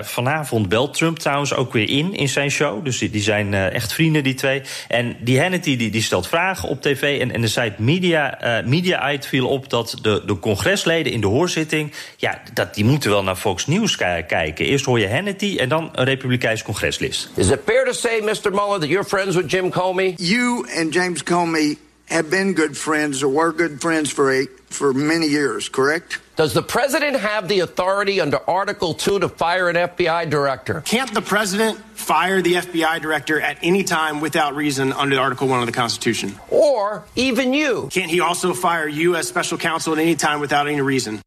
vanavond 0.00 0.68
belt 0.68 0.94
Trump 0.94 1.18
trouwens 1.18 1.54
ook 1.54 1.72
weer 1.72 1.88
in, 1.88 2.14
in 2.14 2.28
zijn 2.28 2.50
show. 2.50 2.84
Dus 2.84 2.98
die, 2.98 3.10
die 3.10 3.22
zijn 3.22 3.54
echt 3.54 3.92
vrienden, 3.92 4.22
die 4.22 4.34
twee. 4.34 4.62
En 4.88 5.16
die 5.20 5.40
Hannity 5.40 5.76
die, 5.76 5.90
die 5.90 6.02
stelt 6.02 6.28
vragen 6.28 6.68
op 6.68 6.82
tv. 6.82 7.20
En, 7.20 7.32
en 7.32 7.40
de 7.40 7.48
site 7.48 7.74
Media, 7.76 8.38
Media 8.64 9.16
viel 9.20 9.48
op 9.48 9.70
dat 9.70 9.98
de, 10.02 10.22
de 10.26 10.38
congresleden 10.38 11.16
in 11.18 11.30
de 11.30 11.36
hoorzitting, 11.36 11.92
ja, 12.16 12.42
dat, 12.54 12.74
die 12.74 12.84
moeten 12.84 13.10
wel 13.10 13.22
naar 13.22 13.36
Fox 13.36 13.66
News 13.66 13.96
kijken. 13.96 14.66
Eerst 14.66 14.84
hoor 14.84 14.98
je 14.98 15.08
Hannity 15.08 15.56
en 15.58 15.68
dan 15.68 15.90
een 15.92 16.04
Republikeins 16.04 16.62
congreslid. 16.62 17.28
Is 17.34 17.50
it 17.50 17.60
fair 17.64 17.84
to 17.84 17.92
say, 17.92 18.20
Mr. 18.20 18.50
Mueller, 18.50 18.78
that 18.78 18.88
you're 18.88 19.04
friends 19.04 19.36
with 19.36 19.50
Jim 19.50 19.70
Comey? 19.70 20.14
You 20.16 20.66
and 20.76 20.92
James 20.92 21.22
Comey 21.22 21.76
have 22.04 22.28
been 22.28 22.54
good 22.54 22.76
friends 22.76 23.22
or 23.22 23.32
were 23.32 23.54
good 23.56 23.80
friends 23.80 24.12
for 24.12 24.46
for 24.68 24.94
many 24.94 25.26
years, 25.26 25.70
correct? 25.70 26.20
Does 26.38 26.54
the 26.54 26.62
president 26.62 27.16
have 27.16 27.48
the 27.48 27.58
authority 27.58 28.20
under 28.20 28.38
Article 28.48 28.94
2 28.94 29.18
to 29.18 29.28
fire 29.28 29.68
an 29.68 29.74
FBI 29.74 30.30
director? 30.30 30.82
Can't 30.82 31.12
the 31.12 31.20
president 31.20 31.80
fire 31.96 32.40
the 32.40 32.54
FBI 32.54 33.02
director 33.02 33.40
at 33.40 33.58
any 33.60 33.82
time 33.82 34.20
without 34.20 34.54
reason 34.54 34.92
under 34.92 35.18
Article 35.18 35.48
1 35.48 35.58
of 35.58 35.66
the 35.66 35.72
Constitution? 35.72 36.38
Or 36.48 37.04
even 37.16 37.52
you? 37.54 37.88
Can't 37.90 38.08
he 38.08 38.20
also 38.20 38.54
fire 38.54 38.86
you 38.86 39.16
as 39.16 39.26
special 39.26 39.58
counsel 39.58 39.94
at 39.94 39.98
any 39.98 40.14
time 40.14 40.38
without 40.38 40.68
any 40.68 40.80
reason? 40.80 41.20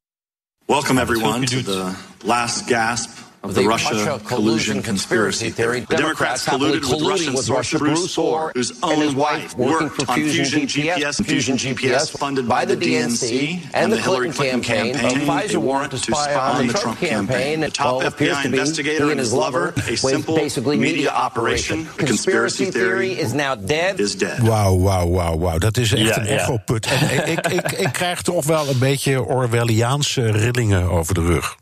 Welcome, 0.67 0.97
everyone, 0.97 1.45
to 1.47 1.61
the 1.61 1.99
last 2.23 2.69
gasp 2.69 3.30
of 3.43 3.55
the, 3.55 3.61
the 3.61 3.67
Russia, 3.67 3.95
Russia, 3.95 4.21
collusion 4.25 4.81
conspiracy 4.81 5.49
theory. 5.49 5.81
The 5.81 5.97
Democrats, 5.97 6.45
Democrats 6.45 6.87
colluded 6.87 6.89
with 6.91 7.07
Russian 7.07 7.33
with 7.33 7.45
source 7.45 7.73
Bruce 7.73 8.17
Orr, 8.17 8.51
whose 8.53 8.83
own 8.83 9.15
wife 9.15 9.57
worked 9.57 9.95
for 9.95 10.05
Fusion 10.13 10.61
GPS, 10.67 11.23
Fusion 11.25 11.57
GPS, 11.57 12.15
funded 12.15 12.47
by 12.47 12.65
the 12.65 12.75
DNC 12.75 13.69
and 13.73 13.91
the 13.91 13.97
Hillary 13.97 14.31
Clinton 14.31 14.61
campaign, 14.61 14.95
a 14.95 15.19
Pfizer 15.25 15.57
warrant 15.57 15.91
to 15.91 15.97
spy 15.97 16.33
on 16.35 16.67
the 16.67 16.73
Trump 16.73 16.99
campaign. 16.99 17.61
The 17.61 17.69
top 17.69 18.01
FBI 18.01 18.45
investigator 18.45 19.09
and 19.09 19.19
his 19.19 19.33
lover, 19.33 19.73
a 19.87 19.95
simple 19.95 20.35
basically 20.35 20.77
media 20.77 21.09
operation. 21.09 21.85
The 21.97 22.05
conspiracy 22.05 22.71
theory 22.71 23.11
is 23.11 23.33
now 23.33 23.55
dead. 23.55 23.99
Is 23.99 24.15
dead. 24.15 24.41
Wauw, 24.41 24.75
wauw, 24.75 25.07
wauw, 25.07 25.37
wauw. 25.37 25.57
Dat 25.57 25.77
is 25.77 25.93
echt 25.93 26.17
een 26.17 26.25
echoput. 26.25 26.85
En 26.85 27.31
ik, 27.31 27.47
ik, 27.47 27.71
ik 27.71 27.93
krijg 27.93 28.21
toch 28.21 28.45
wel 28.45 28.69
een 28.69 28.79
beetje 28.79 29.23
Orwelliaanse 29.23 30.31
rillingen 30.31 30.89
over 30.89 31.13
de 31.13 31.21
rug. 31.21 31.59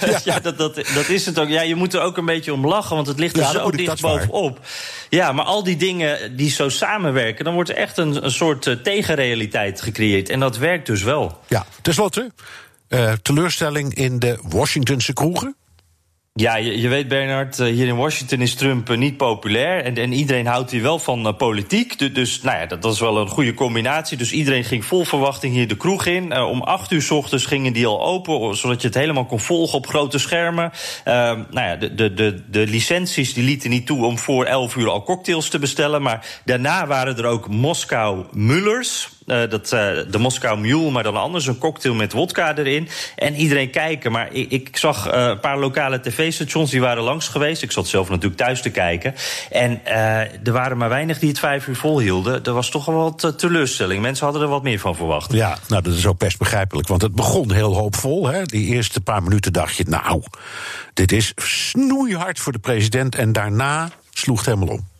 Ja, 0.00 0.20
ja 0.34 0.40
dat, 0.40 0.58
dat, 0.58 0.74
dat 0.74 1.08
is 1.08 1.26
het 1.26 1.38
ook. 1.38 1.48
Ja, 1.48 1.62
je 1.62 1.74
moet 1.74 1.94
er 1.94 2.00
ook 2.00 2.16
een 2.16 2.24
beetje 2.24 2.52
om 2.52 2.66
lachen, 2.66 2.96
want 2.96 3.06
het 3.06 3.18
ligt 3.18 3.36
er 3.36 3.42
ja, 3.42 3.50
zo 3.50 3.70
dicht 3.70 4.00
bovenop. 4.00 4.60
Ja, 5.08 5.32
maar 5.32 5.44
al 5.44 5.64
die 5.64 5.76
dingen 5.76 6.36
die 6.36 6.50
zo 6.50 6.68
samenwerken, 6.68 7.44
dan 7.44 7.54
wordt 7.54 7.70
er 7.70 7.76
echt 7.76 7.98
een, 7.98 8.24
een 8.24 8.30
soort 8.30 8.66
uh, 8.66 8.74
tegenrealiteit 8.74 9.80
gecreëerd. 9.80 10.28
En 10.28 10.40
dat 10.40 10.56
werkt 10.56 10.86
dus 10.86 11.02
wel. 11.02 11.40
Ja, 11.48 11.66
tenslotte, 11.82 12.32
uh, 12.88 13.12
teleurstelling 13.22 13.94
in 13.94 14.18
de 14.18 14.38
Washingtonse 14.42 15.12
kroegen? 15.12 15.56
Ja, 16.40 16.56
je, 16.56 16.88
weet 16.88 17.08
Bernard, 17.08 17.58
eh, 17.58 17.66
hier 17.66 17.86
in 17.86 17.96
Washington 17.96 18.40
is 18.40 18.54
Trump 18.54 18.90
eh, 18.90 18.96
niet 18.96 19.16
populair. 19.16 19.84
En, 19.84 19.94
en 19.94 20.12
iedereen 20.12 20.46
houdt 20.46 20.70
hier 20.70 20.82
wel 20.82 20.98
van 20.98 21.26
uh, 21.26 21.36
politiek. 21.36 22.14
Dus, 22.14 22.42
nou 22.42 22.58
ja, 22.58 22.66
dat, 22.66 22.82
dat, 22.82 22.92
is 22.92 23.00
wel 23.00 23.18
een 23.18 23.28
goede 23.28 23.54
combinatie. 23.54 24.16
Dus 24.16 24.32
iedereen 24.32 24.64
ging 24.64 24.84
vol 24.84 25.04
verwachting 25.04 25.54
hier 25.54 25.68
de 25.68 25.76
kroeg 25.76 26.06
in. 26.06 26.36
Om 26.36 26.62
acht 26.62 26.90
uur 26.90 27.02
s 27.02 27.10
ochtends 27.10 27.46
gingen 27.46 27.72
die 27.72 27.86
al 27.86 28.04
open, 28.04 28.56
zodat 28.56 28.80
je 28.80 28.86
het 28.86 28.96
helemaal 28.96 29.24
kon 29.24 29.40
volgen 29.40 29.78
op 29.78 29.86
grote 29.86 30.18
schermen. 30.18 30.72
nou 31.04 31.46
ja, 31.50 31.76
de, 31.76 31.94
de, 31.94 32.14
de, 32.14 32.42
de 32.50 32.66
licenties 32.66 33.34
die 33.34 33.44
lieten 33.44 33.70
niet 33.70 33.86
toe 33.86 34.04
om 34.04 34.18
voor 34.18 34.44
elf 34.44 34.76
uur 34.76 34.90
al 34.90 35.02
cocktails 35.02 35.48
te 35.48 35.58
bestellen. 35.58 36.02
Maar 36.02 36.40
daarna 36.44 36.86
waren 36.86 37.16
er 37.16 37.26
ook 37.26 37.48
Moskou 37.48 38.24
Mullers. 38.32 39.08
Uh, 39.26 39.50
dat, 39.50 39.72
uh, 39.72 39.80
de 40.10 40.18
Moskou 40.18 40.58
Mule, 40.58 40.90
maar 40.90 41.02
dan 41.02 41.16
anders. 41.16 41.46
Een 41.46 41.58
cocktail 41.58 41.94
met 41.94 42.12
wodka 42.12 42.56
erin. 42.56 42.88
En 43.16 43.34
iedereen 43.34 43.70
kijken. 43.70 44.12
Maar 44.12 44.32
ik, 44.32 44.50
ik 44.50 44.76
zag 44.76 45.14
uh, 45.14 45.26
een 45.26 45.40
paar 45.40 45.58
lokale 45.58 46.00
tv-stations 46.00 46.70
die 46.70 46.80
waren 46.80 47.02
langs 47.02 47.28
geweest. 47.28 47.62
Ik 47.62 47.72
zat 47.72 47.86
zelf 47.86 48.08
natuurlijk 48.08 48.36
thuis 48.36 48.62
te 48.62 48.70
kijken. 48.70 49.14
En 49.50 49.86
er 50.44 50.52
waren 50.52 50.76
maar 50.76 50.88
weinig 50.88 51.18
die 51.18 51.28
het 51.28 51.38
vijf 51.38 51.66
uur 51.66 51.76
volhielden. 51.76 52.44
Er 52.44 52.52
was 52.52 52.70
toch 52.70 52.84
wel 52.84 53.14
wat 53.18 53.38
teleurstelling. 53.38 54.02
Mensen 54.02 54.24
hadden 54.24 54.42
er 54.42 54.48
wat 54.48 54.62
meer 54.62 54.78
van 54.78 54.96
verwacht. 54.96 55.32
Ja, 55.32 55.58
nou 55.68 55.82
dat 55.82 55.94
is 55.94 56.06
ook 56.06 56.18
best 56.18 56.38
begrijpelijk. 56.38 56.88
Want 56.88 57.02
het 57.02 57.14
begon 57.14 57.52
heel 57.52 57.74
hoopvol. 57.74 58.26
Hè? 58.26 58.42
Die 58.42 58.66
eerste 58.66 59.00
paar 59.00 59.22
minuten 59.22 59.52
dacht 59.52 59.76
je, 59.76 59.84
nou, 59.88 60.22
dit 60.94 61.12
is 61.12 61.32
snoeihard 61.36 62.40
voor 62.40 62.52
de 62.52 62.58
president. 62.58 63.14
En 63.14 63.32
daarna 63.32 63.90
sloeg 64.10 64.36
het 64.36 64.46
helemaal 64.46 64.74
om. 64.74 64.93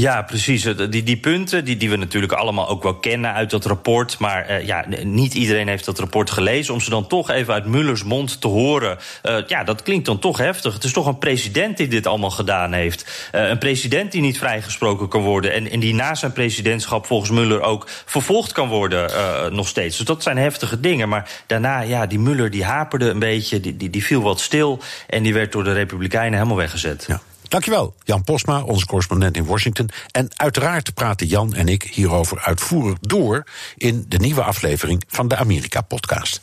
Ja, 0.00 0.22
precies. 0.22 0.62
Die, 0.90 1.02
die 1.02 1.16
punten 1.16 1.64
die, 1.64 1.76
die 1.76 1.90
we 1.90 1.96
natuurlijk 1.96 2.32
allemaal 2.32 2.68
ook 2.68 2.82
wel 2.82 2.94
kennen 2.94 3.32
uit 3.32 3.50
dat 3.50 3.64
rapport. 3.64 4.18
Maar 4.18 4.50
uh, 4.50 4.66
ja, 4.66 4.84
niet 5.02 5.34
iedereen 5.34 5.68
heeft 5.68 5.84
dat 5.84 5.98
rapport 5.98 6.30
gelezen. 6.30 6.74
Om 6.74 6.80
ze 6.80 6.90
dan 6.90 7.06
toch 7.06 7.30
even 7.30 7.54
uit 7.54 7.66
Mullers 7.66 8.04
mond 8.04 8.40
te 8.40 8.48
horen. 8.48 8.98
Uh, 9.22 9.36
ja, 9.46 9.64
dat 9.64 9.82
klinkt 9.82 10.06
dan 10.06 10.18
toch 10.18 10.38
heftig. 10.38 10.74
Het 10.74 10.84
is 10.84 10.92
toch 10.92 11.06
een 11.06 11.18
president 11.18 11.76
die 11.76 11.88
dit 11.88 12.06
allemaal 12.06 12.30
gedaan 12.30 12.72
heeft. 12.72 13.28
Een 13.32 13.58
president 13.58 14.12
die 14.12 14.20
niet 14.20 14.38
vrijgesproken 14.38 15.08
kan 15.08 15.22
worden. 15.22 15.52
En, 15.52 15.70
en 15.70 15.80
die 15.80 15.94
na 15.94 16.14
zijn 16.14 16.32
presidentschap 16.32 17.06
volgens 17.06 17.30
Muller 17.30 17.60
ook 17.60 17.88
vervolgd 18.04 18.52
kan 18.52 18.68
worden 18.68 19.10
nog 19.54 19.68
steeds. 19.68 19.96
Dus 19.96 20.06
dat 20.06 20.22
zijn 20.22 20.38
heftige 20.38 20.80
dingen. 20.80 21.08
Maar 21.08 21.30
daarna, 21.46 21.80
ja, 21.80 22.06
die 22.06 22.18
Muller 22.18 22.50
die 22.50 22.64
haperde 22.64 23.08
een 23.08 23.18
beetje. 23.18 23.60
Die, 23.60 23.76
die, 23.76 23.90
die 23.90 24.04
viel 24.04 24.22
wat 24.22 24.40
stil. 24.40 24.80
En 25.06 25.22
die 25.22 25.34
werd 25.34 25.52
door 25.52 25.64
de 25.64 25.72
Republikeinen 25.72 26.38
helemaal 26.38 26.56
weggezet. 26.56 27.04
Ja. 27.08 27.20
Dankjewel, 27.50 27.94
Jan 28.04 28.24
Posma, 28.24 28.62
onze 28.62 28.86
correspondent 28.86 29.36
in 29.36 29.44
Washington. 29.44 29.88
En 30.10 30.28
uiteraard 30.36 30.94
praten 30.94 31.26
Jan 31.26 31.54
en 31.54 31.68
ik 31.68 31.82
hierover 31.82 32.40
uitvoerig 32.40 32.98
door 33.00 33.44
in 33.76 34.04
de 34.08 34.18
nieuwe 34.18 34.42
aflevering 34.42 35.04
van 35.08 35.28
de 35.28 35.36
Amerika-podcast. 35.36 36.40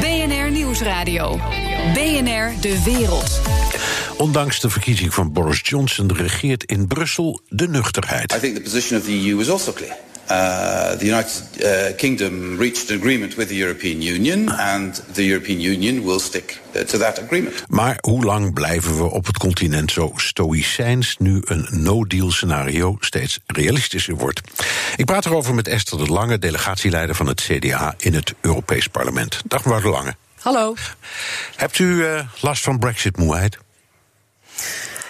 BNR 0.00 0.50
Nieuwsradio. 0.50 1.36
BNR 1.92 2.60
De 2.60 2.82
Wereld. 2.84 3.40
Ondanks 4.18 4.60
de 4.60 4.70
verkiezing 4.70 5.14
van 5.14 5.32
Boris 5.32 5.60
Johnson 5.62 6.12
regeert 6.14 6.64
in 6.64 6.86
Brussel 6.86 7.40
de 7.48 7.68
nuchterheid. 7.68 8.32
I 8.32 8.38
think 8.38 8.54
the 8.54 8.60
position 8.60 8.98
of 8.98 9.04
the 9.04 9.12
EU 9.12 9.40
is 9.40 9.50
also 9.50 9.72
clear. 9.72 9.96
Uh, 10.30 10.98
the 10.98 11.06
United 11.06 11.42
uh, 11.62 11.96
Kingdom 11.96 12.56
reached 12.56 12.90
an 12.90 12.96
agreement 12.96 13.34
with 13.34 13.48
the 13.48 13.56
European 13.56 14.02
Union, 14.02 14.48
and 14.48 15.02
the 15.12 15.24
European 15.24 15.60
Union 15.60 16.04
will 16.04 16.18
stick 16.18 16.60
uh, 16.74 16.82
to 16.82 16.98
that 16.98 17.18
agreement. 17.18 17.64
Maar 17.68 17.98
hoe 18.00 18.24
lang 18.24 18.52
blijven 18.52 18.96
we 18.96 19.10
op 19.10 19.26
het 19.26 19.38
continent 19.38 19.90
zo 19.90 20.12
stoïcijns 20.16 21.16
nu 21.18 21.42
een 21.44 21.68
no-deal 21.70 22.30
scenario 22.30 22.96
steeds 23.00 23.38
realistischer 23.46 24.14
wordt? 24.14 24.40
Ik 24.96 25.04
praat 25.04 25.26
erover 25.26 25.54
met 25.54 25.68
Esther 25.68 25.98
de 25.98 26.12
Lange, 26.12 26.38
delegatieleider 26.38 27.14
van 27.14 27.26
het 27.26 27.40
CDA 27.40 27.94
in 27.98 28.14
het 28.14 28.34
Europees 28.40 28.86
Parlement. 28.86 29.40
Dag 29.46 29.64
mevrouw 29.64 29.82
de 29.82 29.88
Lange. 29.88 30.16
Hallo. 30.38 30.74
Hebt 31.56 31.78
u 31.78 31.84
uh, 31.84 32.20
last 32.40 32.62
van 32.62 32.78
Brexit-moeheid? 32.78 33.58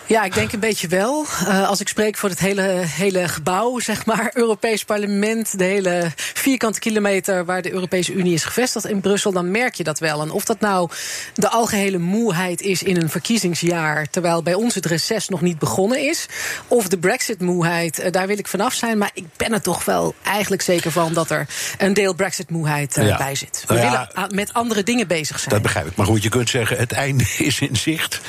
Ja, 0.08 0.24
ik 0.24 0.34
denk 0.34 0.52
een 0.52 0.60
beetje 0.60 0.88
wel. 0.88 1.26
Uh, 1.42 1.68
als 1.68 1.80
ik 1.80 1.88
spreek 1.88 2.16
voor 2.16 2.28
het 2.28 2.38
hele, 2.38 2.62
hele 2.86 3.28
gebouw, 3.28 3.78
zeg 3.78 4.06
maar, 4.06 4.30
Europees 4.42 4.84
Parlement, 4.84 5.58
de 5.58 5.64
hele 5.64 6.12
vierkante 6.16 6.78
kilometer 6.78 7.44
waar 7.44 7.62
de 7.62 7.72
Europese 7.72 8.12
Unie 8.12 8.34
is 8.34 8.44
gevestigd 8.44 8.86
in 8.86 9.00
Brussel, 9.00 9.32
dan 9.32 9.50
merk 9.50 9.74
je 9.74 9.84
dat 9.84 9.98
wel. 9.98 10.22
En 10.22 10.30
of 10.30 10.44
dat 10.44 10.60
nou 10.60 10.90
de 11.34 11.48
algehele 11.48 11.98
moeheid 11.98 12.60
is 12.60 12.82
in 12.82 12.96
een 12.96 13.08
verkiezingsjaar, 13.08 14.10
terwijl 14.10 14.42
bij 14.42 14.54
ons 14.54 14.74
het 14.74 14.86
reces 14.86 15.28
nog 15.28 15.40
niet 15.40 15.58
begonnen 15.58 16.08
is, 16.08 16.26
of 16.68 16.88
de 16.88 16.98
Brexit-moeheid, 16.98 18.00
uh, 18.00 18.10
daar 18.10 18.26
wil 18.26 18.38
ik 18.38 18.48
vanaf 18.48 18.72
zijn. 18.74 18.98
Maar 18.98 19.10
ik 19.14 19.24
ben 19.36 19.52
er 19.52 19.62
toch 19.62 19.84
wel 19.84 20.14
eigenlijk 20.22 20.62
zeker 20.62 20.92
van 20.92 21.12
dat 21.12 21.30
er 21.30 21.46
een 21.78 21.94
deel 21.94 22.14
Brexit-moeheid 22.14 22.96
uh, 22.96 23.06
ja. 23.06 23.16
bij 23.16 23.34
zit. 23.34 23.64
We 23.66 23.74
nou 23.74 23.86
ja, 23.86 24.10
willen 24.14 24.34
met 24.34 24.52
andere 24.52 24.82
dingen 24.82 25.06
bezig 25.06 25.38
zijn. 25.38 25.54
Dat 25.54 25.62
begrijp 25.62 25.86
ik. 25.86 25.96
Maar 25.96 26.06
goed, 26.06 26.22
je 26.22 26.28
kunt 26.28 26.50
zeggen, 26.50 26.76
het 26.76 26.92
einde 26.92 27.24
is 27.38 27.60
in 27.60 27.76
zicht. 27.76 28.20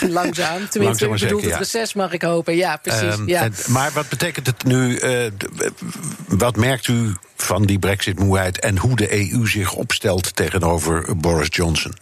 Lang 0.08 0.33
langzaam. 0.38 0.68
Tenminste, 0.68 1.04
ik 1.04 1.10
bedoel 1.10 1.42
het 1.42 1.56
reces, 1.56 1.94
mag 1.94 2.12
ik 2.12 2.22
hopen. 2.22 2.56
Ja, 2.56 2.76
precies. 2.76 3.18
Um, 3.18 3.28
ja. 3.28 3.48
Maar 3.68 3.92
wat 3.92 4.08
betekent 4.08 4.46
het 4.46 4.64
nu? 4.64 5.00
Uh, 5.00 5.26
wat 6.28 6.56
merkt 6.56 6.88
u 6.88 7.14
van 7.36 7.64
die 7.64 7.78
brexit-moeheid 7.78 8.60
en 8.60 8.78
hoe 8.78 8.96
de 8.96 9.30
EU 9.30 9.46
zich 9.46 9.72
opstelt 9.72 10.36
tegenover 10.36 11.16
Boris 11.16 11.48
Johnson? 11.50 11.94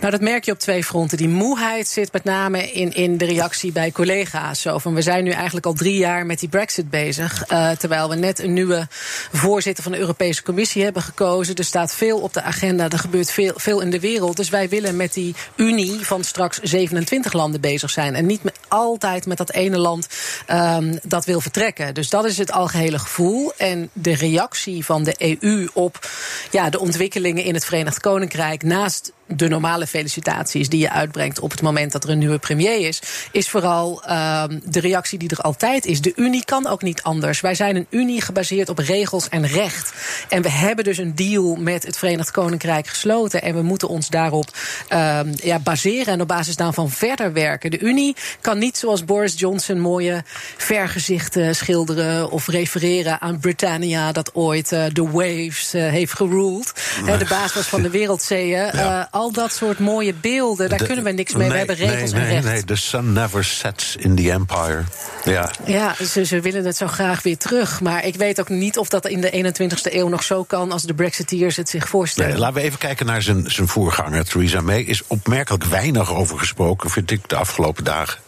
Nou, 0.00 0.10
dat 0.10 0.20
merk 0.20 0.44
je 0.44 0.52
op 0.52 0.58
twee 0.58 0.84
fronten. 0.84 1.18
Die 1.18 1.28
moeheid 1.28 1.88
zit 1.88 2.12
met 2.12 2.24
name 2.24 2.72
in, 2.72 2.92
in 2.92 3.16
de 3.16 3.24
reactie 3.24 3.72
bij 3.72 3.92
collega's. 3.92 4.60
Zo 4.60 4.78
van, 4.78 4.94
we 4.94 5.02
zijn 5.02 5.24
nu 5.24 5.30
eigenlijk 5.30 5.66
al 5.66 5.72
drie 5.72 5.96
jaar 5.96 6.26
met 6.26 6.38
die 6.38 6.48
brexit 6.48 6.90
bezig. 6.90 7.50
Uh, 7.50 7.70
terwijl 7.70 8.08
we 8.08 8.14
net 8.14 8.38
een 8.38 8.52
nieuwe 8.52 8.88
voorzitter 9.32 9.82
van 9.82 9.92
de 9.92 9.98
Europese 9.98 10.42
Commissie 10.42 10.82
hebben 10.82 11.02
gekozen. 11.02 11.54
Er 11.54 11.64
staat 11.64 11.94
veel 11.94 12.18
op 12.18 12.32
de 12.32 12.42
agenda, 12.42 12.88
er 12.88 12.98
gebeurt 12.98 13.30
veel, 13.30 13.52
veel 13.56 13.80
in 13.80 13.90
de 13.90 14.00
wereld. 14.00 14.36
Dus 14.36 14.48
wij 14.48 14.68
willen 14.68 14.96
met 14.96 15.12
die 15.12 15.34
Unie 15.56 16.06
van 16.06 16.24
straks 16.24 16.58
27 16.62 17.32
landen 17.32 17.60
bezig 17.60 17.90
zijn. 17.90 18.14
En 18.14 18.26
niet 18.26 18.42
met, 18.42 18.58
altijd 18.68 19.26
met 19.26 19.38
dat 19.38 19.52
ene 19.52 19.78
land 19.78 20.08
um, 20.50 20.98
dat 21.02 21.24
wil 21.24 21.40
vertrekken. 21.40 21.94
Dus 21.94 22.10
dat 22.10 22.24
is 22.24 22.38
het 22.38 22.52
algehele 22.52 22.98
gevoel. 22.98 23.52
En 23.56 23.90
de 23.92 24.14
reactie 24.14 24.84
van 24.84 25.04
de 25.04 25.38
EU 25.40 25.68
op 25.72 26.08
ja, 26.50 26.70
de 26.70 26.80
ontwikkelingen 26.80 27.44
in 27.44 27.54
het 27.54 27.64
Verenigd 27.64 28.00
Koninkrijk... 28.00 28.62
naast 28.62 29.12
de 29.26 29.48
normale 29.48 29.86
felicitaties 29.86 30.68
die 30.68 30.80
je 30.80 30.90
uitbrengt 30.90 31.40
op 31.40 31.50
het 31.50 31.62
moment 31.62 31.92
dat 31.92 32.04
er 32.04 32.10
een 32.10 32.18
nieuwe 32.18 32.38
premier 32.38 32.86
is, 32.86 33.02
is 33.32 33.48
vooral 33.48 34.02
uh, 34.08 34.44
de 34.64 34.80
reactie 34.80 35.18
die 35.18 35.28
er 35.28 35.40
altijd 35.40 35.86
is. 35.86 36.00
De 36.00 36.12
Unie 36.16 36.44
kan 36.44 36.66
ook 36.66 36.82
niet 36.82 37.02
anders. 37.02 37.40
Wij 37.40 37.54
zijn 37.54 37.76
een 37.76 37.86
Unie 37.90 38.20
gebaseerd 38.20 38.68
op 38.68 38.78
regels 38.78 39.28
en 39.28 39.46
recht. 39.46 39.92
En 40.28 40.42
we 40.42 40.50
hebben 40.50 40.84
dus 40.84 40.98
een 40.98 41.14
deal 41.14 41.56
met 41.56 41.86
het 41.86 41.98
Verenigd 41.98 42.30
Koninkrijk 42.30 42.86
gesloten. 42.86 43.42
En 43.42 43.54
we 43.54 43.62
moeten 43.62 43.88
ons 43.88 44.08
daarop 44.08 44.56
uh, 44.92 45.20
ja, 45.36 45.58
baseren 45.58 46.12
en 46.12 46.20
op 46.20 46.28
basis 46.28 46.56
daarvan 46.56 46.90
verder 46.90 47.32
werken. 47.32 47.70
De 47.70 47.78
Unie 47.78 48.16
kan 48.40 48.58
niet 48.58 48.76
zoals 48.76 49.04
Boris 49.04 49.38
Johnson 49.38 49.80
mooie 49.80 50.22
vergezichten 50.56 51.56
schilderen 51.56 52.30
of 52.30 52.48
refereren 52.48 53.20
aan 53.20 53.38
Britannia 53.38 54.12
dat 54.12 54.34
ooit 54.34 54.72
uh, 54.72 54.84
de 54.92 55.10
waves 55.10 55.74
uh, 55.74 55.88
heeft 55.88 56.12
geruled. 56.12 56.72
Nee. 57.04 57.16
de 57.16 57.26
baas 57.28 57.54
was 57.54 57.66
van 57.66 57.82
de 57.82 57.90
wereldzeeën. 57.98 58.70
Ja 58.76 59.08
al 59.14 59.32
dat 59.32 59.52
soort 59.52 59.78
mooie 59.78 60.14
beelden, 60.14 60.68
daar 60.68 60.78
de, 60.78 60.86
kunnen 60.86 61.04
we 61.04 61.10
niks 61.10 61.32
mee. 61.32 61.42
Nee, 61.42 61.50
we 61.50 61.56
hebben 61.56 61.76
regels 61.76 62.12
nee, 62.12 62.22
en 62.22 62.28
recht. 62.28 62.44
Nee, 62.44 62.64
the 62.64 62.76
sun 62.76 63.12
never 63.12 63.44
sets 63.44 63.96
in 63.96 64.14
the 64.14 64.30
empire. 64.30 64.82
Ja, 65.24 65.50
ja 65.64 65.94
ze, 66.04 66.24
ze, 66.24 66.40
willen 66.40 66.64
het 66.64 66.76
zo 66.76 66.86
graag 66.86 67.22
weer 67.22 67.38
terug. 67.38 67.80
Maar 67.80 68.04
ik 68.04 68.14
weet 68.14 68.40
ook 68.40 68.48
niet 68.48 68.78
of 68.78 68.88
dat 68.88 69.06
in 69.06 69.20
de 69.20 69.54
21ste 69.54 69.92
eeuw 69.92 70.08
nog 70.08 70.22
zo 70.22 70.42
kan... 70.42 70.72
als 70.72 70.82
de 70.82 70.94
Brexiteers 70.94 71.56
het 71.56 71.68
zich 71.68 71.88
voorstellen. 71.88 72.30
Nee, 72.30 72.38
laten 72.38 72.54
we 72.54 72.62
even 72.62 72.78
kijken 72.78 73.06
naar 73.06 73.22
zijn, 73.22 73.50
zijn 73.50 73.68
voorganger. 73.68 74.24
Theresa 74.24 74.60
May 74.60 74.80
is 74.80 75.02
opmerkelijk 75.06 75.64
weinig 75.64 76.14
over 76.14 76.38
gesproken, 76.38 76.90
vind 76.90 77.10
ik, 77.10 77.28
de 77.28 77.36
afgelopen 77.36 77.84
dagen. 77.84 78.18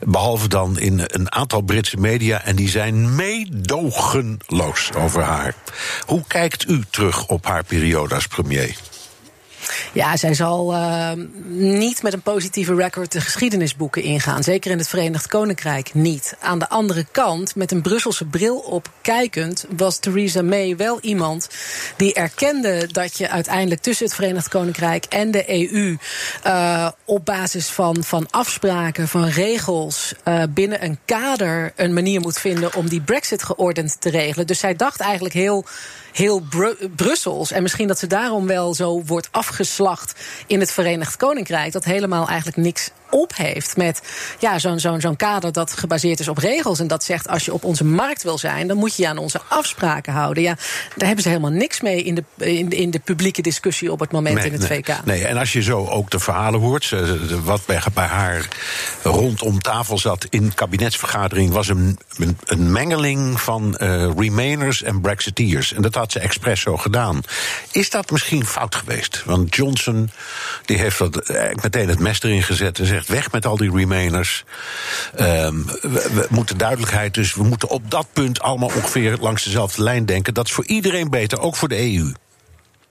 Behalve 0.00 0.48
dan 0.48 0.78
in 0.78 1.04
een 1.06 1.32
aantal 1.32 1.60
Britse 1.60 1.96
media. 1.96 2.44
En 2.44 2.56
die 2.56 2.68
zijn 2.68 3.14
meedogenloos 3.14 4.92
over 4.96 5.22
haar. 5.22 5.54
Hoe 6.06 6.22
kijkt 6.26 6.68
u 6.68 6.82
terug 6.90 7.26
op 7.26 7.46
haar 7.46 7.64
periode 7.64 8.14
als 8.14 8.26
premier? 8.26 8.76
Ja, 9.92 10.16
zij 10.16 10.34
zal 10.34 10.74
uh, 10.74 11.10
niet 11.48 12.02
met 12.02 12.12
een 12.12 12.22
positieve 12.22 12.74
record 12.74 13.12
de 13.12 13.20
geschiedenisboeken 13.20 14.02
ingaan. 14.02 14.42
Zeker 14.42 14.70
in 14.70 14.78
het 14.78 14.88
Verenigd 14.88 15.26
Koninkrijk 15.26 15.94
niet. 15.94 16.36
Aan 16.40 16.58
de 16.58 16.68
andere 16.68 17.06
kant, 17.10 17.54
met 17.54 17.72
een 17.72 17.82
Brusselse 17.82 18.24
bril 18.24 18.56
op 18.56 18.90
kijkend, 19.00 19.66
was 19.76 19.98
Theresa 19.98 20.42
May 20.42 20.76
wel 20.76 20.98
iemand 21.00 21.48
die 21.96 22.14
erkende 22.14 22.88
dat 22.92 23.18
je 23.18 23.30
uiteindelijk 23.30 23.80
tussen 23.80 24.06
het 24.06 24.14
Verenigd 24.14 24.48
Koninkrijk 24.48 25.04
en 25.04 25.30
de 25.30 25.72
EU 25.72 25.96
uh, 26.46 26.88
op 27.10 27.24
basis 27.24 27.68
van, 27.68 28.04
van 28.04 28.26
afspraken, 28.30 29.08
van 29.08 29.24
regels, 29.24 30.14
uh, 30.24 30.42
binnen 30.50 30.84
een 30.84 30.98
kader 31.04 31.72
een 31.76 31.92
manier 31.92 32.20
moet 32.20 32.38
vinden 32.38 32.74
om 32.74 32.88
die 32.88 33.00
Brexit 33.00 33.42
geordend 33.42 34.00
te 34.00 34.10
regelen. 34.10 34.46
Dus 34.46 34.58
zij 34.58 34.76
dacht 34.76 35.00
eigenlijk 35.00 35.34
heel 35.34 35.64
heel 36.12 36.40
Bru 36.40 36.88
Brussels. 36.96 37.50
En 37.50 37.62
misschien 37.62 37.88
dat 37.88 37.98
ze 37.98 38.06
daarom 38.06 38.46
wel 38.46 38.74
zo 38.74 39.02
wordt 39.06 39.28
afgeslacht 39.30 40.20
in 40.46 40.60
het 40.60 40.72
Verenigd 40.72 41.16
Koninkrijk. 41.16 41.72
Dat 41.72 41.84
helemaal 41.84 42.28
eigenlijk 42.28 42.56
niks 42.56 42.90
op 43.10 43.36
heeft 43.36 43.76
met 43.76 44.02
ja, 44.38 44.58
zo'n 44.58 44.80
zo'n 44.80 45.00
zo'n 45.00 45.16
kader 45.16 45.52
dat 45.52 45.72
gebaseerd 45.72 46.20
is 46.20 46.28
op 46.28 46.38
regels. 46.38 46.78
En 46.78 46.86
dat 46.86 47.04
zegt 47.04 47.28
als 47.28 47.44
je 47.44 47.52
op 47.52 47.64
onze 47.64 47.84
markt 47.84 48.22
wil 48.22 48.38
zijn, 48.38 48.68
dan 48.68 48.76
moet 48.76 48.96
je 48.96 49.02
je 49.02 49.08
aan 49.08 49.18
onze 49.18 49.40
afspraken 49.48 50.12
houden. 50.12 50.42
Ja, 50.42 50.54
daar 50.96 51.06
hebben 51.06 51.22
ze 51.22 51.28
helemaal 51.28 51.50
niks 51.50 51.80
mee 51.80 52.02
in 52.02 52.14
de, 52.14 52.24
in 52.36 52.68
de, 52.68 52.76
in 52.76 52.90
de 52.90 52.98
publieke 52.98 53.42
discussie 53.42 53.92
op 53.92 54.00
het 54.00 54.12
moment 54.12 54.34
nee, 54.34 54.46
in 54.46 54.52
het 54.52 54.68
nee, 54.68 54.82
VK. 54.82 55.04
Nee, 55.04 55.26
en 55.26 55.36
als 55.36 55.52
je 55.52 55.62
zo 55.62 55.86
ook 55.86 56.10
de 56.10 56.18
verhalen 56.18 56.60
hoort, 56.60 56.94
wat 57.44 57.66
bij, 57.66 57.82
bij 57.94 58.06
haar 58.06 58.48
rondom 59.02 59.60
tafel 59.60 59.98
zat 59.98 60.26
in 60.30 60.54
kabinetsvergadering, 60.54 61.50
was 61.52 61.68
een, 61.68 61.98
een, 62.16 62.38
een 62.44 62.72
mengeling 62.72 63.40
van 63.40 63.76
uh, 63.78 64.10
Remainers 64.16 64.82
en 64.82 65.00
Brexiteers. 65.00 65.72
En 65.72 65.82
dat 65.82 65.94
had 65.94 66.12
ze 66.12 66.18
expres 66.18 66.60
zo 66.60 66.76
gedaan. 66.76 67.20
Is 67.70 67.90
dat 67.90 68.10
misschien 68.10 68.46
fout 68.46 68.74
geweest? 68.74 69.22
Want 69.24 69.54
Johnson 69.54 70.10
die 70.64 70.78
heeft 70.78 70.98
dat 70.98 71.28
eigenlijk 71.28 71.62
meteen 71.62 71.88
het 71.88 71.98
mes 71.98 72.22
erin 72.22 72.42
gezet 72.42 72.78
en 72.78 72.86
zegt 72.86 72.99
weg 73.06 73.32
met 73.32 73.46
al 73.46 73.56
die 73.56 73.70
remainers. 73.70 74.44
We, 75.12 75.66
we, 75.80 76.26
moeten 76.28 76.58
duidelijkheid, 76.58 77.14
dus 77.14 77.34
we 77.34 77.42
moeten 77.42 77.68
op 77.68 77.90
dat 77.90 78.06
punt 78.12 78.40
allemaal 78.40 78.70
ongeveer 78.74 79.16
langs 79.20 79.44
dezelfde 79.44 79.82
lijn 79.82 80.06
denken. 80.06 80.34
Dat 80.34 80.46
is 80.46 80.52
voor 80.52 80.66
iedereen 80.66 81.10
beter, 81.10 81.40
ook 81.40 81.56
voor 81.56 81.68
de 81.68 81.94
EU. 81.94 82.12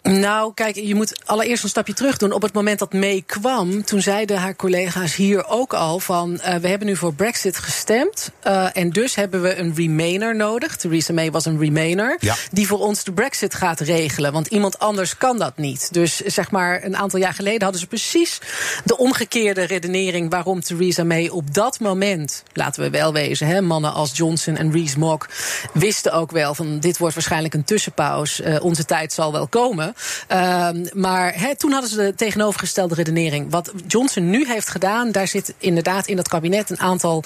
Nou, 0.10 0.54
kijk, 0.54 0.76
je 0.76 0.96
moet 0.96 1.22
allereerst 1.26 1.64
een 1.64 1.70
stapje 1.70 1.94
terug 1.94 2.18
doen. 2.18 2.32
Op 2.32 2.42
het 2.42 2.54
moment 2.54 2.80
dat 2.80 2.94
May 2.94 3.24
kwam, 3.26 3.84
toen 3.84 4.02
zeiden 4.02 4.38
haar 4.38 4.56
collega's 4.56 5.16
hier 5.16 5.48
ook 5.48 5.74
al 5.74 6.00
van... 6.00 6.32
Uh, 6.34 6.56
we 6.56 6.68
hebben 6.68 6.88
nu 6.88 6.96
voor 6.96 7.14
Brexit 7.14 7.58
gestemd 7.58 8.32
uh, 8.44 8.78
en 8.78 8.90
dus 8.90 9.16
hebben 9.16 9.42
we 9.42 9.56
een 9.56 9.74
remainer 9.76 10.36
nodig. 10.36 10.76
Theresa 10.76 11.14
May 11.14 11.32
was 11.32 11.46
een 11.46 11.60
remainer, 11.60 12.18
ja. 12.20 12.36
die 12.52 12.68
voor 12.68 12.80
ons 12.80 13.04
de 13.04 13.12
Brexit 13.12 13.56
gaat 13.56 13.80
regelen. 13.80 14.34
Want 14.34 14.48
iemand 14.48 14.80
anders 14.80 15.18
kan 15.18 15.38
dat 15.38 15.58
niet. 15.58 15.94
Dus 15.94 16.20
zeg 16.20 16.52
maar, 16.52 16.84
een 16.84 16.98
aantal 16.98 17.20
jaar 17.20 17.34
geleden 17.34 17.62
hadden 17.62 17.80
ze 17.82 17.88
precies 17.88 18.40
de 18.84 18.98
omgekeerde 18.98 19.64
redenering... 19.64 20.30
waarom 20.30 20.62
Theresa 20.62 21.04
May 21.04 21.28
op 21.28 21.54
dat 21.54 21.80
moment, 21.80 22.44
laten 22.54 22.84
we 22.84 22.90
wel 22.90 23.14
wezen... 23.14 23.48
Hè, 23.48 23.62
mannen 23.62 23.94
als 23.94 24.18
Johnson 24.18 24.56
en 24.56 24.72
Rees-Mogg 24.72 25.30
wisten 25.74 26.12
ook 26.12 26.32
wel 26.32 26.56
van... 26.56 26.80
dit 26.80 26.98
wordt 26.98 27.16
waarschijnlijk 27.16 27.54
een 27.54 27.64
tussenpauze, 27.64 28.44
uh, 28.44 28.64
onze 28.64 28.86
tijd 28.86 29.14
zal 29.14 29.32
wel 29.32 29.48
komen... 29.48 29.94
Uh, 30.32 30.70
maar 30.94 31.34
he, 31.36 31.56
toen 31.56 31.72
hadden 31.72 31.90
ze 31.90 31.96
de 31.96 32.16
tegenovergestelde 32.16 32.96
redenering. 32.96 33.52
Wat 33.52 33.72
Johnson 33.88 34.30
nu 34.30 34.48
heeft 34.48 34.70
gedaan, 34.70 35.12
daar 35.12 35.28
zit 35.28 35.54
inderdaad 35.58 36.08
in 36.08 36.16
dat 36.16 36.28
kabinet 36.28 36.70
een 36.70 36.80
aantal 36.80 37.24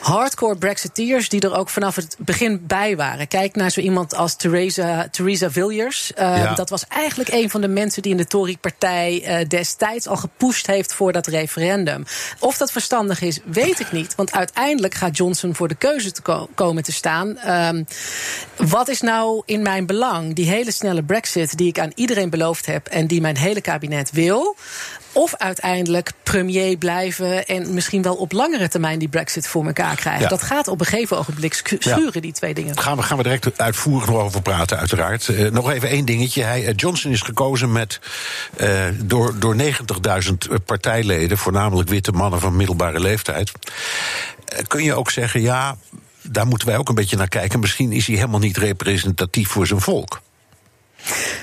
hardcore 0.00 0.56
Brexiteers 0.56 1.28
die 1.28 1.40
er 1.40 1.56
ook 1.56 1.68
vanaf 1.68 1.96
het 1.96 2.16
begin 2.18 2.66
bij 2.66 2.96
waren. 2.96 3.28
Kijk 3.28 3.54
naar 3.54 3.70
zo 3.70 3.80
iemand 3.80 4.14
als 4.14 4.36
Theresa, 4.36 5.08
Theresa 5.10 5.50
Villiers. 5.50 6.12
Uh, 6.18 6.36
ja. 6.36 6.54
Dat 6.54 6.70
was 6.70 6.84
eigenlijk 6.88 7.32
een 7.32 7.50
van 7.50 7.60
de 7.60 7.68
mensen 7.68 8.02
die 8.02 8.10
in 8.10 8.16
de 8.16 8.26
Tory-partij 8.26 9.40
uh, 9.40 9.48
destijds 9.48 10.06
al 10.06 10.16
gepusht 10.16 10.66
heeft 10.66 10.94
voor 10.94 11.12
dat 11.12 11.26
referendum. 11.26 12.04
Of 12.38 12.56
dat 12.56 12.72
verstandig 12.72 13.20
is, 13.20 13.38
weet 13.44 13.80
ik 13.80 13.92
niet. 13.92 14.14
Want 14.14 14.32
uiteindelijk 14.32 14.94
gaat 14.94 15.16
Johnson 15.16 15.54
voor 15.54 15.68
de 15.68 15.74
keuze 15.74 16.12
te 16.12 16.22
ko 16.22 16.48
komen 16.54 16.82
te 16.82 16.92
staan. 16.92 17.50
Um, 17.50 17.86
wat 18.56 18.88
is 18.88 19.00
nou 19.00 19.42
in 19.46 19.62
mijn 19.62 19.86
belang? 19.86 20.34
Die 20.34 20.48
hele 20.48 20.72
snelle 20.72 21.02
Brexit 21.02 21.56
die 21.56 21.68
ik 21.68 21.78
aan 21.84 21.92
iedereen 21.94 22.30
beloofd 22.30 22.66
heb 22.66 22.86
en 22.86 23.06
die 23.06 23.20
mijn 23.20 23.36
hele 23.36 23.60
kabinet 23.60 24.10
wil. 24.10 24.56
Of 25.12 25.34
uiteindelijk 25.34 26.12
premier 26.22 26.76
blijven 26.76 27.46
en 27.46 27.74
misschien 27.74 28.02
wel 28.02 28.14
op 28.14 28.32
langere 28.32 28.68
termijn 28.68 28.98
die 28.98 29.08
brexit 29.08 29.46
voor 29.46 29.66
elkaar 29.66 29.96
krijgen. 29.96 30.22
Ja. 30.22 30.28
Dat 30.28 30.42
gaat 30.42 30.68
op 30.68 30.80
een 30.80 30.86
gegeven 30.86 31.18
ogenblik 31.18 31.54
schu- 31.54 31.76
schuren, 31.78 32.22
die 32.22 32.32
twee 32.32 32.54
dingen. 32.54 32.78
Gaan 32.78 32.96
we, 32.96 33.02
gaan 33.02 33.16
we 33.16 33.22
direct 33.22 33.58
uitvoerig 33.58 34.08
nog 34.08 34.16
over 34.16 34.42
praten, 34.42 34.78
uiteraard. 34.78 35.28
Eh, 35.28 35.50
nog 35.50 35.70
even 35.70 35.88
één 35.88 36.04
dingetje. 36.04 36.42
Hij, 36.42 36.66
eh, 36.66 36.72
Johnson 36.76 37.10
is 37.10 37.20
gekozen 37.20 37.72
met, 37.72 38.00
eh, 38.56 38.84
door, 39.02 39.38
door 39.38 39.56
90.000 39.56 40.48
partijleden, 40.64 41.38
voornamelijk 41.38 41.88
witte 41.88 42.12
mannen 42.12 42.40
van 42.40 42.56
middelbare 42.56 43.00
leeftijd. 43.00 43.52
Kun 44.66 44.82
je 44.82 44.94
ook 44.94 45.10
zeggen, 45.10 45.40
ja, 45.40 45.76
daar 46.22 46.46
moeten 46.46 46.68
wij 46.68 46.76
ook 46.76 46.88
een 46.88 46.94
beetje 46.94 47.16
naar 47.16 47.28
kijken. 47.28 47.60
Misschien 47.60 47.92
is 47.92 48.06
hij 48.06 48.16
helemaal 48.16 48.40
niet 48.40 48.56
representatief 48.56 49.48
voor 49.48 49.66
zijn 49.66 49.80
volk. 49.80 50.20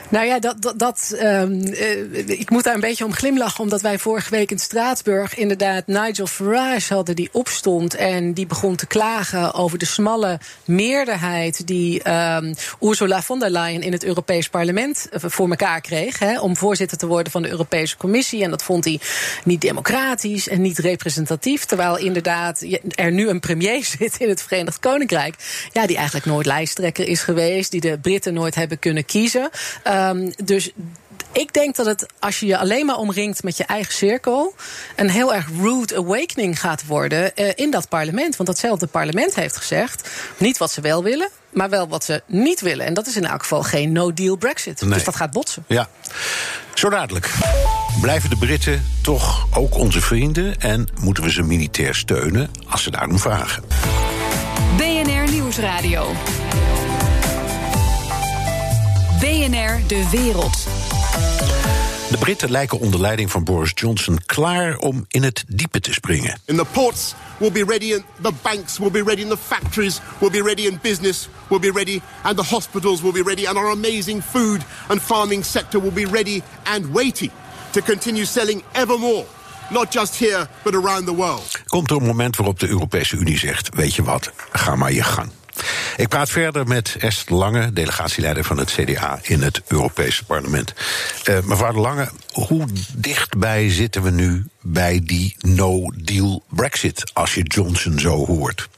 Nou 0.10 0.26
ja, 0.26 0.40
dat, 0.40 0.62
dat, 0.62 0.80
dat, 0.80 1.16
ehm, 1.18 1.62
eh, 1.62 2.28
ik 2.28 2.50
moet 2.50 2.64
daar 2.64 2.74
een 2.74 2.80
beetje 2.80 3.06
om 3.06 3.14
glimlachen, 3.14 3.64
omdat 3.64 3.82
wij 3.82 4.00
vorige 4.00 4.30
week 4.30 4.52
in 4.52 4.60
Straatsburg 4.60 5.36
inderdaad 5.36 5.88
Nigel 5.88 6.28
Farage 6.28 6.94
hadden 6.94 7.16
die 7.16 7.30
opstond 7.32 7.96
en 7.96 8.34
die 8.34 8.46
begon 8.46 8.76
te 8.76 8.86
klagen 8.86 9.54
over 9.54 9.78
de 9.78 9.86
smalle 9.86 10.40
meerderheid 10.66 11.68
die 11.68 12.04
ehm, 12.04 12.54
Ursula 12.82 13.22
von 13.22 13.40
der 13.40 13.50
Leyen 13.50 13.82
in 13.82 13.92
het 13.92 14.04
Europees 14.04 14.50
Parlement 14.50 15.10
eh, 15.10 15.20
voor 15.26 15.50
elkaar 15.50 15.82
kreeg 15.82 16.40
om 16.42 16.58
voorzitter 16.58 16.98
te 16.98 17.08
worden 17.08 17.32
van 17.32 17.42
de 17.42 17.50
Europese 17.50 17.98
Commissie. 17.98 18.44
En 18.44 18.50
dat 18.50 18.64
vond 18.64 18.86
hij 18.86 19.00
niet 19.44 19.62
democratisch 19.62 20.48
en 20.48 20.62
niet 20.62 20.78
representatief, 20.78 21.66
terwijl 21.66 21.98
inderdaad 21.98 22.66
er 22.90 23.12
nu 23.12 23.30
een 23.30 23.40
premier 23.40 23.84
zit 24.00 24.18
in 24.18 24.30
het 24.30 24.42
Verenigd 24.42 24.80
Koninkrijk, 24.80 25.36
ja, 25.72 25.88
die 25.88 25.96
eigenlijk 25.96 26.26
nooit 26.26 26.46
lijsttrekker 26.46 27.08
is 27.08 27.22
geweest, 27.22 27.72
die 27.72 27.82
de 27.82 27.98
Britten 28.02 28.34
nooit 28.34 28.56
hebben 28.56 28.80
kunnen 28.80 29.06
kiezen. 29.06 29.50
Ehm, 29.84 30.32
dus 30.44 30.72
ik 31.32 31.54
denk 31.54 31.76
dat 31.76 31.86
het, 31.86 32.06
als 32.20 32.40
je 32.40 32.46
je 32.46 32.58
alleen 32.58 32.86
maar 32.86 32.98
omringt 32.98 33.44
met 33.44 33.58
je 33.58 33.64
eigen 33.64 33.94
cirkel, 33.94 34.56
een 34.96 35.10
heel 35.10 35.34
erg 35.34 35.48
rude 35.62 35.96
awakening 35.96 36.60
gaat 36.60 36.86
worden 36.86 37.36
eh, 37.36 37.52
in 37.56 37.72
dat 37.72 37.90
parlement. 37.90 38.36
Want 38.36 38.50
datzelfde 38.50 38.88
parlement 38.88 39.36
heeft 39.36 39.58
gezegd: 39.58 40.10
niet 40.38 40.58
wat 40.58 40.72
ze 40.72 40.82
wel 40.82 41.04
willen, 41.04 41.30
maar 41.50 41.70
wel 41.70 41.88
wat 41.88 42.04
ze 42.04 42.24
niet 42.26 42.62
willen. 42.62 42.86
En 42.86 42.94
dat 42.94 43.08
is 43.08 43.16
in 43.16 43.26
elk 43.26 43.42
geval 43.42 43.64
geen 43.64 43.92
no-deal 43.92 44.36
Brexit. 44.36 44.82
Nee. 44.82 44.94
Dus 44.94 45.04
dat 45.04 45.16
gaat 45.16 45.32
botsen. 45.32 45.64
Ja, 45.68 45.90
zo 46.74 46.90
dadelijk. 46.90 47.30
Blijven 48.02 48.30
de 48.30 48.38
Britten 48.38 48.86
toch 49.02 49.48
ook 49.58 49.78
onze 49.78 50.02
vrienden 50.02 50.60
en 50.60 50.88
moeten 51.02 51.24
we 51.24 51.32
ze 51.32 51.42
militair 51.42 51.96
steunen 51.96 52.52
als 52.70 52.84
ze 52.84 52.92
daarom 52.92 53.20
vragen? 53.20 53.64
BNR 54.78 55.32
Nieuwsradio. 55.32 56.16
BNR 59.22 59.88
De 59.88 60.08
Wereld. 60.12 60.64
De 62.10 62.18
Britten 62.20 62.52
lijken 62.52 62.80
onder 62.80 63.00
leiding 63.00 63.32
van 63.32 63.44
Boris 63.44 63.72
Johnson 63.76 64.20
klaar 64.26 64.78
om 64.78 65.06
in 65.08 65.24
het 65.24 65.44
diepe 65.48 65.80
te 65.80 65.94
springen. 65.94 66.40
In 66.46 66.56
the 66.58 66.66
ports, 66.72 67.14
we'll 67.38 67.52
be 67.52 67.66
ready, 67.66 67.94
and 67.94 68.04
the 68.22 68.32
banks 68.42 68.78
will 68.78 68.92
be 68.92 69.04
ready, 69.04 69.22
and 69.22 69.30
the 69.30 69.38
factories 69.38 70.00
will 70.20 70.30
be 70.30 70.42
ready, 70.44 70.68
and 70.68 70.82
business 70.82 71.30
will 71.48 71.60
be 71.60 71.72
ready, 71.72 72.02
and 72.24 72.38
the 72.38 72.44
hospitals 72.44 73.02
will 73.02 73.12
be 73.12 73.24
ready, 73.24 73.46
and 73.48 73.58
our 73.58 73.72
amazing 73.72 74.24
food 74.24 74.62
and 74.88 75.02
farming 75.02 75.46
sector 75.46 75.82
will 75.82 75.94
be 75.94 76.06
ready 76.06 76.42
and 76.64 76.86
waiting 76.94 77.32
to 77.72 77.82
continue 77.82 78.26
selling 78.26 78.64
ever 78.72 78.98
more, 78.98 79.26
not 79.70 79.92
just 79.92 80.16
here, 80.16 80.48
but 80.64 80.74
around 80.74 81.06
the 81.06 81.16
world. 81.16 81.60
Komt 81.66 81.90
er 81.90 81.98
een 81.98 82.06
moment 82.06 82.36
waarop 82.36 82.60
de 82.60 82.68
Europese 82.68 83.16
Unie 83.16 83.38
zegt: 83.38 83.70
Weet 83.76 83.96
je 83.96 84.04
wat, 84.04 84.32
ga 84.52 84.76
maar 84.76 84.94
je 84.94 85.04
gang. 85.04 85.32
Ik 85.98 86.08
praat 86.08 86.30
verder 86.30 86.68
met 86.68 86.96
Esther 87.00 87.36
Lange, 87.36 87.74
delegatieleider 87.74 88.44
van 88.44 88.58
het 88.58 88.72
CDA 88.72 89.20
in 89.22 89.42
het 89.42 89.62
Europese 89.68 90.26
parlement. 90.26 90.74
Eh, 91.24 91.38
mevrouw 91.44 91.72
de 91.72 91.80
Lange, 91.80 92.10
hoe 92.32 92.68
dichtbij 92.94 93.70
zitten 93.70 94.04
we 94.04 94.10
nu 94.10 94.46
bij 94.62 95.02
die 95.04 95.36
no-deal 95.40 96.44
Brexit 96.50 97.12
als 97.14 97.34
je 97.34 97.44
Johnson 97.44 98.00
zo 98.00 98.26
hoort? 98.26 98.70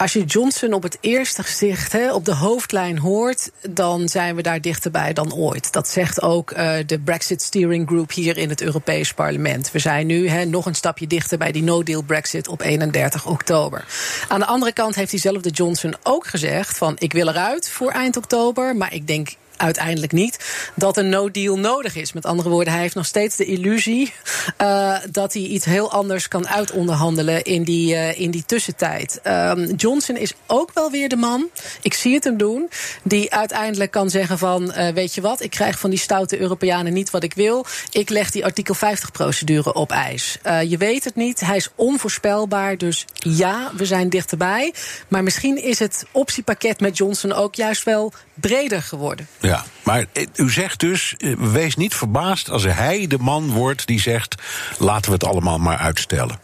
Als 0.00 0.12
je 0.12 0.24
Johnson 0.24 0.72
op 0.72 0.82
het 0.82 0.98
eerste 1.00 1.42
gezicht 1.42 1.92
hè, 1.92 2.12
op 2.12 2.24
de 2.24 2.34
hoofdlijn 2.34 2.98
hoort, 2.98 3.50
dan 3.70 4.08
zijn 4.08 4.36
we 4.36 4.42
daar 4.42 4.60
dichterbij 4.60 5.12
dan 5.12 5.34
ooit. 5.34 5.72
Dat 5.72 5.88
zegt 5.88 6.22
ook 6.22 6.50
eh, 6.50 6.72
de 6.86 6.98
Brexit 6.98 7.42
Steering 7.42 7.88
Group 7.88 8.12
hier 8.12 8.36
in 8.36 8.48
het 8.48 8.62
Europees 8.62 9.14
Parlement. 9.14 9.70
We 9.70 9.78
zijn 9.78 10.06
nu 10.06 10.28
hè, 10.28 10.44
nog 10.44 10.66
een 10.66 10.74
stapje 10.74 11.06
dichter 11.06 11.38
bij 11.38 11.52
die 11.52 11.62
no-deal 11.62 12.02
Brexit 12.02 12.48
op 12.48 12.60
31 12.60 13.26
oktober. 13.26 13.84
Aan 14.28 14.40
de 14.40 14.46
andere 14.46 14.72
kant 14.72 14.94
heeft 14.94 15.10
diezelfde 15.10 15.50
Johnson 15.50 15.94
ook 16.02 16.26
gezegd: 16.26 16.78
van 16.78 16.96
ik 16.98 17.12
wil 17.12 17.28
eruit 17.28 17.68
voor 17.68 17.90
eind 17.90 18.16
oktober, 18.16 18.76
maar 18.76 18.94
ik 18.94 19.06
denk 19.06 19.28
uiteindelijk 19.60 20.12
niet 20.12 20.38
dat 20.74 20.96
een 20.96 21.08
no-deal 21.08 21.58
nodig 21.58 21.96
is. 21.96 22.12
Met 22.12 22.24
andere 22.24 22.48
woorden, 22.48 22.72
hij 22.72 22.82
heeft 22.82 22.94
nog 22.94 23.06
steeds 23.06 23.36
de 23.36 23.44
illusie 23.44 24.12
uh, 24.60 24.96
dat 25.10 25.32
hij 25.32 25.42
iets 25.42 25.64
heel 25.64 25.92
anders 25.92 26.28
kan 26.28 26.48
uitonderhandelen 26.48 27.44
in 27.44 27.62
die, 27.62 27.94
uh, 27.94 28.20
in 28.20 28.30
die 28.30 28.44
tussentijd. 28.46 29.20
Um, 29.26 29.74
Johnson 29.74 30.16
is 30.16 30.34
ook 30.46 30.70
wel 30.74 30.90
weer 30.90 31.08
de 31.08 31.16
man, 31.16 31.48
ik 31.82 31.94
zie 31.94 32.14
het 32.14 32.24
hem 32.24 32.36
doen, 32.36 32.70
die 33.02 33.32
uiteindelijk 33.32 33.90
kan 33.90 34.10
zeggen 34.10 34.38
van 34.38 34.72
uh, 34.76 34.88
weet 34.88 35.14
je 35.14 35.20
wat, 35.20 35.42
ik 35.42 35.50
krijg 35.50 35.78
van 35.78 35.90
die 35.90 35.98
stoute 35.98 36.40
Europeanen 36.40 36.92
niet 36.92 37.10
wat 37.10 37.22
ik 37.22 37.34
wil. 37.34 37.66
Ik 37.90 38.08
leg 38.08 38.30
die 38.30 38.44
artikel 38.44 38.74
50 38.74 39.12
procedure 39.12 39.72
op 39.72 39.90
ijs. 39.90 40.38
je 40.68 40.76
weet 40.76 41.04
het 41.04 41.14
niet, 41.14 41.40
hij 41.40 41.56
is 41.56 41.70
onvoorspelbaar, 41.74 42.78
dus 42.78 43.06
ja, 43.12 43.70
we 43.76 43.84
zijn 43.84 44.08
dichterbij. 44.08 44.74
Maar 45.08 45.22
misschien 45.22 45.62
is 45.62 45.78
het 45.78 46.06
optiepakket 46.12 46.80
met 46.80 46.96
Johnson 46.96 47.32
ook 47.32 47.54
juist 47.54 47.84
wel 47.84 48.12
breder 48.34 48.82
geworden. 48.82 49.28
Ja, 49.40 49.49
maar 49.82 50.04
u 50.34 50.50
zegt 50.50 50.80
dus, 50.80 51.14
wees 51.38 51.76
niet 51.76 51.94
verbaasd 51.94 52.50
als 52.50 52.64
hij 52.64 53.06
de 53.06 53.18
man 53.18 53.50
wordt 53.50 53.86
die 53.86 54.00
zegt: 54.00 54.34
laten 54.78 55.06
we 55.06 55.12
het 55.12 55.24
allemaal 55.24 55.58
maar 55.58 55.78
uitstellen. 55.78 56.38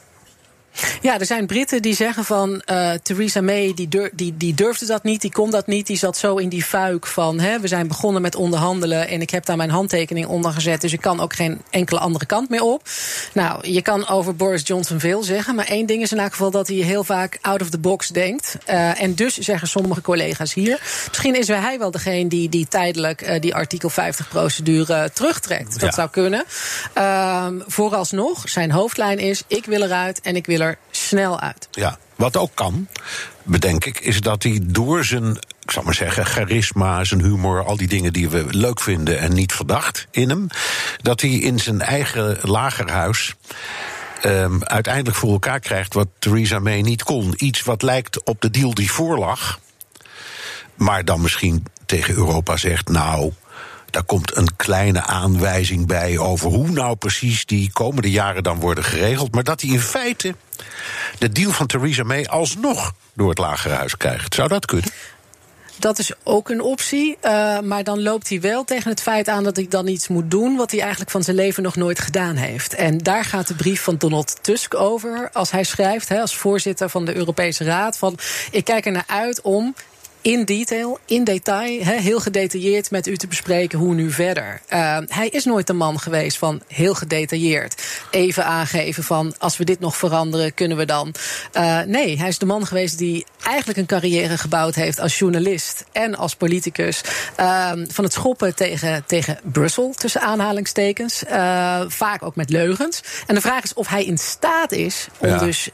Ja, 1.01 1.19
er 1.19 1.27
zijn 1.27 1.47
Britten 1.47 1.83
die 1.83 1.95
zeggen 1.95 2.25
van 2.25 2.63
uh, 2.71 2.91
Theresa 3.03 3.41
May, 3.41 3.73
die, 3.75 3.89
die, 4.13 4.37
die 4.37 4.55
durfde 4.55 4.87
dat 4.87 5.03
niet, 5.03 5.21
die 5.21 5.33
kon 5.33 5.51
dat 5.51 5.67
niet. 5.67 5.87
Die 5.87 5.97
zat 5.97 6.17
zo 6.17 6.37
in 6.37 6.49
die 6.49 6.63
fuik 6.63 7.07
van 7.07 7.41
hè, 7.41 7.61
we 7.61 7.69
zijn 7.69 7.89
begonnen 7.89 8.23
met 8.23 8.35
onderhandelen 8.35 9.09
en 9.09 9.21
ik 9.21 9.31
heb 9.31 9.45
daar 9.45 9.57
mijn 9.57 9.71
handtekening 9.71 10.27
onder 10.27 10.53
gezet. 10.53 10.81
Dus 10.81 10.93
ik 10.93 11.01
kan 11.01 11.21
ook 11.21 11.35
geen 11.35 11.63
enkele 11.71 11.99
andere 11.99 12.27
kant 12.27 12.49
meer 12.49 12.63
op. 12.63 12.89
Nou, 13.33 13.71
je 13.71 13.83
kan 13.83 14.09
over 14.09 14.37
Boris 14.37 14.67
Johnson 14.67 15.01
veel 15.01 15.23
zeggen, 15.23 15.55
maar 15.55 15.67
één 15.67 15.87
ding 15.87 16.03
is 16.03 16.13
in 16.13 16.19
elk 16.19 16.31
geval 16.31 16.51
dat 16.51 16.69
hij 16.69 16.77
heel 16.77 17.05
vaak 17.05 17.39
out 17.41 17.63
of 17.63 17.71
the 17.71 17.79
box 17.79 18.09
denkt. 18.09 18.57
Uh, 18.69 19.03
en 19.03 19.15
dus 19.15 19.39
zeggen 19.39 19.69
sommige 19.69 20.01
collega's 20.01 20.55
hier, 20.55 20.81
misschien 21.09 21.37
is 21.37 21.49
hij 21.49 21.79
wel 21.79 21.91
degene 21.91 22.29
die, 22.29 22.49
die 22.49 22.69
tijdelijk 22.69 23.29
uh, 23.29 23.41
die 23.41 23.55
artikel 23.55 23.89
50 23.89 24.29
procedure 24.29 25.11
terugtrekt. 25.13 25.73
Dat 25.73 25.81
ja. 25.81 25.93
zou 25.93 26.11
kunnen. 26.11 26.45
Uh, 26.99 27.47
vooralsnog, 27.67 28.49
zijn 28.49 28.71
hoofdlijn 28.71 29.19
is, 29.19 29.43
ik 29.47 29.65
wil 29.65 29.83
eruit 29.83 30.21
en 30.21 30.37
ik 30.37 30.47
wil 30.47 30.61
er 30.61 30.66
snel 30.91 31.41
uit. 31.41 31.69
Ja, 31.71 31.99
wat 32.15 32.37
ook 32.37 32.51
kan, 32.55 32.89
bedenk 33.43 33.85
ik, 33.85 34.01
is 34.01 34.21
dat 34.21 34.43
hij 34.43 34.61
door 34.63 35.05
zijn, 35.05 35.37
ik 35.61 35.71
zal 35.71 35.83
maar 35.83 35.95
zeggen, 35.95 36.27
charisma, 36.27 37.05
zijn 37.05 37.23
humor, 37.23 37.65
al 37.65 37.77
die 37.77 37.89
dingen 37.89 38.13
die 38.13 38.29
we 38.29 38.45
leuk 38.49 38.81
vinden 38.81 39.19
en 39.19 39.33
niet 39.33 39.53
verdacht 39.53 40.07
in 40.11 40.29
hem, 40.29 40.47
dat 41.03 41.21
hij 41.21 41.31
in 41.31 41.59
zijn 41.59 41.81
eigen 41.81 42.39
lagerhuis. 42.43 43.35
Um, 44.25 44.65
uiteindelijk 44.65 45.17
voor 45.17 45.33
elkaar 45.33 45.61
krijgt 45.61 45.95
wat 45.95 46.09
Theresa 46.19 46.59
May 46.59 46.81
niet 46.81 47.03
kon. 47.03 47.35
Iets 47.37 47.63
wat 47.63 47.83
lijkt 47.83 48.23
op 48.25 48.41
de 48.41 48.51
deal 48.51 48.75
die 48.75 48.91
voorlag. 48.91 49.61
Maar 50.75 51.05
dan 51.05 51.21
misschien 51.21 51.65
tegen 51.87 52.15
Europa 52.15 52.57
zegt: 52.57 52.89
Nou, 52.89 53.33
daar 53.91 54.05
komt 54.05 54.37
een 54.37 54.57
kleine 54.57 55.03
aanwijzing 55.03 55.87
bij 55.87 56.19
over 56.19 56.51
hoe 56.51 56.71
nou 56.71 56.97
precies 56.97 57.47
die 57.47 57.71
komende 57.73 58.11
jaren 58.11 58.43
dan 58.43 58.61
worden 58.61 58.85
geregeld. 58.85 59.35
Maar 59.35 59.45
dat 59.45 59.61
hij 59.61 59.71
in 59.71 59.81
feite 59.81 60.35
de 61.19 61.33
deal 61.33 61.51
van 61.51 61.67
Theresa 61.67 62.03
May 62.03 62.25
alsnog 62.25 62.93
door 63.15 63.29
het 63.29 63.39
Lagerhuis 63.39 63.97
krijgt. 63.97 64.35
Zou 64.35 64.49
dat 64.49 64.67
kunnen? 64.67 64.91
Dat 65.79 65.99
is 65.99 66.13
ook 66.23 66.49
een 66.49 66.61
optie. 66.61 67.17
Uh, 67.23 67.61
maar 67.61 67.85
dan 67.85 68.03
loopt 68.03 68.29
hij 68.29 68.41
wel 68.41 68.65
tegen 68.65 68.91
het 68.91 69.03
feit 69.03 69.29
aan 69.29 69.45
dat 69.45 69.57
hij 69.57 69.67
dan 69.69 69.87
iets 69.87 70.09
moet 70.09 70.31
doen. 70.31 70.57
wat 70.57 70.71
hij 70.71 70.81
eigenlijk 70.81 71.11
van 71.11 71.23
zijn 71.23 71.37
leven 71.37 71.63
nog 71.63 71.77
nooit 71.77 72.01
gedaan 72.01 72.37
heeft. 72.37 72.75
En 72.75 72.99
daar 72.99 73.25
gaat 73.25 73.49
de 73.49 73.55
brief 73.55 73.83
van 73.83 73.97
Donald 73.97 74.39
Tusk 74.41 74.75
over. 74.75 75.31
Als 75.33 75.51
hij 75.51 75.65
schrijft, 75.65 76.09
hè, 76.09 76.21
als 76.21 76.37
voorzitter 76.37 76.89
van 76.89 77.05
de 77.05 77.17
Europese 77.17 77.65
Raad. 77.65 77.99
van 77.99 78.19
ik 78.51 78.65
kijk 78.65 78.87
er 78.87 78.93
naar 78.93 79.05
uit 79.07 79.41
om 79.41 79.75
in 80.27 80.45
detail, 80.45 80.99
in 81.05 81.25
detail, 81.25 81.85
he, 81.85 82.01
heel 82.01 82.21
gedetailleerd 82.21 82.91
met 82.91 83.07
u 83.07 83.17
te 83.17 83.27
bespreken 83.27 83.79
hoe 83.79 83.95
nu 83.95 84.11
verder. 84.11 84.61
Uh, 84.73 84.99
hij 85.07 85.29
is 85.29 85.45
nooit 85.45 85.67
de 85.67 85.73
man 85.73 86.01
geweest 86.01 86.39
van 86.39 86.63
heel 86.69 86.95
gedetailleerd. 86.95 87.83
Even 88.11 88.45
aangeven 88.45 89.05
van 89.05 89.35
als 89.39 89.57
we 89.57 89.65
dit 89.65 89.81
nog 89.81 89.97
veranderen, 89.97 90.55
kunnen 90.55 90.77
we 90.77 90.85
dan. 90.85 91.15
Uh, 91.53 91.81
nee, 91.81 92.19
hij 92.19 92.29
is 92.29 92.39
de 92.39 92.47
man 92.47 92.67
geweest 92.67 92.99
die 92.99 93.27
eigenlijk 93.43 93.79
een 93.79 93.87
carrière 93.87 94.39
gebouwd 94.39 94.75
heeft 94.75 95.01
als 95.01 95.19
journalist 95.19 95.85
en 95.93 96.17
als 96.17 96.37
politicus. 96.37 97.01
Uh, 97.41 97.73
van 97.89 98.05
het 98.05 98.13
schoppen 98.13 98.55
tegen, 98.55 99.05
tegen 99.07 99.39
Brussel, 99.43 99.95
tussen 99.97 100.21
aanhalingstekens. 100.21 101.23
vaak 101.89 102.23
ook 102.23 102.37
met 102.37 102.51
leugens. 102.51 103.01
En 103.27 103.35
de 103.35 103.41
vraag 103.41 103.63
is 103.63 103.75
of 103.75 103.89
hij 103.89 104.05
in 104.05 104.19
staat 104.19 104.73
is 104.73 105.07
om 105.19 105.29
ja. 105.29 105.39
dus 105.39 105.69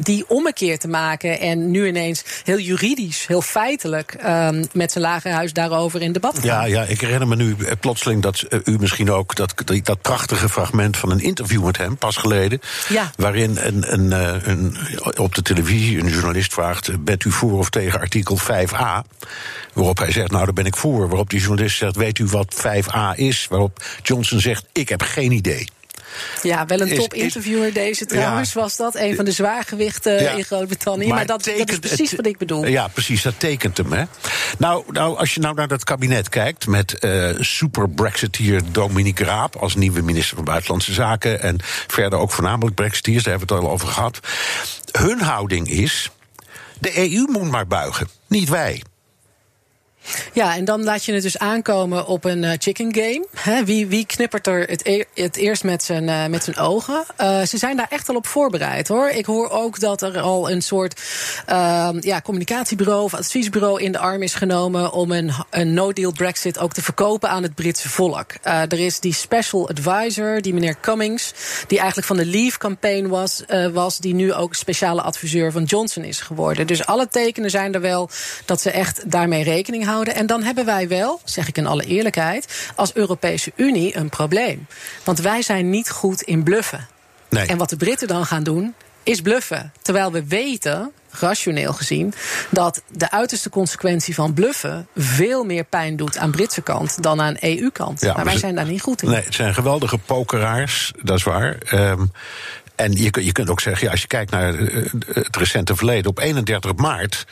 die 0.00 0.24
ommekeer 0.28 0.78
te 0.78 0.88
maken 0.88 1.40
en 1.40 1.70
nu 1.70 1.86
ineens 1.86 2.24
heel 2.44 2.58
juridisch, 2.58 3.26
heel 3.26 3.42
feitelijk 3.42 3.97
ehm, 4.06 4.64
met 4.72 4.92
zijn 4.92 5.04
lagerhuis 5.04 5.52
daarover 5.52 6.02
in 6.02 6.12
debat 6.12 6.38
gaan. 6.38 6.46
Ja, 6.46 6.64
ja, 6.64 6.82
ik 6.82 7.00
herinner 7.00 7.28
me 7.28 7.36
nu 7.36 7.56
eh, 7.58 7.72
plotseling 7.80 8.22
dat 8.22 8.40
eh, 8.40 8.58
u 8.64 8.76
misschien 8.78 9.10
ook 9.10 9.34
dat, 9.34 9.54
dat, 9.82 10.02
prachtige 10.02 10.48
fragment 10.48 10.96
van 10.96 11.10
een 11.10 11.20
interview 11.20 11.64
met 11.64 11.76
hem 11.76 11.96
pas 11.96 12.16
geleden. 12.16 12.60
Ja. 12.88 13.10
Waarin 13.16 13.56
een, 13.56 13.92
een, 13.92 14.12
eh, 14.12 14.46
een, 14.46 14.76
op 15.16 15.34
de 15.34 15.42
televisie 15.42 15.98
een 15.98 16.08
journalist 16.08 16.52
vraagt: 16.52 17.04
Bent 17.04 17.24
u 17.24 17.30
voor 17.30 17.58
of 17.58 17.70
tegen 17.70 18.00
artikel 18.00 18.38
5a? 18.38 19.04
Waarop 19.72 19.98
hij 19.98 20.12
zegt: 20.12 20.30
Nou, 20.30 20.44
daar 20.44 20.54
ben 20.54 20.66
ik 20.66 20.76
voor. 20.76 21.08
Waarop 21.08 21.30
die 21.30 21.40
journalist 21.40 21.76
zegt: 21.76 21.96
Weet 21.96 22.18
u 22.18 22.26
wat 22.26 22.64
5a 22.66 23.14
is? 23.14 23.46
Waarop 23.50 23.84
Johnson 24.02 24.40
zegt: 24.40 24.64
Ik 24.72 24.88
heb 24.88 25.02
geen 25.02 25.32
idee. 25.32 25.68
Ja, 26.42 26.66
wel 26.66 26.80
een 26.80 26.94
top 26.94 27.14
interviewer 27.14 27.72
deze 27.72 28.06
trouwens, 28.06 28.52
was 28.52 28.76
dat. 28.76 28.94
Een 28.96 29.16
van 29.16 29.24
de 29.24 29.30
zwaargewichten 29.32 30.22
Ja. 30.22 30.30
in 30.30 30.44
Groot-Brittannië. 30.44 31.06
Maar, 31.08 31.26
dat, 31.26 31.44
dat 31.44 31.68
is 31.70 31.78
precies 31.78 32.10
het- 32.10 32.16
wat 32.16 32.26
ik 32.26 32.38
bedoel. 32.38 32.66
Ja, 32.66 32.88
precies, 32.88 33.22
dat 33.22 33.34
tekent 33.40 33.76
hem. 33.76 33.92
Hè? 33.92 34.04
Nou, 34.58 34.84
nou, 34.92 35.18
als 35.18 35.34
je 35.34 35.40
nou 35.40 35.54
naar 35.54 35.68
dat 35.68 35.84
kabinet 35.84 36.28
kijkt... 36.28 36.66
met 36.66 36.98
eh 36.98 37.30
super-Brexiteer 37.40 38.60
Dominique 38.72 39.24
Raab 39.24 39.56
als 39.56 39.74
nieuwe 39.74 40.02
minister 40.02 40.36
van 40.36 40.44
Buitenlandse 40.44 40.92
Zaken... 40.92 41.42
en 41.42 41.56
verder 41.86 42.18
ook 42.18 42.30
voornamelijk 42.32 42.74
Brexiteers, 42.76 43.22
daar 43.22 43.38
hebben 43.38 43.48
we 43.48 43.54
het 43.54 43.64
al 43.64 43.70
over 43.70 43.88
gehad. 43.88 44.20
Hun 44.98 45.20
houding 45.20 45.70
is, 45.70 46.10
de 46.78 46.98
EU 46.98 47.26
moet 47.30 47.50
maar 47.50 47.66
buigen, 47.66 48.08
niet 48.26 48.48
wij. 48.48 48.82
Ja, 50.32 50.56
en 50.56 50.64
dan 50.64 50.84
laat 50.84 51.04
je 51.04 51.12
het 51.12 51.22
dus 51.22 51.38
aankomen 51.38 52.06
op 52.06 52.24
een 52.24 52.44
eh, 52.44 52.52
chicken 52.58 52.94
game. 52.94 53.64
Wie, 53.64 53.86
wie 53.86 54.06
knippert 54.06 54.46
er 54.46 54.60
het, 54.60 54.86
e- 54.86 55.04
het 55.14 55.36
eerst 55.36 55.64
met 55.64 55.82
zijn, 55.82 56.08
eh, 56.08 56.26
met 56.26 56.44
zijn 56.44 56.56
ogen? 56.56 57.04
Eh, 57.16 57.42
ze 57.42 57.58
zijn 57.58 57.76
daar 57.76 57.86
echt 57.90 58.08
al 58.08 58.14
op 58.14 58.26
voorbereid 58.26 58.88
hoor. 58.88 59.08
Ik 59.08 59.26
hoor 59.26 59.50
ook 59.50 59.80
dat 59.80 60.02
er 60.02 60.20
al 60.20 60.50
een 60.50 60.62
soort 60.62 61.00
ehm, 61.46 61.96
ja, 62.00 62.20
communicatiebureau 62.20 63.02
of 63.02 63.14
adviesbureau 63.14 63.82
in 63.82 63.92
de 63.92 63.98
arm 63.98 64.22
is 64.22 64.34
genomen 64.34 64.92
om 64.92 65.10
een, 65.10 65.32
een 65.50 65.74
no-deal 65.74 66.12
Brexit 66.12 66.58
ook 66.58 66.72
te 66.72 66.82
verkopen 66.82 67.30
aan 67.30 67.42
het 67.42 67.54
Britse 67.54 67.88
volk. 67.88 68.32
Er 68.42 68.78
is 68.78 69.00
die 69.00 69.14
special 69.14 69.68
advisor, 69.68 70.40
die 70.40 70.54
meneer 70.54 70.80
Cummings, 70.80 71.32
die 71.66 71.78
eigenlijk 71.78 72.06
van 72.06 72.16
de 72.16 72.26
Leave-campaign 72.26 73.06
was, 73.06 73.44
was, 73.72 73.98
die 73.98 74.14
nu 74.14 74.32
ook 74.32 74.54
speciale 74.54 75.02
adviseur 75.02 75.52
van 75.52 75.64
Johnson 75.64 76.04
is 76.04 76.20
geworden. 76.20 76.66
Dus 76.66 76.86
alle 76.86 77.08
tekenen 77.08 77.50
zijn 77.50 77.74
er 77.74 77.80
wel 77.80 78.10
dat 78.44 78.60
ze 78.60 78.70
echt 78.70 79.10
daarmee 79.10 79.42
rekening 79.42 79.84
houden. 79.84 79.97
En 80.06 80.26
dan 80.26 80.42
hebben 80.42 80.64
wij 80.64 80.88
wel, 80.88 81.20
zeg 81.24 81.48
ik 81.48 81.56
in 81.56 81.66
alle 81.66 81.84
eerlijkheid, 81.84 82.70
als 82.74 82.94
Europese 82.94 83.52
Unie 83.56 83.96
een 83.96 84.08
probleem. 84.08 84.66
Want 85.04 85.20
wij 85.20 85.42
zijn 85.42 85.70
niet 85.70 85.90
goed 85.90 86.22
in 86.22 86.42
bluffen. 86.42 86.88
Nee. 87.28 87.46
En 87.46 87.58
wat 87.58 87.70
de 87.70 87.76
Britten 87.76 88.08
dan 88.08 88.26
gaan 88.26 88.42
doen, 88.42 88.74
is 89.02 89.20
bluffen. 89.20 89.72
Terwijl 89.82 90.12
we 90.12 90.24
weten, 90.26 90.92
rationeel 91.10 91.72
gezien, 91.72 92.14
dat 92.50 92.82
de 92.88 93.10
uiterste 93.10 93.50
consequentie 93.50 94.14
van 94.14 94.34
bluffen 94.34 94.88
veel 94.96 95.44
meer 95.44 95.64
pijn 95.64 95.96
doet 95.96 96.18
aan 96.18 96.30
Britse 96.30 96.62
kant 96.62 97.02
dan 97.02 97.20
aan 97.20 97.36
EU-kant. 97.40 98.00
Ja, 98.00 98.14
maar 98.14 98.24
wij 98.24 98.38
zijn 98.38 98.54
daar 98.54 98.66
niet 98.66 98.82
goed 98.82 99.02
in. 99.02 99.10
Nee, 99.10 99.24
het 99.24 99.34
zijn 99.34 99.54
geweldige 99.54 99.98
pokeraars, 99.98 100.92
dat 101.02 101.16
is 101.16 101.22
waar. 101.22 101.58
Ehm, 101.58 102.04
en 102.74 102.92
je, 102.92 103.24
je 103.24 103.32
kunt 103.32 103.50
ook 103.50 103.60
zeggen, 103.60 103.84
ja, 103.84 103.90
als 103.90 104.00
je 104.00 104.06
kijkt 104.06 104.30
naar 104.30 104.54
eh, 104.54 104.92
het 105.12 105.36
recente 105.36 105.76
verleden... 105.76 106.10
op 106.10 106.18
31 106.18 106.74
maart 106.74 107.26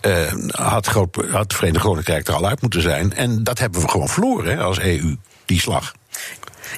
eh, 0.00 0.32
had, 0.48 0.86
had 0.86 1.12
het 1.30 1.54
Verenigd 1.54 1.84
Koninkrijk 1.84 2.28
er 2.28 2.34
al 2.34 2.46
uit 2.46 2.60
moeten 2.60 2.82
zijn. 2.82 3.14
En 3.14 3.44
dat 3.44 3.58
hebben 3.58 3.80
we 3.80 3.88
gewoon 3.88 4.08
verloren 4.08 4.56
hè, 4.56 4.62
als 4.62 4.78
EU, 4.78 5.16
die 5.44 5.60
slag. 5.60 5.92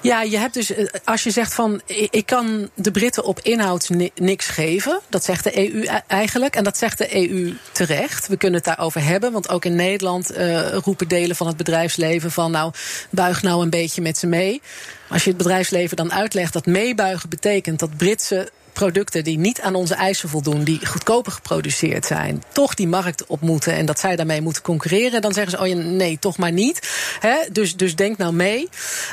Ja, 0.03 0.23
je 0.23 0.39
hebt 0.39 0.55
dus, 0.55 0.75
eh, 0.75 0.87
als 1.05 1.23
je 1.23 1.31
zegt 1.31 1.55
van 1.55 1.81
ik 2.11 2.27
kan 2.27 2.71
de 2.75 2.91
Britten 2.91 3.25
op 3.25 3.41
inhoud 3.41 3.89
ni- 3.89 4.11
niks 4.15 4.47
geven, 4.47 5.01
dat 5.09 5.25
zegt 5.25 5.45
de 5.45 5.59
EU 5.59 5.83
e- 5.83 6.01
eigenlijk. 6.07 6.57
En 6.57 6.65
dat 6.65 6.79
zegt 6.79 6.99
de 6.99 7.31
EU 7.31 7.57
terecht. 7.73 8.29
We 8.29 8.37
kunnen 8.37 8.59
het 8.59 8.69
daarover 8.69 9.05
hebben, 9.05 9.33
want 9.33 9.49
ook 9.49 9.65
in 9.65 9.75
Nederland 9.77 10.31
eh, 10.31 10.73
roepen 10.73 11.09
delen 11.09 11.37
van 11.37 11.47
het 11.47 11.57
bedrijfsleven 11.57 12.31
van 12.31 12.51
nou, 12.51 12.73
buig 13.11 13.43
nou 13.43 13.63
een 13.63 13.71
beetje 13.71 14.03
met 14.03 14.19
ze 14.19 14.27
mee. 14.27 14.63
Als 15.09 15.23
je 15.25 15.29
het 15.29 15.39
bedrijfsleven 15.39 15.97
dan 15.97 16.13
uitlegt 16.13 16.53
dat 16.53 16.67
meebuigen 16.67 17.29
betekent 17.29 17.79
dat 17.79 17.97
Britse 17.97 18.51
producten 18.75 19.25
die 19.25 19.39
niet 19.39 19.61
aan 19.61 19.75
onze 19.75 19.95
eisen 19.95 20.29
voldoen, 20.29 20.65
die 20.65 20.87
goedkoper 20.87 21.33
geproduceerd 21.33 22.07
zijn, 22.07 22.43
toch 22.53 22.75
die 22.75 22.89
markt 22.89 23.27
op 23.27 23.41
moeten 23.41 23.75
en 23.75 23.87
dat 23.87 23.99
zij 23.99 24.17
daarmee 24.17 24.41
moeten 24.41 24.63
concurreren, 24.63 25.23
dan 25.23 25.33
zeggen 25.33 25.53
ze: 25.53 25.61
oh 25.61 25.67
ja, 25.67 25.75
nee, 25.75 26.19
toch 26.19 26.37
maar 26.37 26.53
niet. 26.53 26.89
Hè? 27.21 27.37
Dus, 27.53 27.77
dus 27.77 27.97
denk 27.97 28.17
nou 28.17 28.33
mee. 28.33 28.69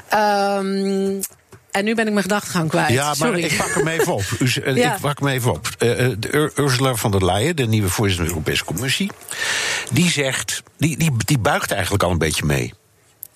Ehm, 0.07 1.19
en 1.71 1.83
nu 1.83 1.95
ben 1.95 2.05
ik 2.05 2.11
mijn 2.11 2.23
gedachtegang 2.23 2.69
kwijt. 2.69 2.89
Ja, 2.89 3.05
maar 3.05 3.15
Sorry. 3.15 3.43
ik 3.43 3.57
pak 3.57 3.73
hem 3.73 3.87
even 3.87 4.13
op. 4.13 4.23
Eh, 4.63 4.75
Ja. 4.75 4.95
Ik 4.95 5.01
pak 5.01 5.19
hem 5.19 5.27
even 5.27 5.51
op. 5.51 5.69
Eh, 5.77 6.05
eh, 6.05 6.11
de 6.19 6.51
Ursula 6.55 6.95
von 6.95 7.11
der 7.11 7.25
Leyen, 7.25 7.55
de 7.55 7.67
nieuwe 7.67 7.89
voorzitter 7.89 8.25
van 8.25 8.33
de 8.33 8.39
Europese 8.39 8.65
Commissie... 8.65 9.11
die 9.91 10.09
zegt, 10.09 10.63
die, 10.77 10.97
die, 10.97 11.11
die 11.25 11.39
buigt 11.39 11.71
eigenlijk 11.71 12.03
al 12.03 12.11
een 12.11 12.17
beetje 12.17 12.45
mee. 12.45 12.73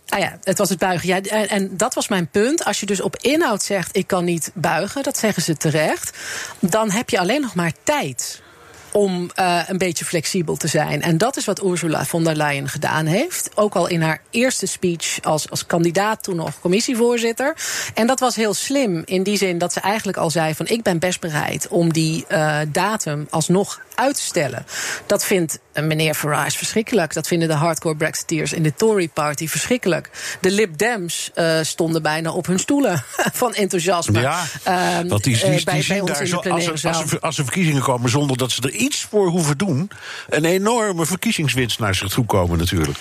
Ah 0.09 0.19
ja, 0.19 0.37
het 0.43 0.57
was 0.57 0.69
het 0.69 0.79
buigen. 0.79 1.07
Ja, 1.07 1.21
en, 1.21 1.77
dat 1.77 1.93
was 1.93 2.07
mijn 2.07 2.27
punt. 2.27 2.65
Als 2.65 2.79
je 2.79 2.85
dus 2.85 3.01
op 3.01 3.17
inhoud 3.21 3.63
zegt: 3.63 3.97
ik 3.97 4.07
kan 4.07 4.25
niet 4.25 4.51
buigen, 4.53 5.03
dat 5.03 5.17
zeggen 5.17 5.43
ze 5.43 5.57
terecht. 5.57 6.17
Dan 6.59 6.91
heb 6.91 7.09
je 7.09 7.19
alleen 7.19 7.41
nog 7.41 7.55
maar 7.55 7.71
tijd 7.83 8.43
om 8.95 9.29
eh, 9.35 9.61
een 9.67 9.77
beetje 9.77 10.05
flexibel 10.05 10.55
te 10.55 10.67
zijn. 10.67 11.01
En 11.01 11.17
dat 11.17 11.37
is 11.37 11.45
wat 11.45 11.63
Ursula 11.63 12.05
von 12.05 12.23
der 12.23 12.35
Leyen 12.35 12.69
gedaan 12.69 13.05
heeft. 13.05 13.49
Ook 13.55 13.75
al 13.75 13.87
in 13.87 14.01
haar 14.01 14.21
eerste 14.29 14.65
speech 14.65 15.21
als, 15.21 15.49
als 15.49 15.65
kandidaat, 15.65 16.23
toen 16.23 16.35
nog 16.35 16.59
commissievoorzitter. 16.59 17.55
En 17.93 18.07
dat 18.07 18.19
was 18.19 18.35
heel 18.35 18.53
slim 18.53 19.01
in 19.05 19.23
die 19.23 19.37
zin 19.37 19.57
dat 19.57 19.73
ze 19.73 19.79
eigenlijk 19.79 20.17
al 20.17 20.29
zei: 20.29 20.55
van 20.55 20.67
ik 20.67 20.83
ben 20.83 20.99
best 20.99 21.19
bereid 21.19 21.67
om 21.67 21.93
die 21.93 22.25
eh, 22.27 22.59
datum 22.67 23.27
alsnog 23.29 23.81
uit 23.95 24.15
te 24.15 24.21
stellen. 24.21 24.65
Dat 25.05 25.25
vindt 25.25 25.59
eh, 25.75 25.83
meneer 25.83 26.13
Farage 26.13 26.57
verschrikkelijk. 26.57 27.13
Dat 27.13 27.27
vinden 27.27 27.47
de 27.47 27.53
hardcore 27.53 27.95
Brexiteers 27.95 28.53
in 28.53 28.63
de 28.63 28.73
Tory 28.73 29.07
Party 29.07 29.47
verschrikkelijk. 29.47 30.09
De 30.41 30.51
Lib 30.51 30.77
Dems 30.77 31.31
eh, 31.33 31.59
stonden 31.61 32.01
bijna 32.01 32.31
op 32.31 32.45
hun 32.45 32.59
stoelen 32.59 33.03
van 33.41 33.53
enthousiasme. 33.53 34.19
Ja, 34.19 34.43
Ehm, 34.63 35.07
want 35.07 35.23
die, 35.23 35.35
die, 35.35 35.43
eh, 35.43 35.55
die 35.55 35.63
bij, 35.63 36.01
daar 36.05 36.25
zo, 36.25 36.37
als, 36.37 36.65
er, 36.65 36.89
als, 36.89 37.11
er, 37.11 37.19
als 37.19 37.37
er 37.37 37.43
verkiezingen 37.43 37.81
komen 37.81 38.09
zonder 38.09 38.37
dat 38.37 38.51
ze 38.51 38.61
er 38.61 38.71
iets 38.71 39.07
voor 39.09 39.27
hoeven 39.27 39.57
doen... 39.57 39.89
een 40.29 40.45
enorme 40.45 41.05
verkiezingswinst 41.05 41.79
naar 41.79 41.95
zich 41.95 42.09
toe 42.09 42.25
komen 42.25 42.57
natuurlijk. 42.57 42.97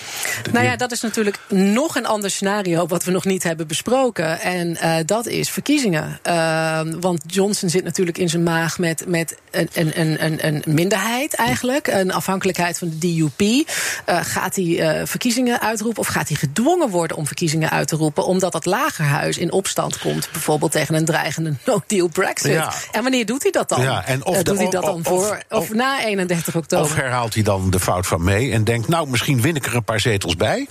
Nou 0.53 0.65
ja, 0.65 0.77
dat 0.77 0.93
is 0.93 1.01
natuurlijk 1.01 1.39
nog 1.49 1.97
een 1.97 2.07
ander 2.07 2.31
scenario 2.31 2.87
wat 2.87 3.05
we 3.05 3.11
nog 3.11 3.25
niet 3.25 3.43
hebben 3.43 3.67
besproken. 3.67 4.41
En 4.41 4.79
dat 5.07 5.27
is 5.27 5.51
verkiezingen. 5.51 6.19
Ehm, 6.23 7.01
want 7.01 7.23
Johnson 7.27 7.69
zit 7.69 7.85
natuurlijk 7.85 8.19
in 8.19 8.29
zijn 8.29 8.43
maag 8.43 8.79
met, 8.79 9.05
met 9.07 9.37
een, 9.51 9.69
een, 9.73 10.01
een, 10.01 10.25
een, 10.25 10.47
een 10.47 10.63
minderheid 10.89 11.35
eigenlijk. 11.35 11.87
Een 11.87 12.13
afhankelijkheid 12.13 12.79
van 12.79 12.89
de 12.89 12.99
DUP. 12.99 13.69
Eh, 14.05 14.19
gaat 14.23 14.57
hij 14.57 14.81
eh, 14.81 15.07
verkiezingen 15.07 15.61
uitroepen 15.61 16.01
of 16.01 16.07
gaat 16.07 16.29
hij 16.29 16.37
gedwongen 16.37 16.89
worden 16.89 17.17
om 17.17 17.27
verkiezingen 17.27 17.71
uit 17.71 17.89
te 17.89 17.97
roepen? 17.97 18.25
Omdat 18.27 18.53
dat 18.53 18.65
lagerhuis 18.67 19.39
in 19.39 19.53
opstand 19.53 19.99
komt. 19.99 20.29
Bijvoorbeeld 20.33 20.73
tegen 20.73 20.95
een 20.95 21.05
dreigende 21.05 21.55
no-deal 21.67 22.09
Brexit. 22.09 22.53
Ja. 22.53 22.73
En 22.93 23.03
wanneer 23.03 23.27
doet 23.27 23.43
hij 23.43 23.51
dat 23.53 23.69
dan? 23.69 23.83
Ja, 23.83 24.05
en 24.07 24.25
of 24.25 24.33
Eh, 24.33 24.39
de- 24.39 24.45
doet 24.45 24.59
hij 24.59 24.69
dat 24.71 24.83
dan 24.85 24.95
of- 24.95 25.03
voor 25.07 25.43
of, 25.51 25.59
of- 25.59 25.73
na 25.73 26.05
31 26.05 26.57
oktober? 26.57 26.87
Of 26.87 26.95
herhaalt 26.95 27.35
hij 27.35 27.43
dan 27.43 27.71
de 27.71 27.81
fout 27.81 28.07
van 28.07 28.25
mee 28.25 28.53
en 28.53 28.65
denkt... 28.65 28.89
nou, 28.89 29.09
misschien 29.09 29.41
win 29.41 29.57
ik 29.57 29.67
er 29.67 29.75
een 29.75 29.85
paar 29.85 30.01
zetels 30.01 30.37
bij. 30.37 30.69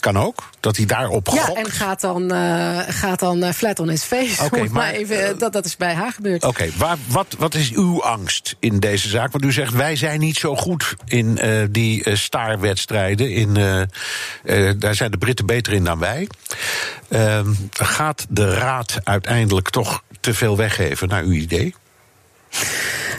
Kan 0.00 0.18
ook, 0.18 0.50
dat 0.60 0.76
hij 0.76 0.86
daarop 0.86 1.28
Ja, 1.28 1.42
gokt. 1.44 1.58
en 1.66 1.70
gaat 1.72 2.00
dan, 2.00 2.30
eh, 2.32 2.78
gaat 2.88 3.18
dan 3.18 3.42
eh, 3.42 3.52
flat 3.52 3.78
on 3.78 3.88
his 3.88 4.02
face. 4.02 4.48
Maar, 4.50 4.70
maar 4.70 4.90
even, 4.92 5.28
eh, 5.28 5.38
dat, 5.38 5.52
dat 5.52 5.64
is 5.64 5.76
bij 5.76 5.94
haar 5.94 6.12
gebeurd. 6.12 6.44
Oké, 6.44 6.68
waar- 6.76 6.96
wat, 7.06 7.26
wat 7.38 7.54
is 7.54 7.70
uw 7.72 8.02
angst 8.02 8.56
in 8.58 8.78
deze 8.78 9.08
zaak? 9.08 9.32
Want 9.32 9.44
u 9.44 9.52
zegt, 9.52 9.72
wij 9.72 9.96
zijn 9.96 10.20
niet 10.20 10.36
zo 10.36 10.56
goed 10.56 10.94
in 11.04 11.38
die 11.70 12.16
staarwedstrijden. 12.16 13.30
In, 13.30 13.54
daar 14.78 14.94
zijn 14.94 15.10
de 15.10 15.18
Britten 15.18 15.46
beter 15.46 15.72
in 15.72 15.84
dan 15.84 15.98
wij. 15.98 16.28
Ehm, 17.08 17.52
gaat 17.72 18.26
de 18.28 18.54
Raad 18.54 18.98
uiteindelijk 19.04 19.70
toch 19.70 20.02
te 20.20 20.34
veel 20.34 20.56
weggeven, 20.56 21.08
naar 21.08 21.22
uw 21.22 21.32
idee? 21.32 21.74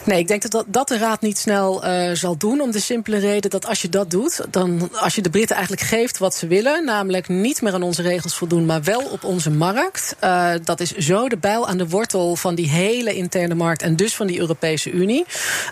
Nee, 0.06 0.20
ik 0.20 0.28
denk 0.28 0.52
dat 0.52 0.66
dat, 0.68 0.88
de 0.88 0.98
Raad 0.98 1.22
niet 1.22 1.38
snel 1.38 1.84
eh, 1.84 2.10
zal 2.14 2.38
doen. 2.38 2.62
Om 2.62 2.72
de 2.72 2.80
simpele 2.80 3.18
reden 3.18 3.50
dat 3.50 3.66
als 3.66 3.82
je 3.82 3.90
dat 3.90 4.10
doet, 4.10 4.42
dan 4.50 4.90
als 4.94 5.16
je 5.16 5.22
de 5.22 5.30
Britten 5.30 5.56
eigenlijk 5.56 5.88
geeft 5.88 6.18
wat 6.18 6.36
ze 6.36 6.48
willen, 6.48 6.86
namelijk 6.86 7.28
niet 7.28 7.62
meer 7.62 7.74
aan 7.74 7.84
onze 7.84 8.02
regels 8.02 8.36
voldoen, 8.36 8.66
maar 8.66 8.84
wel 8.84 9.02
op 9.02 9.24
onze 9.24 9.50
markt. 9.50 10.16
eh, 10.20 10.52
dat 10.64 10.80
is 10.80 10.92
zo 10.96 11.30
de 11.30 11.38
bijl 11.38 11.68
aan 11.68 11.78
de 11.78 11.88
wortel 11.88 12.36
van 12.36 12.56
die 12.56 12.70
hele 12.70 13.14
interne 13.14 13.56
markt 13.56 13.82
en 13.82 13.96
dus 13.96 14.16
van 14.16 14.28
die 14.28 14.40
Europese 14.40 14.92
Unie. 14.92 15.26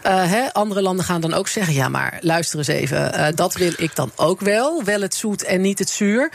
Eh, 0.04 0.34
andere 0.52 0.82
landen 0.82 1.06
gaan 1.06 1.22
dan 1.22 1.34
ook 1.34 1.48
zeggen: 1.48 1.74
ja, 1.74 1.90
maar 1.90 2.18
luister 2.22 2.58
eens 2.58 2.68
even, 2.68 3.36
dat 3.36 3.54
wil 3.54 3.72
ik 3.78 3.96
dan 3.96 4.12
ook 4.16 4.40
wel. 4.40 4.84
Wel 4.84 5.02
het 5.02 5.16
zoet 5.16 5.44
en 5.44 5.62
niet 5.62 5.80
het 5.80 5.90
zuur. 5.90 6.32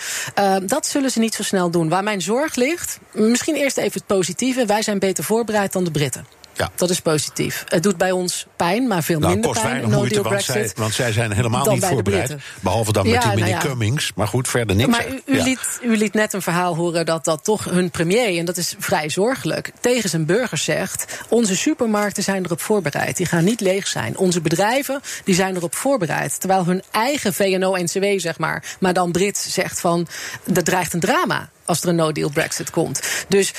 Dat 0.67 0.87
zullen 0.87 1.11
ze 1.11 1.19
niet 1.19 1.35
zo 1.35 1.43
snel 1.43 1.71
doen. 1.71 1.89
Waar 1.89 2.03
mijn 2.03 2.23
zorg 2.23 2.55
ligt, 2.55 2.99
misschien 3.13 3.55
eerst 3.55 3.77
even 3.77 3.93
het 3.93 4.07
positieve: 4.07 4.67
wij 4.67 4.83
zijn 4.83 4.99
beter 4.99 5.25
voorbereid 5.25 5.73
dan 5.73 5.85
de 5.85 5.91
Britten. 5.91 6.44
Ja. 6.55 6.71
Dat 6.75 6.91
is 6.91 7.01
positief. 7.01 7.65
Het 7.69 7.83
doet 7.83 7.97
bij 7.97 8.11
ons 8.11 8.47
pijn, 8.57 8.87
maar 8.87 9.03
veel 9.03 9.19
Nou, 9.19 9.33
minder 9.33 9.51
kost 9.51 9.63
pijn. 9.63 9.75
weinig 9.75 9.97
moeite, 9.99 10.23
want 10.23 10.43
zij, 10.43 10.71
want 10.75 10.95
zij 10.95 11.13
zijn 11.13 11.33
helemaal 11.33 11.65
dan 11.65 11.75
niet 11.75 11.85
voorbereid. 11.85 12.35
Behalve 12.61 12.93
dan 12.93 13.03
met 13.03 13.13
die 13.13 13.25
nou 13.25 13.35
meneer 13.35 13.55
ja. 13.55 13.59
Cummings. 13.59 14.13
Maar 14.15 14.29
goed, 14.29 14.49
verder 14.49 14.77
niks. 14.77 14.91
Maar 14.91 15.09
u, 15.09 15.23
u, 15.25 15.43
liet, 15.43 15.79
u 15.83 15.97
liet 15.97 16.15
net 16.15 16.33
een 16.33 16.43
verhaal 16.43 16.77
horen 16.77 17.07
dat 17.07 17.25
dat 17.25 17.45
toch 17.45 17.65
hun 17.65 17.91
premier, 17.91 18.39
en 18.39 18.45
dat 18.45 18.57
is 18.57 18.75
vrij 18.79 19.09
zorgelijk, 19.09 19.73
tegen 19.81 20.11
zijn 20.11 20.27
burgers 20.27 20.65
zegt: 20.65 21.23
onze 21.29 21.57
supermarkten 21.57 22.23
zijn 22.23 22.45
erop 22.45 22.61
voorbereid. 22.61 23.17
Die 23.17 23.27
gaan 23.27 23.45
niet 23.45 23.61
leeg 23.61 23.87
zijn. 23.87 24.19
Onze 24.19 24.41
bedrijven 24.41 25.01
die 25.25 25.35
zijn 25.35 25.57
erop 25.57 25.75
voorbereid. 25.75 26.41
Terwijl 26.41 26.65
hun 26.65 26.83
eigen 26.91 27.35
VNO-NCW, 27.35 28.05
zeg 28.17 28.39
maar, 28.39 28.65
maar 28.79 28.93
dan 28.93 29.13
Brit 29.13 29.39
zegt 29.39 29.81
van: 29.81 30.07
er 30.55 30.65
dreigt 30.65 30.93
een 30.93 31.01
drama 31.01 31.49
als 31.65 31.83
er 31.83 31.89
een 31.89 31.95
no-deal 31.95 32.31
Brexit 32.31 32.71
komt. 32.71 33.25
Dus 33.29 33.53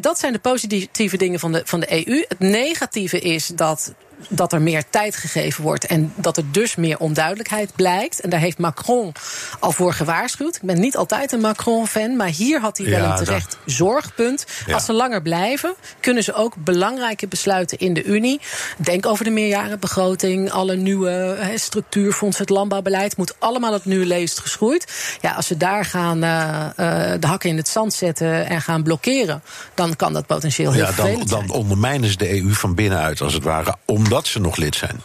dat 0.00 0.18
zijn 0.18 0.32
de 0.32 0.38
positieve 0.38 1.16
dingen 1.16 1.40
van 1.40 1.52
de, 1.52 1.62
van 1.64 1.80
de 1.80 2.06
EU. 2.06 2.24
Het 2.28 2.38
negatieve 2.38 3.20
is 3.20 3.46
dat 3.46 3.92
dat 4.28 4.52
er 4.52 4.62
meer 4.62 4.82
tijd 4.90 5.16
gegeven 5.16 5.62
wordt 5.62 5.86
en 5.86 6.12
dat 6.16 6.36
er 6.36 6.44
dus 6.52 6.76
meer 6.76 6.98
onduidelijkheid 6.98 7.74
blijkt. 7.76 8.20
En 8.20 8.30
daar 8.30 8.40
heeft 8.40 8.58
Macron 8.58 9.12
al 9.60 9.72
voor 9.72 9.92
gewaarschuwd. 9.92 10.54
Ik 10.56 10.62
ben 10.62 10.80
niet 10.80 10.96
altijd 10.96 11.32
een 11.32 11.40
Macron-fan, 11.40 12.16
maar 12.16 12.28
hier 12.28 12.60
had 12.60 12.78
hij 12.78 12.90
wel 12.90 13.02
een 13.02 13.08
dat- 13.08 13.24
terecht 13.24 13.56
zorgpunt. 13.66 14.44
Ja. 14.66 14.74
Als 14.74 14.84
ze 14.84 14.92
langer 14.92 15.22
blijven, 15.22 15.74
kunnen 16.00 16.22
ze 16.22 16.34
ook 16.34 16.54
belangrijke 16.56 17.26
besluiten 17.26 17.78
in 17.78 17.94
de 17.94 18.04
Unie. 18.04 18.40
Denk 18.76 19.06
over 19.06 19.24
de 19.24 19.30
meerjarenbegroting, 19.30 20.50
alle 20.50 20.76
nieuwe 20.76 21.10
hè, 21.38 21.58
structuurfondsen, 21.58 22.42
het 22.42 22.50
landbouwbeleid. 22.50 23.16
Moet 23.16 23.34
allemaal 23.38 23.72
het 23.72 23.84
nu 23.84 24.06
leest 24.06 24.38
geschroeid. 24.38 24.92
Ja, 25.20 25.32
als 25.32 25.46
ze 25.46 25.56
daar 25.56 25.84
gaan 25.84 26.22
eh, 26.22 26.64
eh, 27.12 27.20
de 27.20 27.26
hakken 27.26 27.50
in 27.50 27.56
het 27.56 27.68
zand 27.68 27.92
zetten 27.94 28.46
en 28.46 28.60
gaan 28.60 28.82
blokkeren, 28.82 29.42
dan 29.74 29.96
kan 29.96 30.12
dat 30.12 30.26
potentieel 30.26 30.72
heel 30.72 30.84
Ja, 30.84 30.92
dan, 30.92 31.22
dan 31.26 31.50
ondermijnen 31.50 32.10
ze 32.10 32.16
de 32.16 32.30
EU 32.40 32.52
van 32.52 32.74
binnenuit, 32.74 33.20
als 33.20 33.32
het 33.34 33.42
ware, 33.42 33.74
omdat 34.12 34.26
ze 34.26 34.40
nog 34.40 34.56
lid 34.56 34.74
zijn. 34.74 35.00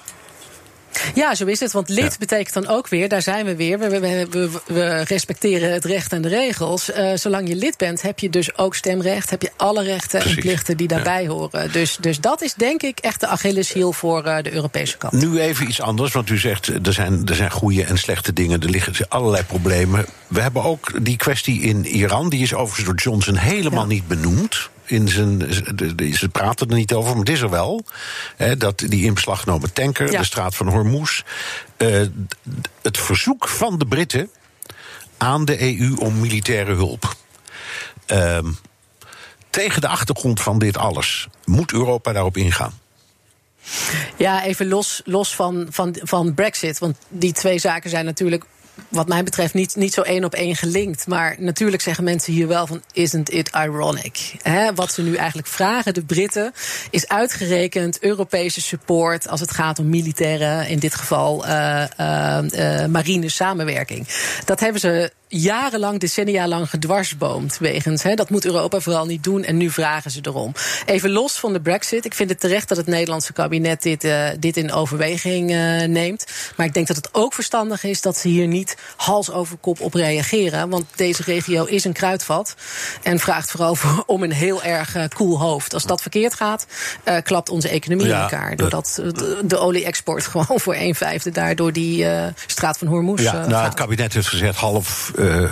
Ja, 1.16 1.36
zo 1.36 1.46
is 1.46 1.60
het. 1.60 1.72
Want 1.72 1.90
lid 1.90 2.12
Ja. 2.12 2.18
betekent 2.20 2.54
dan 2.54 2.68
ook 2.68 2.88
weer, 2.88 3.10
daar 3.10 3.22
zijn 3.22 3.46
we 3.46 3.56
weer. 3.56 3.80
We, 3.80 3.90
we, 4.00 4.28
we, 4.30 4.50
we 4.66 5.02
respecteren 5.02 5.74
het 5.74 5.86
recht 5.86 6.12
en 6.14 6.22
de 6.22 6.28
regels. 6.28 6.92
Eh, 6.92 7.12
zolang 7.16 7.48
je 7.48 7.56
lid 7.56 7.78
bent, 7.78 8.02
heb 8.02 8.20
je 8.20 8.30
dus 8.30 8.58
ook 8.58 8.76
stemrecht. 8.76 9.30
Heb 9.30 9.42
je 9.42 9.52
alle 9.58 9.84
rechten 9.84 10.20
Precies. 10.20 10.36
en 10.38 10.42
plichten 10.44 10.78
die 10.78 10.88
daarbij 10.88 11.28
horen. 11.28 11.72
Dus, 11.72 11.98
dus 12.02 12.20
dat 12.20 12.42
is 12.42 12.54
denk 12.54 12.82
ik 12.84 13.00
echt 13.00 13.20
de 13.20 13.28
Achilleshiel 13.28 13.94
voor 13.94 14.24
eh, 14.26 14.44
de 14.44 14.54
Europese 14.54 14.98
kant. 14.98 15.14
Nu 15.14 15.40
even 15.40 15.68
iets 15.68 15.82
anders, 15.82 16.14
want 16.14 16.30
u 16.30 16.38
zegt 16.38 16.68
er 16.68 16.94
zijn, 16.94 17.26
er 17.26 17.36
zijn 17.36 17.52
goede 17.52 17.84
en 17.84 17.98
slechte 17.98 18.34
dingen. 18.34 18.62
Er 18.62 18.70
liggen 18.70 18.94
allerlei 19.10 19.44
problemen. 19.44 20.06
We 20.28 20.42
hebben 20.42 20.64
ook 20.64 21.06
die 21.06 21.18
kwestie 21.18 21.62
in 21.62 21.86
Iran. 21.86 22.30
Die 22.30 22.42
is 22.42 22.54
overigens 22.54 22.86
door 22.86 22.96
Johnson 22.96 23.36
helemaal 23.36 23.86
niet 23.86 24.08
benoemd. 24.08 24.70
In 24.88 25.08
zijn, 25.08 25.42
ze 26.14 26.30
praten 26.32 26.68
er 26.70 26.76
niet 26.76 26.94
over, 26.94 27.10
maar 27.10 27.20
het 27.20 27.30
is 27.30 27.42
er 27.42 27.50
wel. 27.50 27.86
Hè, 28.36 28.58
dat 28.58 28.78
die 28.80 29.06
in 29.06 29.14
beslag 29.14 29.40
genomen 29.42 29.74
tanker, 29.74 30.12
Ja. 30.12 30.20
de 30.20 30.26
straat 30.26 30.56
van 30.56 30.68
Hormuz. 30.68 31.22
eh, 31.78 32.02
het 32.82 32.98
verzoek 32.98 33.48
van 33.48 33.78
de 33.78 33.86
Britten 33.86 34.30
aan 35.18 35.46
de 35.46 35.62
EU 35.80 35.96
om 35.96 36.20
militaire 36.20 36.74
hulp. 36.74 37.16
Ehm, 38.06 38.52
tegen 39.50 39.82
de 39.82 39.88
achtergrond 39.88 40.42
van 40.42 40.60
dit 40.60 40.78
alles 40.78 41.28
moet 41.46 41.72
Europa 41.74 42.12
daarop 42.14 42.38
ingaan. 42.38 42.80
Ja, 44.18 44.44
even 44.44 44.68
los, 44.68 45.02
los 45.06 45.36
van, 45.36 45.68
van, 45.70 45.96
van 46.04 46.34
Brexit. 46.34 46.80
Want 46.80 46.98
die 47.10 47.34
twee 47.34 47.60
zaken 47.60 47.90
zijn 47.90 48.06
natuurlijk. 48.06 48.44
Wat 48.90 49.08
mij 49.08 49.24
betreft 49.24 49.54
niet, 49.54 49.76
niet 49.76 49.94
zo 49.94 50.02
één 50.02 50.24
op 50.24 50.34
één 50.34 50.56
gelinkt. 50.56 51.08
Maar 51.08 51.36
natuurlijk 51.40 51.82
zeggen 51.82 52.04
mensen 52.04 52.34
hier 52.34 52.48
wel 52.48 52.68
van... 52.68 52.82
isn't 52.94 53.34
it 53.34 53.50
ironic? 53.56 54.36
Wat 54.76 54.92
ze 54.92 55.02
nu 55.02 55.16
eigenlijk 55.16 55.48
vragen, 55.48 55.94
de 55.94 56.06
Britten... 56.06 56.54
is 56.90 57.08
uitgerekend 57.08 58.00
Europese 58.00 58.62
support... 58.62 59.28
als 59.28 59.40
het 59.40 59.52
gaat 59.52 59.80
om 59.80 59.90
militaire, 59.90 60.70
in 60.70 60.80
dit 60.80 60.96
geval 60.96 61.46
eh, 61.46 61.84
eh, 62.00 62.84
eh, 62.84 62.90
marine 62.90 63.30
samenwerking. 63.30 64.08
Dat 64.46 64.60
hebben 64.60 64.82
ze 64.82 65.12
jarenlang, 65.28 66.00
decennia 66.00 66.48
lang 66.48 66.70
gedwarsboomd. 66.70 67.58
Wegens, 67.58 68.04
hè, 68.04 68.14
dat 68.16 68.30
moet 68.30 68.46
Europa 68.46 68.80
vooral 68.80 69.06
niet 69.06 69.24
doen. 69.24 69.44
En 69.44 69.58
nu 69.58 69.70
vragen 69.70 70.12
ze 70.12 70.20
erom. 70.22 70.54
Even 70.86 71.12
los 71.12 71.34
van 71.40 71.54
de 71.54 71.62
brexit. 71.62 72.06
Ik 72.06 72.14
vind 72.14 72.30
het 72.30 72.40
terecht 72.40 72.68
dat 72.68 72.78
het 72.78 72.88
Nederlandse 72.88 73.34
kabinet 73.34 73.82
dit, 73.82 74.04
eh, 74.04 74.28
dit 74.40 74.58
in 74.58 74.72
overweging 74.72 75.52
eh, 75.52 75.88
neemt. 75.88 76.26
Maar 76.56 76.66
ik 76.66 76.74
denk 76.74 76.88
dat 76.88 76.96
het 76.96 77.10
ook 77.12 77.34
verstandig 77.34 77.84
is 77.84 78.02
dat 78.02 78.18
ze 78.18 78.28
hier 78.28 78.48
niet 78.48 78.78
hals 78.96 79.32
over 79.32 79.58
kop 79.58 79.80
op 79.82 79.94
reageren. 79.94 80.70
Want 80.70 80.86
deze 80.96 81.24
regio 81.24 81.64
is 81.66 81.84
een 81.84 81.94
kruidvat. 81.94 82.56
En 83.04 83.20
vraagt 83.20 83.52
vooral 83.52 83.76
voor, 83.76 84.04
om 84.16 84.24
een 84.24 84.34
heel 84.34 84.64
erg 84.64 84.96
eh, 84.96 85.04
koel 85.16 85.40
hoofd. 85.40 85.74
Als 85.74 85.84
dat 85.86 86.02
verkeerd 86.02 86.34
gaat, 86.34 86.66
klapt 87.24 87.50
onze 87.50 87.70
economie 87.70 88.08
Ja, 88.08 88.16
in 88.16 88.22
elkaar. 88.22 88.50
dat- 88.56 88.58
Doordat 88.60 89.00
de, 89.18 89.40
de 89.44 89.58
olie-export 89.58 90.26
gewoon 90.32 90.60
voor 90.60 90.76
een 90.76 90.96
vijfde 90.96 91.32
daardoor 91.32 91.74
die 91.74 92.06
straat 92.48 92.78
van 92.78 92.88
Hormuz 92.88 93.22
Ja, 93.24 93.32
nou, 93.34 93.52
gaat. 93.52 93.66
het 93.66 93.74
kabinet 93.74 94.14
heeft 94.14 94.28
gezegd 94.28 94.56
half 94.58 95.12
eh, 95.18 95.50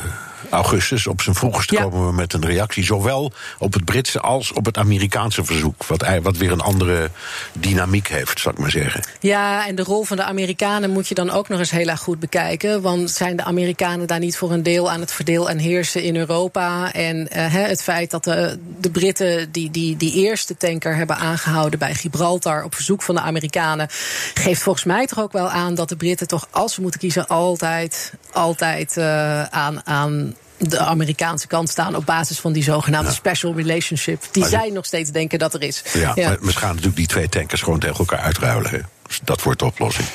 augustus, 0.49 1.07
op 1.07 1.21
zijn 1.21 1.35
vroegste, 1.35 1.75
Ja. 1.75 1.81
komen 1.81 2.07
we 2.07 2.13
met 2.13 2.33
een 2.33 2.45
reactie. 2.45 2.83
Zowel 2.83 3.31
op 3.59 3.73
het 3.73 3.85
Britse 3.85 4.19
als 4.19 4.51
op 4.53 4.65
het 4.65 4.77
Amerikaanse 4.77 5.45
verzoek. 5.45 5.85
Wat, 5.85 6.05
wat 6.21 6.37
weer 6.37 6.51
een 6.51 6.61
andere 6.61 7.09
dynamiek 7.53 8.07
heeft, 8.07 8.39
zou 8.39 8.55
ik 8.55 8.61
maar 8.61 8.71
zeggen. 8.71 9.03
Ja, 9.19 9.67
en 9.67 9.75
de 9.75 9.83
rol 9.83 10.03
van 10.03 10.17
de 10.17 10.23
Amerikanen 10.23 10.89
moet 10.89 11.07
je 11.07 11.15
dan 11.15 11.29
ook 11.29 11.49
nog 11.49 11.59
eens 11.59 11.71
heel 11.71 11.87
erg 11.87 11.99
goed 11.99 12.19
bekijken. 12.19 12.81
Want 12.81 13.11
zijn 13.11 13.35
de 13.35 13.43
Amerikanen 13.43 14.07
daar 14.07 14.19
niet 14.19 14.37
voor 14.37 14.51
een 14.51 14.63
deel 14.63 14.91
aan 14.91 14.99
het 14.99 15.11
verdeel 15.11 15.49
en 15.49 15.57
heersen 15.57 16.03
in 16.03 16.15
Europa? 16.15 16.93
En 16.93 17.29
eh, 17.29 17.53
het 17.53 17.83
feit 17.83 18.11
dat 18.11 18.23
de, 18.23 18.59
de 18.79 18.89
Britten 18.89 19.51
die, 19.51 19.71
die, 19.71 19.97
die 19.97 20.13
eerste 20.13 20.57
tanker 20.57 20.95
hebben 20.95 21.17
aangehouden 21.17 21.79
bij 21.79 21.93
Gibraltar 21.93 22.63
op 22.63 22.75
verzoek 22.75 23.01
van 23.01 23.15
de 23.15 23.21
Amerikanen, 23.21 23.87
geeft 24.33 24.61
volgens 24.61 24.85
mij 24.85 25.05
toch 25.05 25.19
ook 25.19 25.31
wel 25.31 25.49
aan 25.49 25.75
dat 25.75 25.89
de 25.89 25.95
Britten 25.95 26.27
toch, 26.27 26.47
als 26.51 26.73
ze 26.73 26.81
moeten 26.81 26.99
kiezen, 26.99 27.27
altijd, 27.27 28.13
altijd 28.31 28.97
eh, 28.97 29.43
aan. 29.43 29.81
aan 29.85 30.34
de 30.57 30.79
Amerikaanse 30.79 31.47
kant 31.47 31.69
staan 31.69 31.95
op 31.95 32.05
basis 32.05 32.39
van 32.39 32.53
die 32.53 32.63
zogenaamde 32.63 33.11
special 33.11 33.55
relationship. 33.55 34.23
Die 34.31 34.43
je- 34.43 34.49
zij 34.49 34.69
nog 34.69 34.85
steeds 34.85 35.11
denken 35.11 35.39
dat 35.39 35.53
er 35.53 35.61
is. 35.63 35.83
Ja, 35.93 36.13
Maar 36.15 36.37
we 36.41 36.51
gaan 36.53 36.69
natuurlijk 36.69 36.95
die 36.95 37.07
twee 37.07 37.29
tankers 37.29 37.61
gewoon 37.61 37.79
tegen 37.79 37.97
elkaar 37.97 38.19
uitruilen. 38.19 38.71
hè. 38.71 38.79
Dus 39.07 39.19
dat 39.23 39.43
wordt 39.43 39.59
de 39.59 39.65
oplossing. 39.65 40.07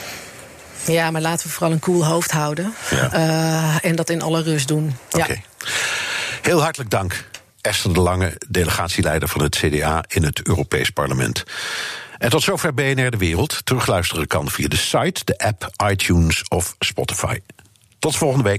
Ja, 0.86 1.10
maar 1.10 1.20
laten 1.20 1.46
we 1.46 1.52
vooral 1.52 1.72
een 1.72 1.78
koel 1.78 2.06
hoofd 2.06 2.30
houden. 2.30 2.74
Ja. 2.90 3.12
Eh, 3.12 3.90
en 3.90 3.96
dat 3.96 4.10
in 4.10 4.22
alle 4.22 4.42
rust 4.42 4.68
doen. 4.68 4.96
Oké. 5.10 5.40
Heel 6.42 6.62
hartelijk 6.62 6.90
dank. 6.90 7.24
Esther 7.60 7.92
de 7.94 8.00
Lange, 8.00 8.36
delegatieleider 8.48 9.28
van 9.28 9.42
het 9.42 9.56
CDA 9.56 10.04
in 10.08 10.24
het 10.24 10.46
Europees 10.46 10.90
Parlement. 10.90 11.44
En 12.18 12.30
tot 12.30 12.42
zover 12.42 12.74
BNR 12.74 13.10
De 13.10 13.16
Wereld. 13.16 13.60
Terugluisteren 13.64 14.26
kan 14.26 14.50
via 14.50 14.68
de 14.68 14.76
site, 14.76 15.20
de 15.24 15.38
app, 15.38 15.70
iTunes 15.90 16.42
of 16.48 16.74
Spotify. 16.78 17.38
Tot 17.98 18.16
volgende 18.16 18.44
week. 18.44 18.58